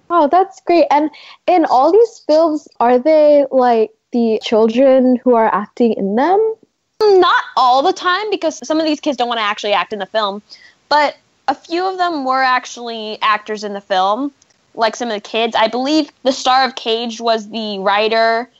Oh, 0.09 0.29
that's 0.29 0.61
great. 0.63 0.87
And 0.91 1.11
in 1.47 1.65
all 1.67 1.93
these 1.93 2.23
films, 2.27 2.67
are 2.81 2.99
they 2.99 3.47
like 3.51 3.93
the 4.13 4.41
children 4.43 5.17
who 5.23 5.35
are 5.35 5.53
acting 5.55 5.93
in 5.93 6.17
them? 6.17 6.55
Not 7.01 7.45
all 7.57 7.83
the 7.83 7.93
time 7.93 8.29
because 8.31 8.67
some 8.67 8.79
of 8.79 8.85
these 8.85 9.01
kids 9.01 9.17
don't 9.17 9.29
want 9.29 9.39
to 9.39 9.45
actually 9.45 9.73
act 9.73 9.93
in 9.93 10.01
the 10.01 10.07
film, 10.07 10.43
but 10.89 11.17
a 11.49 11.55
few 11.55 11.89
of 11.89 11.97
them 11.97 12.25
were 12.25 12.43
actually 12.43 13.19
actors 13.23 13.65
in 13.65 13.73
the 13.73 13.81
film, 13.81 14.33
like 14.75 14.97
some 14.97 15.09
of 15.09 15.15
the 15.15 15.21
kids. 15.21 15.57
I 15.57 15.69
believe 15.69 16.11
the 16.25 16.33
star 16.33 16.65
of 16.65 16.75
Cage 16.75 17.21
was 17.21 17.49
the 17.49 17.79
writer 17.79 18.51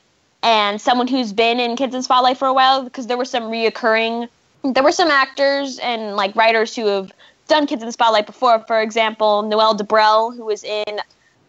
and 0.43 0.81
someone 0.81 1.07
who's 1.07 1.33
been 1.33 1.61
in 1.61 1.77
Kids 1.77 1.95
in 1.95 2.03
Spotlight 2.03 2.39
for 2.39 2.49
a 2.49 2.55
while 2.55 2.83
because 2.83 3.07
there 3.07 3.19
were 3.19 3.25
some 3.25 3.45
reoccurring 3.45 4.29
there 4.63 4.83
were 4.83 4.93
some 4.93 5.09
actors 5.09 5.79
and 5.79 6.17
like 6.17 6.35
writers 6.37 6.75
who 6.77 6.87
have 6.87 7.13
done 7.49 7.67
Kids 7.67 7.83
in 7.83 7.91
Spotlight 7.93 8.27
before. 8.27 8.61
For 8.67 8.81
example, 8.81 9.43
Noelle 9.43 9.77
Debrel, 9.77 10.37
who 10.37 10.45
was 10.45 10.65
in 10.65 11.01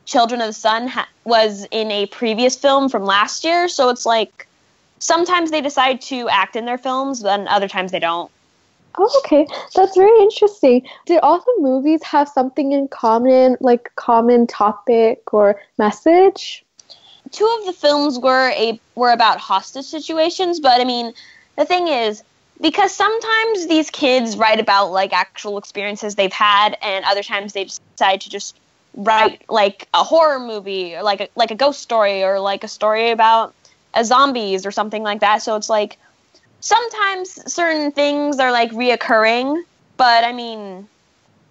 Children 0.06 0.42
of 0.42 0.48
the 0.48 0.54
Sun, 0.54 0.88
ha- 0.88 1.08
was 1.26 1.68
in 1.72 1.92
a 1.92 2.06
previous 2.08 2.56
film 2.56 2.90
from 2.90 3.04
last 3.04 3.44
year. 3.44 3.68
So 3.68 3.90
it's 3.90 4.06
like 4.06 4.48
sometimes 5.00 5.52
they 5.52 5.62
decide 5.62 6.02
to 6.02 6.30
act 6.30 6.56
in 6.56 6.66
their 6.66 6.78
films, 6.78 7.22
then 7.22 7.48
other 7.48 7.68
times 7.68 7.92
they 7.92 8.00
don't. 8.00 8.32
Oh, 8.98 9.22
okay. 9.24 9.48
That's 9.74 9.96
very 9.96 10.20
interesting. 10.22 10.86
Did 11.06 11.20
all 11.22 11.40
the 11.40 11.58
movies 11.60 12.04
have 12.04 12.28
something 12.28 12.74
in 12.74 12.90
common, 12.90 13.56
like 13.62 13.90
common 13.96 14.48
topic 14.48 15.34
or 15.34 15.62
message? 15.78 16.66
Two 17.32 17.58
of 17.60 17.66
the 17.66 17.74
films 17.74 18.20
were 18.20 18.50
a 18.52 18.80
were 18.96 19.12
about 19.12 19.40
hostage 19.40 19.86
situations, 19.86 20.60
but 20.60 20.82
I 20.82 20.84
mean, 20.84 21.14
the 21.58 21.66
thing 21.66 21.88
is 21.88 22.24
because 22.62 22.94
sometimes 22.94 23.68
these 23.68 23.90
kids 23.90 24.38
write 24.38 24.60
about 24.60 24.92
like 24.92 25.14
actual 25.14 25.58
experiences 25.58 26.16
they've 26.16 26.32
had, 26.32 26.78
and 26.82 27.06
other 27.06 27.24
times 27.24 27.54
they 27.54 27.66
decide 27.66 28.22
to 28.22 28.30
just 28.30 28.58
write 28.96 29.44
like 29.50 29.88
a 29.94 30.04
horror 30.04 30.40
movie 30.40 30.96
or 30.96 31.04
like 31.04 31.22
a, 31.22 31.30
like 31.36 31.52
a 31.52 31.56
ghost 31.56 31.82
story 31.82 32.24
or 32.24 32.40
like 32.40 32.64
a 32.64 32.68
story 32.68 33.10
about 33.12 33.54
a 33.94 34.04
zombies 34.04 34.66
or 34.66 34.72
something 34.72 35.04
like 35.04 35.22
that. 35.22 35.42
So 35.42 35.56
it's 35.56 35.70
like 35.70 35.98
sometimes 36.60 37.52
certain 37.52 37.92
things 37.92 38.40
are 38.40 38.52
like 38.52 38.72
reoccurring, 38.72 39.64
but 39.98 40.24
I 40.24 40.34
mean, 40.34 40.88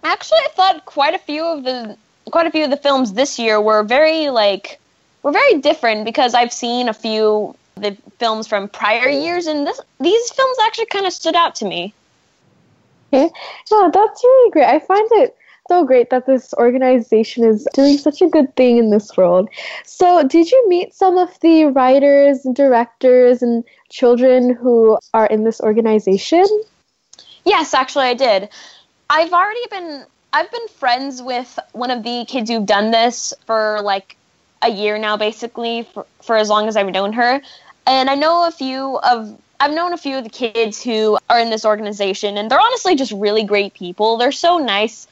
actually, 0.05 0.39
I 0.39 0.49
thought 0.55 0.85
quite 0.85 1.14
a 1.14 1.18
few 1.18 1.45
of 1.45 1.64
the 1.64 1.97
quite 2.31 2.47
a 2.47 2.51
few 2.51 2.64
of 2.64 2.70
the 2.70 2.76
films 2.76 3.12
this 3.12 3.39
year 3.39 3.61
were 3.61 3.83
very 3.83 4.31
like 4.31 4.80
were 5.23 5.33
very 5.33 5.59
different 5.61 6.05
because 6.05 6.35
I've 6.35 6.53
seen 6.53 6.89
a 6.89 6.95
few 6.95 7.55
the 7.77 7.97
films 8.18 8.47
from 8.47 8.68
prior 8.68 9.09
years, 9.09 9.47
and 9.47 9.66
this 9.66 9.81
these 10.01 10.31
films 10.31 10.57
actually 10.64 10.87
kind 10.87 11.07
of 11.07 11.12
stood 11.12 11.35
out 11.35 11.55
to 11.57 11.64
me. 11.64 11.95
Yeah, 13.12 13.29
yeah, 13.71 13.91
that's 13.93 14.23
really 14.23 14.51
great. 14.51 14.66
I 14.66 14.79
find 14.79 15.09
it 15.12 15.37
so 15.68 15.85
great 15.85 16.11
that 16.11 16.27
this 16.27 16.53
organization 16.55 17.45
is 17.45 17.66
doing 17.75 17.97
such 17.97 18.21
a 18.23 18.29
good 18.29 18.55
thing 18.57 18.79
in 18.79 18.91
this 18.91 19.16
world. 19.16 19.49
So, 19.85 20.27
did 20.27 20.51
you 20.51 20.68
meet 20.68 20.95
some 20.95 21.16
of 21.16 21.39
the 21.41 21.66
writers 21.66 22.45
and 22.45 22.55
directors 22.55 23.43
and 23.43 23.64
children 23.89 24.55
who 24.55 24.99
are 25.14 25.27
in 25.27 25.45
this 25.45 25.61
organization? 25.61 26.47
Yes, 27.45 27.75
actually, 27.75 28.07
I 28.07 28.14
did. 28.14 28.49
I've 29.09 29.33
already 29.33 29.66
been 29.71 30.05
I've 30.33 30.51
been 30.51 30.68
friends 30.68 31.23
with 31.23 31.59
one 31.73 31.91
of 31.91 32.05
the 32.05 32.25
kids 32.27 32.51
who've 32.51 32.66
done 32.66 32.93
this 32.93 33.35
for 33.47 33.81
like 33.83 34.16
a 34.63 34.71
year 34.71 34.99
now, 34.99 35.17
basically, 35.17 35.83
for, 35.83 36.07
for 36.23 36.37
as 36.37 36.49
long 36.49 36.69
as 36.69 36.77
I've 36.77 36.91
known 36.91 37.13
her. 37.15 37.41
And 37.87 38.11
I 38.11 38.15
know 38.15 38.47
a 38.47 38.51
few 38.51 38.99
of 38.99 39.39
I've 39.59 39.75
known 39.75 39.93
a 39.93 39.99
few 39.99 40.17
of 40.17 40.25
the 40.25 40.31
kids 40.31 40.83
who 40.83 41.19
are 41.29 41.39
in 41.39 41.51
this 41.51 41.67
organization, 41.67 42.39
and 42.39 42.51
they're 42.51 42.61
honestly 42.61 42.97
just 42.97 43.13
really 43.13 43.45
great 43.45 43.75
people. 43.75 44.17
They're 44.17 44.33
so 44.33 44.59
nice, 44.59 45.07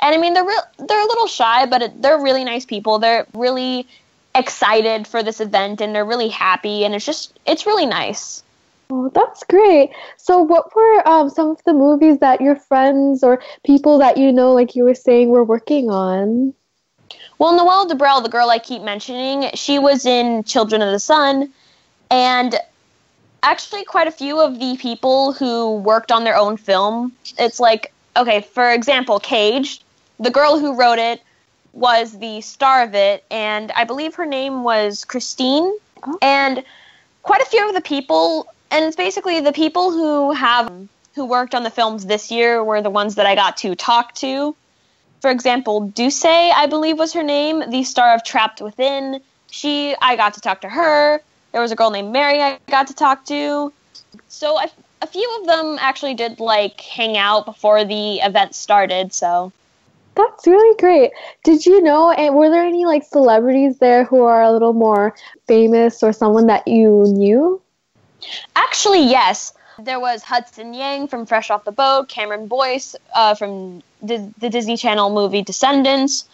and 0.00 0.14
I 0.14 0.18
mean 0.18 0.34
they're 0.34 0.44
real, 0.44 0.62
they're 0.78 1.00
a 1.00 1.06
little 1.06 1.26
shy, 1.26 1.66
but 1.66 1.82
it, 1.82 2.02
they're 2.02 2.20
really 2.20 2.44
nice 2.44 2.66
people. 2.66 2.98
They're 2.98 3.26
really 3.34 3.86
excited 4.34 5.06
for 5.06 5.22
this 5.22 5.40
event, 5.40 5.80
and 5.80 5.94
they're 5.94 6.04
really 6.04 6.28
happy, 6.28 6.84
and 6.84 6.94
it's 6.94 7.06
just 7.06 7.38
it's 7.46 7.66
really 7.66 7.86
nice. 7.86 8.42
Oh, 8.90 9.08
that's 9.14 9.42
great. 9.44 9.90
So, 10.18 10.40
what 10.40 10.74
were 10.76 11.08
um, 11.08 11.30
some 11.30 11.48
of 11.48 11.64
the 11.64 11.72
movies 11.72 12.18
that 12.18 12.42
your 12.42 12.56
friends 12.56 13.22
or 13.22 13.42
people 13.64 13.98
that 13.98 14.18
you 14.18 14.30
know, 14.30 14.52
like 14.52 14.76
you 14.76 14.84
were 14.84 14.94
saying, 14.94 15.30
were 15.30 15.44
working 15.44 15.90
on? 15.90 16.52
Well, 17.44 17.56
Noelle 17.56 17.86
Debrel, 17.86 18.22
the 18.22 18.30
girl 18.30 18.48
I 18.48 18.58
keep 18.58 18.80
mentioning, 18.80 19.50
she 19.52 19.78
was 19.78 20.06
in 20.06 20.44
Children 20.44 20.80
of 20.80 20.90
the 20.90 20.98
Sun, 20.98 21.52
and 22.10 22.58
actually 23.42 23.84
quite 23.84 24.08
a 24.08 24.10
few 24.10 24.40
of 24.40 24.58
the 24.58 24.78
people 24.78 25.34
who 25.34 25.76
worked 25.76 26.10
on 26.10 26.24
their 26.24 26.38
own 26.38 26.56
film. 26.56 27.12
It's 27.38 27.60
like, 27.60 27.92
okay, 28.16 28.40
for 28.40 28.72
example, 28.72 29.20
Cage, 29.20 29.82
the 30.18 30.30
girl 30.30 30.58
who 30.58 30.74
wrote 30.74 30.98
it 30.98 31.20
was 31.74 32.18
the 32.18 32.40
star 32.40 32.82
of 32.82 32.94
it, 32.94 33.24
and 33.30 33.70
I 33.72 33.84
believe 33.84 34.14
her 34.14 34.24
name 34.24 34.64
was 34.64 35.04
Christine. 35.04 35.70
Oh. 36.02 36.18
And 36.22 36.64
quite 37.24 37.42
a 37.42 37.44
few 37.44 37.68
of 37.68 37.74
the 37.74 37.82
people, 37.82 38.46
and 38.70 38.86
it's 38.86 38.96
basically 38.96 39.40
the 39.40 39.52
people 39.52 39.90
who 39.90 40.32
have 40.32 40.72
who 41.14 41.26
worked 41.26 41.54
on 41.54 41.62
the 41.62 41.70
films 41.70 42.06
this 42.06 42.30
year 42.30 42.64
were 42.64 42.80
the 42.80 42.88
ones 42.88 43.16
that 43.16 43.26
I 43.26 43.34
got 43.34 43.58
to 43.58 43.74
talk 43.74 44.14
to 44.14 44.56
for 45.24 45.30
example, 45.30 45.80
Duce, 45.80 46.26
I 46.26 46.66
believe 46.66 46.98
was 46.98 47.14
her 47.14 47.22
name, 47.22 47.62
the 47.70 47.82
star 47.82 48.14
of 48.14 48.22
Trapped 48.24 48.60
Within. 48.60 49.22
She, 49.50 49.96
I 50.02 50.16
got 50.16 50.34
to 50.34 50.40
talk 50.42 50.60
to 50.60 50.68
her. 50.68 51.18
There 51.50 51.62
was 51.62 51.72
a 51.72 51.74
girl 51.74 51.88
named 51.88 52.12
Mary 52.12 52.42
I 52.42 52.58
got 52.66 52.88
to 52.88 52.94
talk 52.94 53.24
to. 53.28 53.72
So 54.28 54.58
I, 54.58 54.70
a 55.00 55.06
few 55.06 55.26
of 55.40 55.46
them 55.46 55.78
actually 55.80 56.12
did 56.12 56.40
like 56.40 56.78
hang 56.78 57.16
out 57.16 57.46
before 57.46 57.86
the 57.86 58.16
event 58.16 58.54
started. 58.54 59.14
So 59.14 59.50
that's 60.14 60.46
really 60.46 60.76
great. 60.76 61.12
Did 61.42 61.64
you 61.64 61.80
know? 61.80 62.10
And 62.10 62.34
were 62.34 62.50
there 62.50 62.66
any 62.66 62.84
like 62.84 63.04
celebrities 63.04 63.78
there 63.78 64.04
who 64.04 64.24
are 64.24 64.42
a 64.42 64.52
little 64.52 64.74
more 64.74 65.14
famous 65.48 66.02
or 66.02 66.12
someone 66.12 66.48
that 66.48 66.68
you 66.68 67.04
knew? 67.16 67.62
Actually, 68.56 69.04
yes. 69.04 69.54
There 69.78 70.00
was 70.00 70.22
Hudson 70.22 70.74
Yang 70.74 71.08
from 71.08 71.24
Fresh 71.24 71.50
Off 71.50 71.64
the 71.64 71.72
Boat, 71.72 72.10
Cameron 72.10 72.46
Boyce 72.46 72.94
uh, 73.14 73.34
from 73.34 73.82
the, 74.06 74.32
the 74.38 74.50
Disney 74.50 74.76
Channel 74.76 75.10
movie 75.10 75.42
Descendants. 75.42 76.26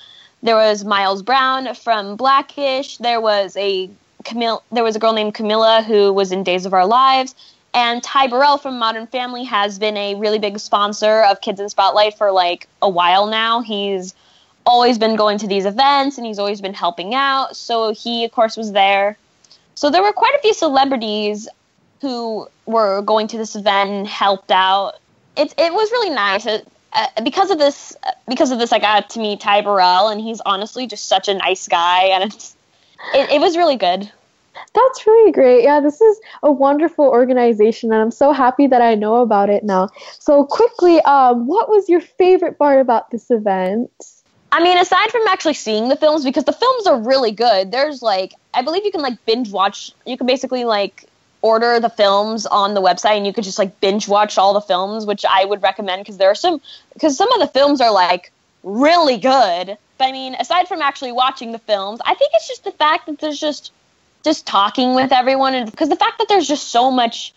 There 0.42 0.56
was 0.56 0.84
Miles 0.84 1.22
Brown 1.22 1.74
from 1.74 2.16
Blackish. 2.16 2.96
There 2.98 3.20
was 3.20 3.56
a 3.56 3.90
Camille. 4.24 4.62
There 4.72 4.84
was 4.84 4.96
a 4.96 4.98
girl 4.98 5.12
named 5.12 5.34
Camilla 5.34 5.82
who 5.86 6.12
was 6.12 6.32
in 6.32 6.42
Days 6.44 6.66
of 6.66 6.72
Our 6.72 6.86
Lives. 6.86 7.34
And 7.72 8.02
Ty 8.02 8.26
Burrell 8.26 8.58
from 8.58 8.78
Modern 8.78 9.06
Family 9.06 9.44
has 9.44 9.78
been 9.78 9.96
a 9.96 10.16
really 10.16 10.38
big 10.38 10.58
sponsor 10.58 11.22
of 11.22 11.40
Kids 11.40 11.60
in 11.60 11.68
Spotlight 11.68 12.18
for 12.18 12.32
like 12.32 12.66
a 12.82 12.88
while 12.88 13.26
now. 13.26 13.60
He's 13.60 14.14
always 14.66 14.98
been 14.98 15.16
going 15.16 15.38
to 15.38 15.46
these 15.46 15.64
events 15.64 16.18
and 16.18 16.26
he's 16.26 16.38
always 16.38 16.60
been 16.60 16.74
helping 16.74 17.14
out. 17.14 17.56
So 17.56 17.92
he, 17.92 18.24
of 18.24 18.32
course, 18.32 18.56
was 18.56 18.72
there. 18.72 19.16
So 19.74 19.88
there 19.88 20.02
were 20.02 20.12
quite 20.12 20.34
a 20.34 20.38
few 20.40 20.52
celebrities 20.52 21.48
who 22.00 22.48
were 22.66 23.02
going 23.02 23.28
to 23.28 23.38
this 23.38 23.54
event 23.54 23.90
and 23.90 24.06
helped 24.06 24.50
out. 24.50 24.94
It 25.36 25.54
it 25.56 25.72
was 25.72 25.90
really 25.90 26.10
nice. 26.10 26.46
It, 26.46 26.66
uh, 26.92 27.06
because 27.22 27.50
of 27.50 27.58
this, 27.58 27.96
because 28.28 28.50
of 28.50 28.58
this, 28.58 28.72
I 28.72 28.78
got 28.78 29.10
to 29.10 29.20
meet 29.20 29.40
Ty 29.40 29.62
Burrell, 29.62 30.08
and 30.08 30.20
he's 30.20 30.40
honestly 30.40 30.86
just 30.86 31.06
such 31.06 31.28
a 31.28 31.34
nice 31.34 31.68
guy, 31.68 32.04
and 32.06 32.24
it's 32.24 32.56
it, 33.14 33.30
it 33.30 33.40
was 33.40 33.56
really 33.56 33.76
good. 33.76 34.10
That's 34.74 35.06
really 35.06 35.32
great. 35.32 35.62
Yeah, 35.62 35.80
this 35.80 36.00
is 36.00 36.20
a 36.42 36.50
wonderful 36.50 37.06
organization, 37.06 37.92
and 37.92 38.00
I'm 38.00 38.10
so 38.10 38.32
happy 38.32 38.66
that 38.66 38.82
I 38.82 38.94
know 38.94 39.16
about 39.16 39.50
it 39.50 39.64
now. 39.64 39.88
So, 40.18 40.44
quickly, 40.44 41.00
um, 41.02 41.46
what 41.46 41.68
was 41.68 41.88
your 41.88 42.00
favorite 42.00 42.58
part 42.58 42.80
about 42.80 43.10
this 43.10 43.30
event? 43.30 43.90
I 44.52 44.62
mean, 44.62 44.78
aside 44.78 45.10
from 45.10 45.26
actually 45.28 45.54
seeing 45.54 45.88
the 45.88 45.96
films, 45.96 46.24
because 46.24 46.44
the 46.44 46.52
films 46.52 46.86
are 46.86 47.00
really 47.00 47.30
good. 47.30 47.70
There's 47.70 48.02
like, 48.02 48.34
I 48.52 48.62
believe 48.62 48.84
you 48.84 48.90
can 48.90 49.00
like 49.00 49.24
binge 49.24 49.52
watch. 49.52 49.92
You 50.06 50.16
can 50.16 50.26
basically 50.26 50.64
like 50.64 51.06
order 51.42 51.80
the 51.80 51.88
films 51.88 52.46
on 52.46 52.74
the 52.74 52.82
website 52.82 53.16
and 53.16 53.26
you 53.26 53.32
could 53.32 53.44
just 53.44 53.58
like 53.58 53.80
binge 53.80 54.06
watch 54.08 54.36
all 54.36 54.52
the 54.52 54.60
films 54.60 55.06
which 55.06 55.24
i 55.28 55.44
would 55.44 55.62
recommend 55.62 56.02
because 56.02 56.18
there 56.18 56.30
are 56.30 56.34
some 56.34 56.60
because 56.92 57.16
some 57.16 57.32
of 57.32 57.40
the 57.40 57.46
films 57.46 57.80
are 57.80 57.92
like 57.92 58.30
really 58.62 59.16
good. 59.16 59.78
But 59.96 60.04
i 60.04 60.12
mean 60.12 60.34
aside 60.34 60.68
from 60.68 60.82
actually 60.82 61.12
watching 61.12 61.52
the 61.52 61.58
films 61.58 62.00
i 62.04 62.14
think 62.14 62.30
it's 62.34 62.48
just 62.48 62.64
the 62.64 62.72
fact 62.72 63.06
that 63.06 63.18
there's 63.18 63.40
just 63.40 63.72
just 64.22 64.46
talking 64.46 64.94
with 64.94 65.12
everyone 65.12 65.54
and 65.54 65.70
because 65.70 65.88
the 65.88 65.96
fact 65.96 66.18
that 66.18 66.28
there's 66.28 66.46
just 66.46 66.68
so 66.68 66.90
much 66.90 67.32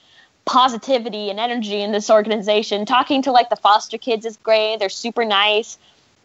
positivity 0.46 1.30
and 1.30 1.40
energy 1.40 1.82
in 1.82 1.94
this 1.94 2.10
organization. 2.10 2.86
Talking 2.86 3.22
to 3.22 3.32
like 3.32 3.50
the 3.50 3.56
foster 3.56 3.98
kids 3.98 4.26
is 4.26 4.36
great. 4.36 4.76
They're 4.78 4.90
super 4.90 5.24
nice. 5.24 5.78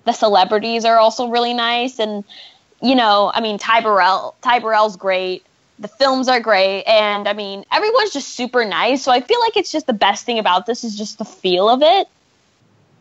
The 0.07 0.13
celebrities 0.13 0.85
are 0.85 0.99
also 0.99 1.29
really 1.29 1.55
nice. 1.55 2.01
And 2.01 2.25
you 2.81 2.95
know 2.95 3.31
i 3.35 3.41
mean 3.41 3.59
ty 3.59 3.81
burrell 3.81 4.35
ty 4.41 4.59
burrell's 4.59 4.97
great 4.97 5.45
the 5.79 5.89
films 5.89 6.29
are 6.29 6.41
great 6.41 6.83
and 6.85 7.29
i 7.29 7.33
mean 7.33 7.65
everyone's 7.73 8.13
just 8.13 8.35
super 8.35 8.65
nice 8.65 9.03
so 9.03 9.13
i 9.13 9.21
feel 9.21 9.41
like 9.41 9.57
it's 9.57 9.73
just 9.73 9.87
the 9.87 9.93
best 9.93 10.25
thing 10.25 10.39
about 10.39 10.67
this 10.67 10.85
is 10.85 10.97
just 10.97 11.19
the 11.19 11.25
feel 11.25 11.69
of 11.69 11.83
it 11.83 12.09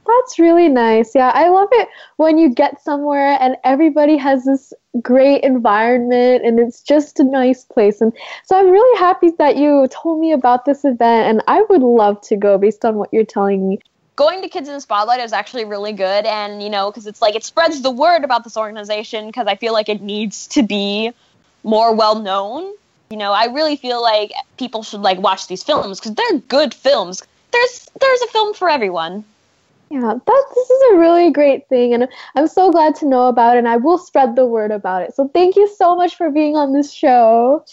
That's 0.07 0.39
really 0.39 0.69
nice. 0.69 1.13
Yeah, 1.15 1.32
I 1.34 1.49
love 1.49 1.67
it 1.73 1.89
when 2.15 2.38
you 2.38 2.49
get 2.49 2.82
somewhere 2.82 3.38
and 3.41 3.57
everybody 3.63 4.15
has 4.17 4.45
this 4.45 4.73
great 5.01 5.43
environment 5.43 6.45
and 6.45 6.59
it's 6.59 6.82
just 6.82 7.19
a 7.19 7.23
nice 7.23 7.65
place. 7.65 7.99
And 7.99 8.13
so 8.45 8.57
I'm 8.57 8.69
really 8.69 8.99
happy 8.99 9.32
that 9.38 9.57
you 9.57 9.88
told 9.91 10.21
me 10.21 10.32
about 10.32 10.63
this 10.63 10.86
event 10.86 11.28
and 11.28 11.41
I 11.47 11.61
would 11.69 11.82
love 11.82 12.21
to 12.21 12.38
go 12.38 12.57
based 12.57 12.86
on 12.86 12.95
what 12.95 13.11
you're 13.11 13.25
telling 13.25 13.67
me. 13.67 13.80
Going 14.15 14.41
to 14.41 14.49
Kids 14.49 14.67
in 14.67 14.73
the 14.73 14.82
Spotlight 14.82 15.19
is 15.19 15.32
actually 15.34 15.65
really 15.65 15.93
good, 15.93 16.25
and 16.25 16.63
you 16.63 16.71
know, 16.71 16.89
because 16.89 17.05
it's 17.05 17.21
like 17.21 17.36
it 17.36 17.43
spreads 17.43 17.82
the 17.82 17.91
word 17.91 18.23
about 18.23 18.43
this 18.43 18.57
organization 18.57 19.28
because 19.28 19.45
I 19.45 19.55
feel 19.57 19.73
like 19.73 19.89
it 19.89 20.01
needs 20.01 20.47
to 20.47 20.63
be 20.63 21.11
more 21.64 21.93
well 21.93 22.20
known. 22.20 22.74
You 23.10 23.18
know, 23.18 23.32
I 23.32 23.45
really 23.45 23.76
feel 23.76 24.01
like 24.01 24.32
people 24.58 24.84
should 24.84 25.01
like 25.01 25.20
watch 25.20 25.47
these 25.47 25.64
films 25.64 25.99
because 25.99 26.16
they're 26.16 26.39
good 26.47 26.74
films. 26.74 27.24
There's 27.51 27.89
there's 27.99 28.22
a 28.22 28.28
film 28.28 28.53
for 28.53 28.70
everyone. 28.70 29.24
Yeah, 29.89 30.01
that 30.26 30.43
this 30.55 30.70
is 30.70 30.82
a 30.91 30.97
really 30.97 31.32
great 31.32 31.68
thing, 31.70 31.93
and 31.93 32.10
I'm 32.36 32.47
so 32.47 32.72
glad 32.72 32.95
to 32.95 33.08
know 33.08 33.28
about 33.28 33.55
it. 33.55 33.60
And 33.60 33.70
I 33.70 33.78
will 33.78 33.97
spread 33.97 34.36
the 34.36 34.45
word 34.45 34.72
about 34.72 35.01
it. 35.01 35.16
So 35.16 35.30
thank 35.30 35.55
you 35.55 35.68
so 35.78 35.95
much 35.95 36.16
for 36.16 36.30
being 36.30 36.58
on 36.58 36.74
this 36.74 36.91
show. 36.91 37.64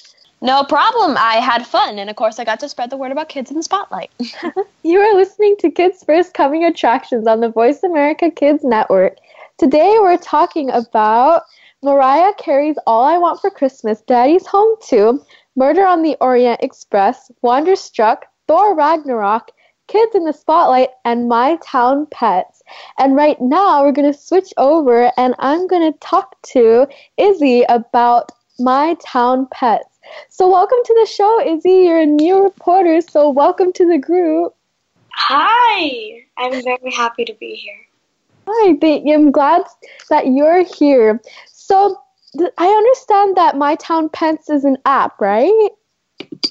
No 0.41 0.63
problem. 0.63 1.17
I 1.19 1.37
had 1.37 1.67
fun, 1.67 1.99
and 1.99 2.09
of 2.09 2.17
course, 2.17 2.39
I 2.39 2.45
got 2.45 2.61
to 2.61 2.69
spread 2.69 2.91
the 2.91 2.97
word 2.97 3.11
about 3.11 3.29
kids 3.29 3.51
in 3.51 3.57
the 3.57 3.63
spotlight. 3.63 4.11
you 4.85 5.01
are 5.01 5.15
listening 5.15 5.57
to 5.61 5.71
Kids 5.71 6.05
First 6.05 6.35
Coming 6.35 6.65
Attractions 6.65 7.27
on 7.27 7.41
the 7.41 7.49
Voice 7.49 7.83
America 7.83 8.31
Kids 8.31 8.63
Network. 8.63 9.17
Today, 9.57 9.97
we're 10.01 10.19
talking 10.19 10.71
about 10.71 11.45
Mariah 11.85 12.33
Carey's 12.39 12.79
All 12.87 13.05
I 13.05 13.19
Want 13.19 13.43
for 13.43 13.51
Christmas, 13.51 14.01
Daddy's 14.01 14.47
Home 14.47 14.75
2, 14.85 15.23
Murder 15.55 15.85
on 15.85 16.01
the 16.01 16.17
Orient 16.19 16.63
Express, 16.63 17.31
Wonderstruck, 17.43 18.25
Thor 18.49 18.75
Ragnarok, 18.75 19.51
Kids 19.87 20.15
in 20.15 20.25
the 20.25 20.33
Spotlight, 20.33 20.89
and 21.05 21.29
My 21.29 21.59
Town 21.63 22.07
Pets. 22.11 22.63
And 22.99 23.15
right 23.15 23.39
now, 23.39 23.85
we're 23.85 23.93
going 23.93 24.11
to 24.11 24.19
switch 24.19 24.55
over 24.57 25.13
and 25.19 25.35
I'm 25.39 25.67
going 25.67 25.93
to 25.93 25.99
talk 25.99 26.41
to 26.55 26.87
Izzy 27.19 27.65
about 27.69 28.33
My 28.59 28.97
Town 29.05 29.47
Pets. 29.53 29.99
So, 30.31 30.51
welcome 30.51 30.79
to 30.83 30.95
the 31.03 31.07
show, 31.07 31.47
Izzy. 31.47 31.85
You're 31.85 32.01
a 32.01 32.07
new 32.07 32.43
reporter, 32.43 33.03
so 33.03 33.29
welcome 33.29 33.75
to 33.75 33.87
the 33.87 33.99
group. 33.99 34.55
Hi, 35.13 36.23
I'm 36.39 36.65
very 36.65 36.93
happy 36.93 37.27
to 37.27 37.35
be 37.35 37.57
here. 37.57 37.77
Hi, 38.47 38.77
I'm 39.13 39.33
glad 39.33 39.65
that 40.11 40.27
you're 40.29 40.65
here. 40.65 41.21
So, 41.67 41.99
I 42.59 42.67
understand 42.67 43.37
that 43.37 43.57
My 43.57 43.75
Town 43.77 44.11
Pets 44.11 44.51
is 44.51 44.65
an 44.65 44.77
app, 44.85 45.19
right? 45.19 45.71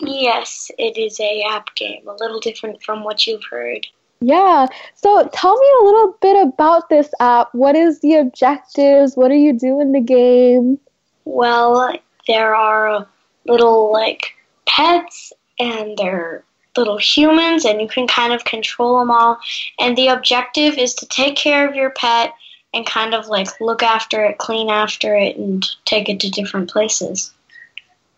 Yes, 0.02 0.72
it 0.80 0.98
is 0.98 1.20
a 1.20 1.44
app 1.44 1.76
game, 1.76 2.08
a 2.08 2.14
little 2.14 2.40
different 2.40 2.82
from 2.82 3.04
what 3.04 3.28
you've 3.28 3.44
heard. 3.44 3.86
Yeah. 4.22 4.68
So 4.96 5.30
tell 5.34 5.56
me 5.56 5.68
a 5.82 5.84
little 5.84 6.18
bit 6.20 6.42
about 6.42 6.90
this 6.90 7.10
app. 7.20 7.50
What 7.54 7.76
is 7.76 8.00
the 8.00 8.16
objectives? 8.16 9.16
What 9.16 9.28
do 9.28 9.36
you 9.36 9.54
do 9.54 9.82
in 9.82 9.92
the 9.92 10.02
game? 10.02 10.80
Well, 11.26 11.94
there 12.26 12.56
are 12.56 13.06
little 13.46 13.92
like 13.92 14.34
pets 14.66 15.32
and 15.60 15.98
they're 15.98 16.44
little 16.76 16.98
humans 16.98 17.66
and 17.66 17.82
you 17.82 17.88
can 17.88 18.08
kind 18.08 18.34
of 18.34 18.46
control 18.46 18.98
them 19.00 19.12
all. 19.12 19.38
And 19.80 19.96
the 19.98 20.08
objective 20.08 20.78
is 20.78 20.96
to 20.96 21.06
take 21.06 21.36
care 21.36 21.68
of 21.68 21.76
your 21.76 21.92
pet 21.92 22.34
and 22.74 22.86
kind 22.86 23.14
of 23.14 23.28
like 23.28 23.60
look 23.62 23.84
after 23.84 24.24
it, 24.26 24.38
clean 24.38 24.70
after 24.70 25.16
it 25.16 25.38
and 25.38 25.66
take 25.86 26.10
it 26.10 26.20
to 26.22 26.30
different 26.30 26.70
places. 26.70 27.32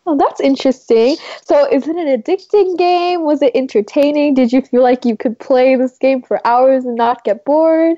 Oh, 0.07 0.15
that's 0.17 0.39
interesting. 0.39 1.17
So, 1.43 1.67
is 1.67 1.87
it 1.87 1.95
an 1.95 2.21
addicting 2.21 2.77
game? 2.77 3.23
Was 3.23 3.41
it 3.41 3.51
entertaining? 3.55 4.35
Did 4.35 4.53
you 4.53 4.61
feel 4.61 4.83
like 4.83 5.03
you 5.03 5.17
could 5.17 5.39
play 5.39 5.75
this 5.75 5.97
game 5.97 6.21
for 6.21 6.45
hours 6.45 6.85
and 6.85 6.95
not 6.95 7.23
get 7.23 7.43
bored? 7.43 7.97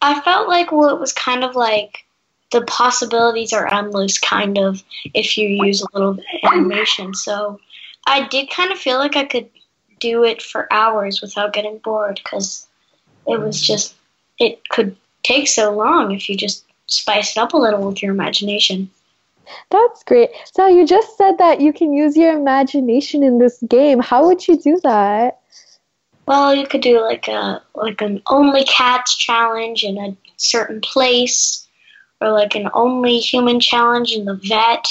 I 0.00 0.20
felt 0.20 0.48
like 0.48 0.72
well, 0.72 0.94
it 0.94 1.00
was 1.00 1.12
kind 1.12 1.44
of 1.44 1.54
like 1.54 2.06
the 2.50 2.62
possibilities 2.62 3.52
are 3.52 3.72
endless, 3.72 4.18
kind 4.18 4.56
of, 4.56 4.82
if 5.12 5.36
you 5.36 5.48
use 5.66 5.82
a 5.82 5.86
little 5.92 6.18
animation. 6.44 7.12
So, 7.14 7.60
I 8.06 8.26
did 8.26 8.48
kind 8.48 8.72
of 8.72 8.78
feel 8.78 8.96
like 8.96 9.16
I 9.16 9.26
could 9.26 9.50
do 10.00 10.24
it 10.24 10.40
for 10.40 10.72
hours 10.72 11.20
without 11.20 11.52
getting 11.52 11.76
bored 11.78 12.20
because 12.24 12.66
it 13.26 13.38
was 13.38 13.60
just, 13.60 13.94
it 14.38 14.68
could 14.68 14.96
take 15.22 15.48
so 15.48 15.74
long 15.74 16.12
if 16.12 16.28
you 16.28 16.36
just 16.36 16.64
spice 16.86 17.36
it 17.36 17.40
up 17.40 17.52
a 17.52 17.56
little 17.56 17.86
with 17.86 18.02
your 18.02 18.12
imagination. 18.12 18.90
That's 19.70 20.02
great. 20.04 20.30
So 20.52 20.66
you 20.66 20.86
just 20.86 21.16
said 21.16 21.38
that 21.38 21.60
you 21.60 21.72
can 21.72 21.92
use 21.92 22.16
your 22.16 22.32
imagination 22.32 23.22
in 23.22 23.38
this 23.38 23.62
game. 23.68 24.00
How 24.00 24.26
would 24.26 24.46
you 24.46 24.58
do 24.58 24.78
that? 24.82 25.40
Well, 26.26 26.54
you 26.54 26.66
could 26.66 26.82
do 26.82 27.00
like 27.00 27.26
a 27.28 27.62
like 27.74 28.02
an 28.02 28.20
only 28.26 28.64
cats 28.64 29.16
challenge 29.16 29.82
in 29.84 29.96
a 29.96 30.16
certain 30.36 30.82
place, 30.82 31.66
or 32.20 32.30
like 32.30 32.54
an 32.54 32.68
only 32.74 33.18
human 33.18 33.60
challenge 33.60 34.12
in 34.12 34.26
the 34.26 34.34
vet, 34.34 34.86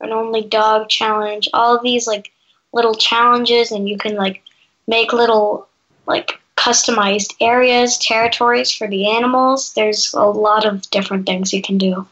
or 0.00 0.08
an 0.08 0.12
only 0.12 0.42
dog 0.42 0.88
challenge. 0.88 1.48
All 1.54 1.80
these 1.80 2.08
like 2.08 2.32
little 2.72 2.94
challenges, 2.94 3.70
and 3.70 3.88
you 3.88 3.96
can 3.96 4.16
like 4.16 4.42
make 4.88 5.12
little 5.12 5.68
like 6.06 6.40
customized 6.56 7.34
areas, 7.40 7.98
territories 7.98 8.70
for 8.70 8.88
the 8.88 9.10
animals. 9.10 9.72
There's 9.74 10.12
a 10.14 10.24
lot 10.24 10.64
of 10.64 10.82
different 10.90 11.26
things 11.26 11.52
you 11.52 11.62
can 11.62 11.78
do. 11.78 12.06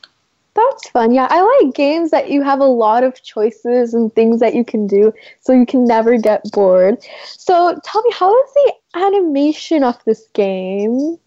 That's 0.55 0.89
fun. 0.91 1.13
Yeah, 1.13 1.29
I 1.31 1.63
like 1.65 1.75
games 1.75 2.11
that 2.11 2.31
you 2.31 2.43
have 2.43 2.61
a 2.61 2.67
lot 2.67 3.05
of 3.05 3.23
choices 3.23 3.95
and 3.95 4.15
things 4.15 4.41
that 4.41 4.55
you 4.55 4.65
can 4.65 4.87
do 4.87 5.13
so 5.41 5.53
you 5.53 5.65
can 5.65 5.87
never 5.87 6.19
get 6.19 6.43
bored. 6.53 6.99
So 7.25 7.81
tell 7.85 8.03
me, 8.03 8.13
how 8.13 8.35
is 8.45 8.51
the 8.55 8.73
animation 8.95 9.83
of 9.83 9.99
this 10.05 10.27
game? 10.35 11.19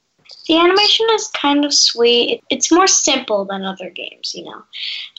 The 0.48 0.58
animation 0.58 1.08
is 1.14 1.28
kind 1.28 1.66
of 1.66 1.74
sweet. 1.74 2.44
It's 2.52 2.72
more 2.72 2.88
simple 2.88 3.46
than 3.46 3.64
other 3.64 3.90
games, 3.90 4.34
you 4.36 4.44
know. 4.44 4.64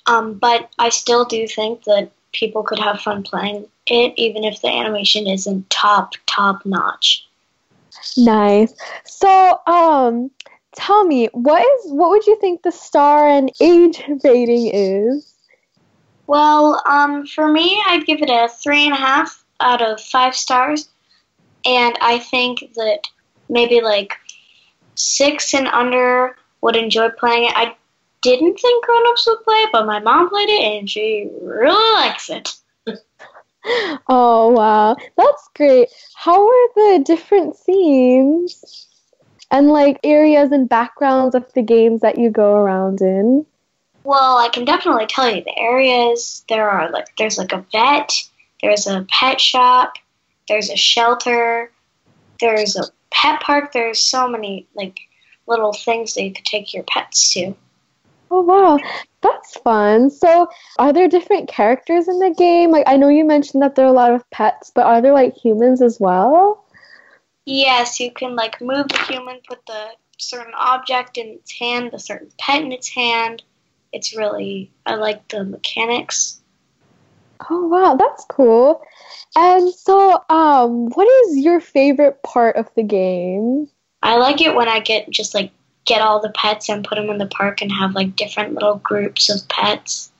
Um, 0.06 0.34
but 0.34 0.70
I 0.78 0.90
still 0.90 1.24
do 1.24 1.48
think 1.48 1.82
that 1.84 2.12
people 2.32 2.62
could 2.62 2.78
have 2.78 3.00
fun 3.00 3.24
playing 3.24 3.66
it, 3.88 4.14
even 4.16 4.44
if 4.44 4.62
the 4.62 4.68
animation 4.68 5.26
isn't 5.26 5.68
top, 5.70 6.12
top 6.26 6.64
notch. 6.64 7.26
Nice. 8.16 8.74
So, 9.04 9.60
um, 9.66 10.30
tell 10.76 11.04
me 11.04 11.28
what 11.32 11.62
is 11.62 11.92
what 11.92 12.10
would 12.10 12.26
you 12.26 12.38
think 12.40 12.62
the 12.62 12.70
star 12.70 13.28
and 13.28 13.50
age 13.60 14.02
rating 14.24 14.70
is? 14.72 15.34
Well, 16.26 16.82
um, 16.86 17.26
for 17.26 17.50
me, 17.50 17.80
I'd 17.86 18.06
give 18.06 18.20
it 18.20 18.30
a 18.30 18.48
three 18.48 18.84
and 18.84 18.92
a 18.92 18.96
half 18.96 19.44
out 19.60 19.80
of 19.80 20.00
five 20.00 20.34
stars, 20.34 20.88
and 21.64 21.96
I 22.00 22.18
think 22.18 22.74
that 22.74 23.00
maybe 23.48 23.80
like 23.80 24.14
six 24.96 25.54
and 25.54 25.68
under 25.68 26.36
would 26.60 26.76
enjoy 26.76 27.10
playing 27.10 27.44
it. 27.44 27.52
I 27.54 27.76
didn't 28.22 28.58
think 28.58 28.84
grown-ups 28.84 29.26
would 29.28 29.44
play 29.44 29.56
it, 29.56 29.70
but 29.72 29.86
my 29.86 30.00
mom 30.00 30.28
played 30.28 30.48
it 30.48 30.62
and 30.62 30.90
she 30.90 31.30
really 31.42 31.94
likes 31.94 32.28
it. 32.28 32.56
oh 34.08 34.48
wow, 34.50 34.96
that's 35.16 35.48
great. 35.54 35.88
How 36.14 36.46
are 36.46 36.68
the 36.74 37.02
different 37.04 37.56
scenes? 37.56 38.86
and 39.50 39.68
like 39.68 39.98
areas 40.02 40.52
and 40.52 40.68
backgrounds 40.68 41.34
of 41.34 41.52
the 41.54 41.62
games 41.62 42.00
that 42.00 42.18
you 42.18 42.30
go 42.30 42.54
around 42.54 43.00
in? 43.00 43.46
Well, 44.04 44.38
I 44.38 44.48
can 44.48 44.64
definitely 44.64 45.06
tell 45.06 45.34
you 45.34 45.42
the 45.42 45.58
areas. 45.58 46.44
There 46.48 46.68
are 46.68 46.90
like 46.90 47.06
there's 47.16 47.38
like 47.38 47.52
a 47.52 47.64
vet, 47.72 48.12
there's 48.62 48.86
a 48.86 49.06
pet 49.08 49.40
shop, 49.40 49.94
there's 50.48 50.70
a 50.70 50.76
shelter, 50.76 51.70
there's 52.40 52.76
a 52.76 52.84
pet 53.10 53.40
park. 53.40 53.72
There's 53.72 54.00
so 54.00 54.28
many 54.28 54.66
like 54.74 54.98
little 55.46 55.72
things 55.72 56.14
that 56.14 56.22
you 56.22 56.32
could 56.32 56.44
take 56.44 56.72
your 56.74 56.84
pets 56.84 57.32
to. 57.34 57.54
Oh 58.30 58.42
wow, 58.42 58.78
that's 59.22 59.56
fun. 59.58 60.10
So, 60.10 60.48
are 60.78 60.92
there 60.92 61.08
different 61.08 61.48
characters 61.48 62.08
in 62.08 62.18
the 62.18 62.34
game? 62.36 62.70
Like 62.70 62.84
I 62.86 62.96
know 62.96 63.08
you 63.08 63.24
mentioned 63.24 63.62
that 63.62 63.74
there 63.74 63.84
are 63.84 63.88
a 63.88 63.92
lot 63.92 64.12
of 64.12 64.28
pets, 64.30 64.70
but 64.74 64.86
are 64.86 65.00
there 65.00 65.12
like 65.12 65.36
humans 65.36 65.80
as 65.80 66.00
well? 66.00 66.64
Yes, 67.44 68.00
you 68.00 68.10
can 68.10 68.34
like 68.34 68.60
move 68.60 68.88
the 68.88 68.98
human, 69.08 69.40
put 69.46 69.64
the 69.66 69.90
certain 70.18 70.54
object 70.54 71.18
in 71.18 71.28
its 71.28 71.52
hand, 71.52 71.90
the 71.92 71.98
certain 71.98 72.30
pet 72.38 72.62
in 72.62 72.72
its 72.72 72.88
hand. 72.88 73.42
It's 73.92 74.16
really 74.16 74.70
I 74.84 74.96
like 74.96 75.28
the 75.28 75.44
mechanics. 75.44 76.40
Oh 77.48 77.68
wow, 77.68 77.94
that's 77.94 78.24
cool. 78.24 78.82
And 79.36 79.72
so, 79.72 80.24
um, 80.30 80.86
what 80.90 81.06
is 81.06 81.38
your 81.38 81.60
favorite 81.60 82.22
part 82.22 82.56
of 82.56 82.68
the 82.74 82.82
game? 82.82 83.68
I 84.02 84.16
like 84.16 84.40
it 84.40 84.54
when 84.54 84.68
I 84.68 84.80
get 84.80 85.10
just 85.10 85.34
like 85.34 85.52
get 85.86 86.02
all 86.02 86.20
the 86.20 86.30
pets 86.30 86.68
and 86.68 86.84
put 86.84 86.96
them 86.96 87.08
in 87.08 87.18
the 87.18 87.26
park 87.26 87.62
and 87.62 87.72
have 87.72 87.94
like 87.94 88.14
different 88.16 88.54
little 88.54 88.76
groups 88.76 89.30
of 89.30 89.48
pets, 89.48 90.10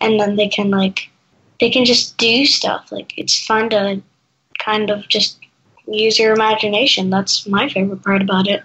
and 0.00 0.20
then 0.20 0.36
they 0.36 0.48
can 0.48 0.70
like 0.70 1.08
they 1.60 1.70
can 1.70 1.84
just 1.84 2.18
do 2.18 2.44
stuff. 2.44 2.92
Like 2.92 3.16
it's 3.16 3.46
fun 3.46 3.70
to 3.70 4.02
kind 4.58 4.90
of 4.90 5.08
just 5.08 5.38
use 5.86 6.18
your 6.18 6.32
imagination. 6.32 7.10
That's 7.10 7.46
my 7.46 7.68
favorite 7.68 8.02
part 8.02 8.22
about 8.22 8.46
it. 8.48 8.62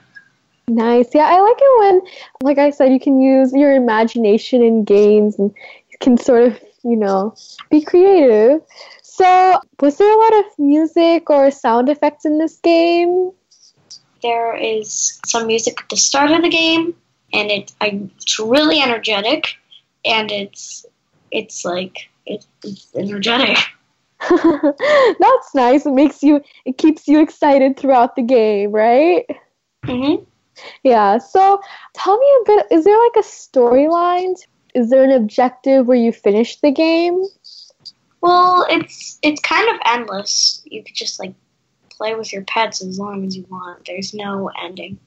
Nice. 0.68 1.16
Yeah, 1.16 1.26
I 1.26 1.40
like 1.42 1.58
it 1.60 1.80
when, 1.80 2.02
like 2.44 2.58
I 2.60 2.70
said, 2.70 2.92
you 2.92 3.00
can 3.00 3.20
use 3.20 3.52
your 3.54 3.74
imagination 3.74 4.62
in 4.62 4.84
games 4.84 5.40
and 5.40 5.52
you 5.90 5.98
can 6.00 6.18
sort 6.18 6.44
of, 6.44 6.60
you 6.84 6.96
know, 6.96 7.36
be 7.72 7.82
creative. 7.82 8.62
So, 9.02 9.60
was 9.82 9.98
there 9.98 10.12
a 10.12 10.18
lot 10.18 10.46
of 10.46 10.60
music 10.60 11.30
or 11.30 11.50
sound 11.50 11.90
effects 11.90 12.24
in 12.24 12.38
this 12.38 12.58
game? 12.58 13.32
There 14.22 14.56
is 14.56 15.20
some 15.26 15.48
music 15.48 15.82
at 15.82 15.90
the 15.90 15.98
start 15.98 16.32
of 16.32 16.42
the 16.42 16.50
game, 16.50 16.96
and 17.34 17.52
it 17.52 17.72
I, 17.82 18.08
it's 18.18 18.40
really 18.40 18.82
energetic, 18.82 19.56
and 20.06 20.32
it's 20.32 20.86
it's 21.32 21.66
like 21.66 22.10
it, 22.26 22.46
it's 22.64 22.88
energetic. 22.96 23.58
That's 24.30 25.56
nice. 25.56 25.86
It 25.86 25.94
makes 25.94 26.22
you 26.24 26.42
it 26.66 26.78
keeps 26.78 27.08
you 27.08 27.22
excited 27.22 27.78
throughout 27.78 28.16
the 28.16 28.22
game, 28.22 28.72
right? 28.72 29.26
Mhm. 29.86 30.26
Yeah. 30.84 31.18
So 31.20 31.62
tell 31.94 32.18
me 32.18 32.28
a 32.42 32.46
bit 32.46 32.66
is 32.72 32.84
there 32.84 33.00
like 33.00 33.16
a 33.18 33.28
storyline? 33.28 34.36
Is 34.76 34.90
there 34.90 35.04
an 35.04 35.12
objective 35.12 35.88
where 35.88 35.98
you 35.98 36.12
finish 36.12 36.58
the 36.58 36.72
game? 36.72 37.24
Well, 38.22 38.66
it's 38.70 39.18
it's 39.22 39.42
kind 39.42 39.70
of 39.70 39.82
endless. 39.86 40.62
You 40.66 40.84
could 40.84 40.96
just 40.96 41.20
like 41.20 41.34
play 42.00 42.16
with 42.16 42.32
your 42.32 42.44
pets 42.44 42.82
as 42.82 42.98
long 42.98 43.26
as 43.26 43.36
you 43.36 43.46
want. 43.50 43.86
There's 43.86 44.14
no 44.14 44.50
ending. 44.62 44.98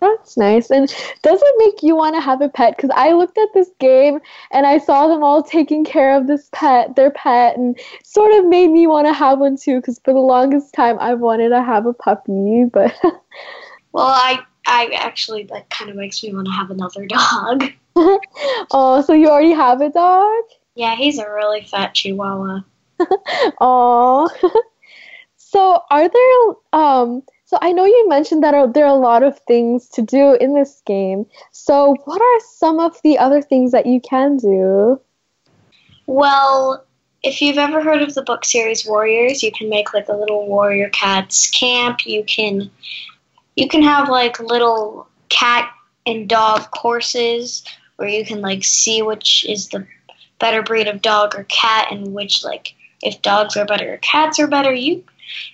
That's 0.00 0.36
nice. 0.36 0.70
And 0.70 0.88
does 1.22 1.40
it 1.42 1.54
make 1.58 1.82
you 1.82 1.96
want 1.96 2.14
to 2.16 2.20
have 2.20 2.42
a 2.42 2.50
pet? 2.50 2.76
Because 2.76 2.90
I 2.94 3.12
looked 3.12 3.38
at 3.38 3.48
this 3.54 3.70
game 3.80 4.20
and 4.52 4.66
I 4.66 4.76
saw 4.76 5.08
them 5.08 5.22
all 5.22 5.42
taking 5.42 5.84
care 5.84 6.14
of 6.14 6.26
this 6.26 6.50
pet, 6.52 6.96
their 6.96 7.10
pet, 7.10 7.56
and 7.56 7.78
sort 8.04 8.32
of 8.34 8.46
made 8.46 8.68
me 8.68 8.86
want 8.86 9.06
to 9.06 9.14
have 9.14 9.38
one 9.38 9.56
too. 9.56 9.76
Because 9.76 9.98
for 10.04 10.12
the 10.12 10.20
longest 10.20 10.74
time, 10.74 10.98
I've 11.00 11.20
wanted 11.20 11.48
to 11.48 11.62
have 11.62 11.86
a 11.86 11.94
puppy, 11.94 12.64
but. 12.70 12.94
well, 13.92 14.06
I 14.06 14.40
I 14.66 14.90
actually 14.98 15.44
that 15.44 15.70
kind 15.70 15.88
of 15.88 15.96
makes 15.96 16.22
me 16.22 16.34
want 16.34 16.46
to 16.46 16.52
have 16.52 16.70
another 16.70 17.06
dog. 17.06 17.64
oh, 17.96 19.02
so 19.06 19.14
you 19.14 19.28
already 19.28 19.52
have 19.52 19.80
a 19.80 19.88
dog? 19.88 20.44
Yeah, 20.74 20.94
he's 20.94 21.18
a 21.18 21.30
really 21.30 21.64
fat 21.64 21.94
Chihuahua. 21.94 22.60
Oh. 23.60 24.28
So, 25.56 25.82
are 25.90 26.06
there 26.06 26.80
um? 26.80 27.22
So 27.46 27.56
I 27.62 27.72
know 27.72 27.86
you 27.86 28.08
mentioned 28.08 28.42
that 28.42 28.54
are, 28.54 28.70
there 28.70 28.84
are 28.84 28.94
a 28.94 28.98
lot 28.98 29.22
of 29.22 29.38
things 29.46 29.88
to 29.90 30.02
do 30.02 30.34
in 30.34 30.52
this 30.52 30.82
game. 30.84 31.26
So 31.52 31.96
what 32.04 32.20
are 32.20 32.40
some 32.40 32.80
of 32.80 33.00
the 33.02 33.16
other 33.16 33.40
things 33.40 33.70
that 33.70 33.86
you 33.86 34.00
can 34.00 34.36
do? 34.36 35.00
Well, 36.06 36.84
if 37.22 37.40
you've 37.40 37.56
ever 37.56 37.80
heard 37.80 38.02
of 38.02 38.14
the 38.14 38.22
book 38.22 38.44
series 38.44 38.84
Warriors, 38.84 39.42
you 39.42 39.52
can 39.52 39.70
make 39.70 39.94
like 39.94 40.08
a 40.08 40.16
little 40.16 40.46
warrior 40.46 40.90
cats 40.90 41.48
camp. 41.48 42.04
You 42.04 42.24
can 42.24 42.70
you 43.54 43.68
can 43.68 43.82
have 43.82 44.08
like 44.08 44.38
little 44.40 45.08
cat 45.30 45.72
and 46.04 46.28
dog 46.28 46.70
courses 46.72 47.64
where 47.96 48.08
you 48.08 48.26
can 48.26 48.42
like 48.42 48.64
see 48.64 49.00
which 49.02 49.46
is 49.48 49.68
the 49.68 49.86
better 50.38 50.62
breed 50.62 50.86
of 50.86 51.00
dog 51.00 51.34
or 51.34 51.44
cat 51.44 51.88
and 51.90 52.12
which 52.12 52.44
like 52.44 52.74
if 53.02 53.22
dogs 53.22 53.56
are 53.56 53.64
better 53.64 53.94
or 53.94 53.98
cats 53.98 54.38
are 54.38 54.48
better. 54.48 54.74
You 54.74 55.02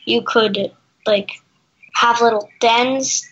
you 0.04 0.22
could 0.22 0.72
like 1.06 1.30
have 1.94 2.20
little 2.20 2.48
dens, 2.60 3.28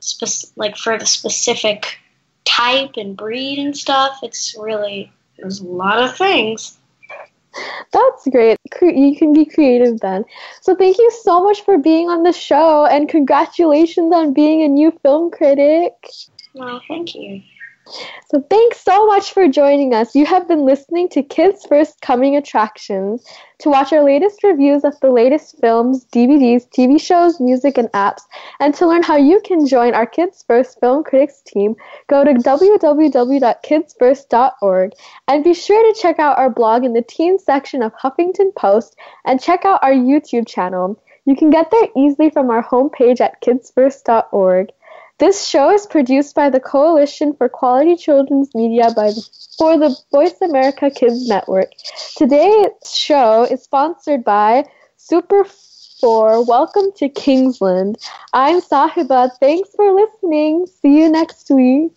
spec- 0.00 0.50
like 0.56 0.76
for 0.76 0.98
the 0.98 1.06
specific 1.06 1.98
type 2.44 2.92
and 2.96 3.16
breed 3.16 3.58
and 3.58 3.76
stuff. 3.76 4.18
It's 4.22 4.54
really 4.58 5.12
there's 5.38 5.60
a 5.60 5.66
lot 5.66 5.98
of 5.98 6.16
things. 6.16 6.78
That's 7.92 8.28
great. 8.30 8.58
You 8.80 9.16
can 9.16 9.32
be 9.32 9.44
creative 9.44 10.00
then. 10.00 10.24
So 10.60 10.74
thank 10.74 10.98
you 10.98 11.10
so 11.22 11.42
much 11.42 11.62
for 11.62 11.78
being 11.78 12.08
on 12.08 12.22
the 12.22 12.32
show 12.32 12.86
and 12.86 13.08
congratulations 13.08 14.14
on 14.14 14.32
being 14.32 14.62
a 14.62 14.68
new 14.68 14.92
film 15.02 15.30
critic. 15.30 15.92
Well, 16.54 16.80
thank 16.86 17.14
you. 17.14 17.42
So 18.30 18.44
thanks 18.50 18.80
so 18.80 19.06
much 19.06 19.32
for 19.32 19.48
joining 19.48 19.94
us. 19.94 20.14
You 20.14 20.26
have 20.26 20.46
been 20.46 20.66
listening 20.66 21.08
to 21.10 21.22
Kids 21.22 21.64
First 21.66 22.00
Coming 22.00 22.36
Attractions. 22.36 23.24
To 23.60 23.70
watch 23.70 23.92
our 23.92 24.04
latest 24.04 24.44
reviews 24.44 24.84
of 24.84 25.00
the 25.00 25.10
latest 25.10 25.58
films, 25.60 26.06
DVDs, 26.12 26.68
TV 26.68 27.00
shows, 27.00 27.40
music, 27.40 27.76
and 27.76 27.88
apps, 27.88 28.22
and 28.60 28.72
to 28.74 28.86
learn 28.86 29.02
how 29.02 29.16
you 29.16 29.40
can 29.44 29.66
join 29.66 29.94
our 29.94 30.06
Kids 30.06 30.44
First 30.46 30.78
Film 30.78 31.02
Critics 31.02 31.42
team, 31.42 31.74
go 32.06 32.22
to 32.22 32.34
www.kidsfirst.org 32.34 34.92
and 35.26 35.44
be 35.44 35.54
sure 35.54 35.92
to 35.92 36.00
check 36.00 36.20
out 36.20 36.38
our 36.38 36.50
blog 36.50 36.84
in 36.84 36.92
the 36.92 37.02
teen 37.02 37.38
section 37.38 37.82
of 37.82 37.92
Huffington 37.94 38.54
Post 38.54 38.94
and 39.24 39.40
check 39.40 39.64
out 39.64 39.82
our 39.82 39.92
YouTube 39.92 40.46
channel. 40.46 40.96
You 41.24 41.34
can 41.34 41.50
get 41.50 41.70
there 41.70 41.88
easily 41.96 42.30
from 42.30 42.50
our 42.50 42.62
homepage 42.62 43.20
at 43.20 43.42
kidsfirst.org. 43.42 44.70
This 45.18 45.48
show 45.48 45.70
is 45.72 45.84
produced 45.84 46.36
by 46.36 46.48
the 46.48 46.60
Coalition 46.60 47.34
for 47.34 47.48
Quality 47.48 47.96
Children's 47.96 48.54
Media 48.54 48.92
by 48.94 49.10
for 49.58 49.76
the 49.76 49.92
Voice 50.12 50.40
America 50.40 50.90
Kids 50.90 51.26
Network. 51.26 51.72
Today's 52.16 52.70
show 52.86 53.42
is 53.42 53.64
sponsored 53.64 54.22
by 54.22 54.64
Super 54.96 55.44
4 56.00 56.44
Welcome 56.44 56.92
to 56.98 57.08
Kingsland. 57.08 57.98
I'm 58.32 58.60
Sahiba. 58.60 59.32
Thanks 59.40 59.70
for 59.74 59.92
listening. 59.92 60.66
See 60.66 61.00
you 61.00 61.10
next 61.10 61.50
week. 61.50 61.96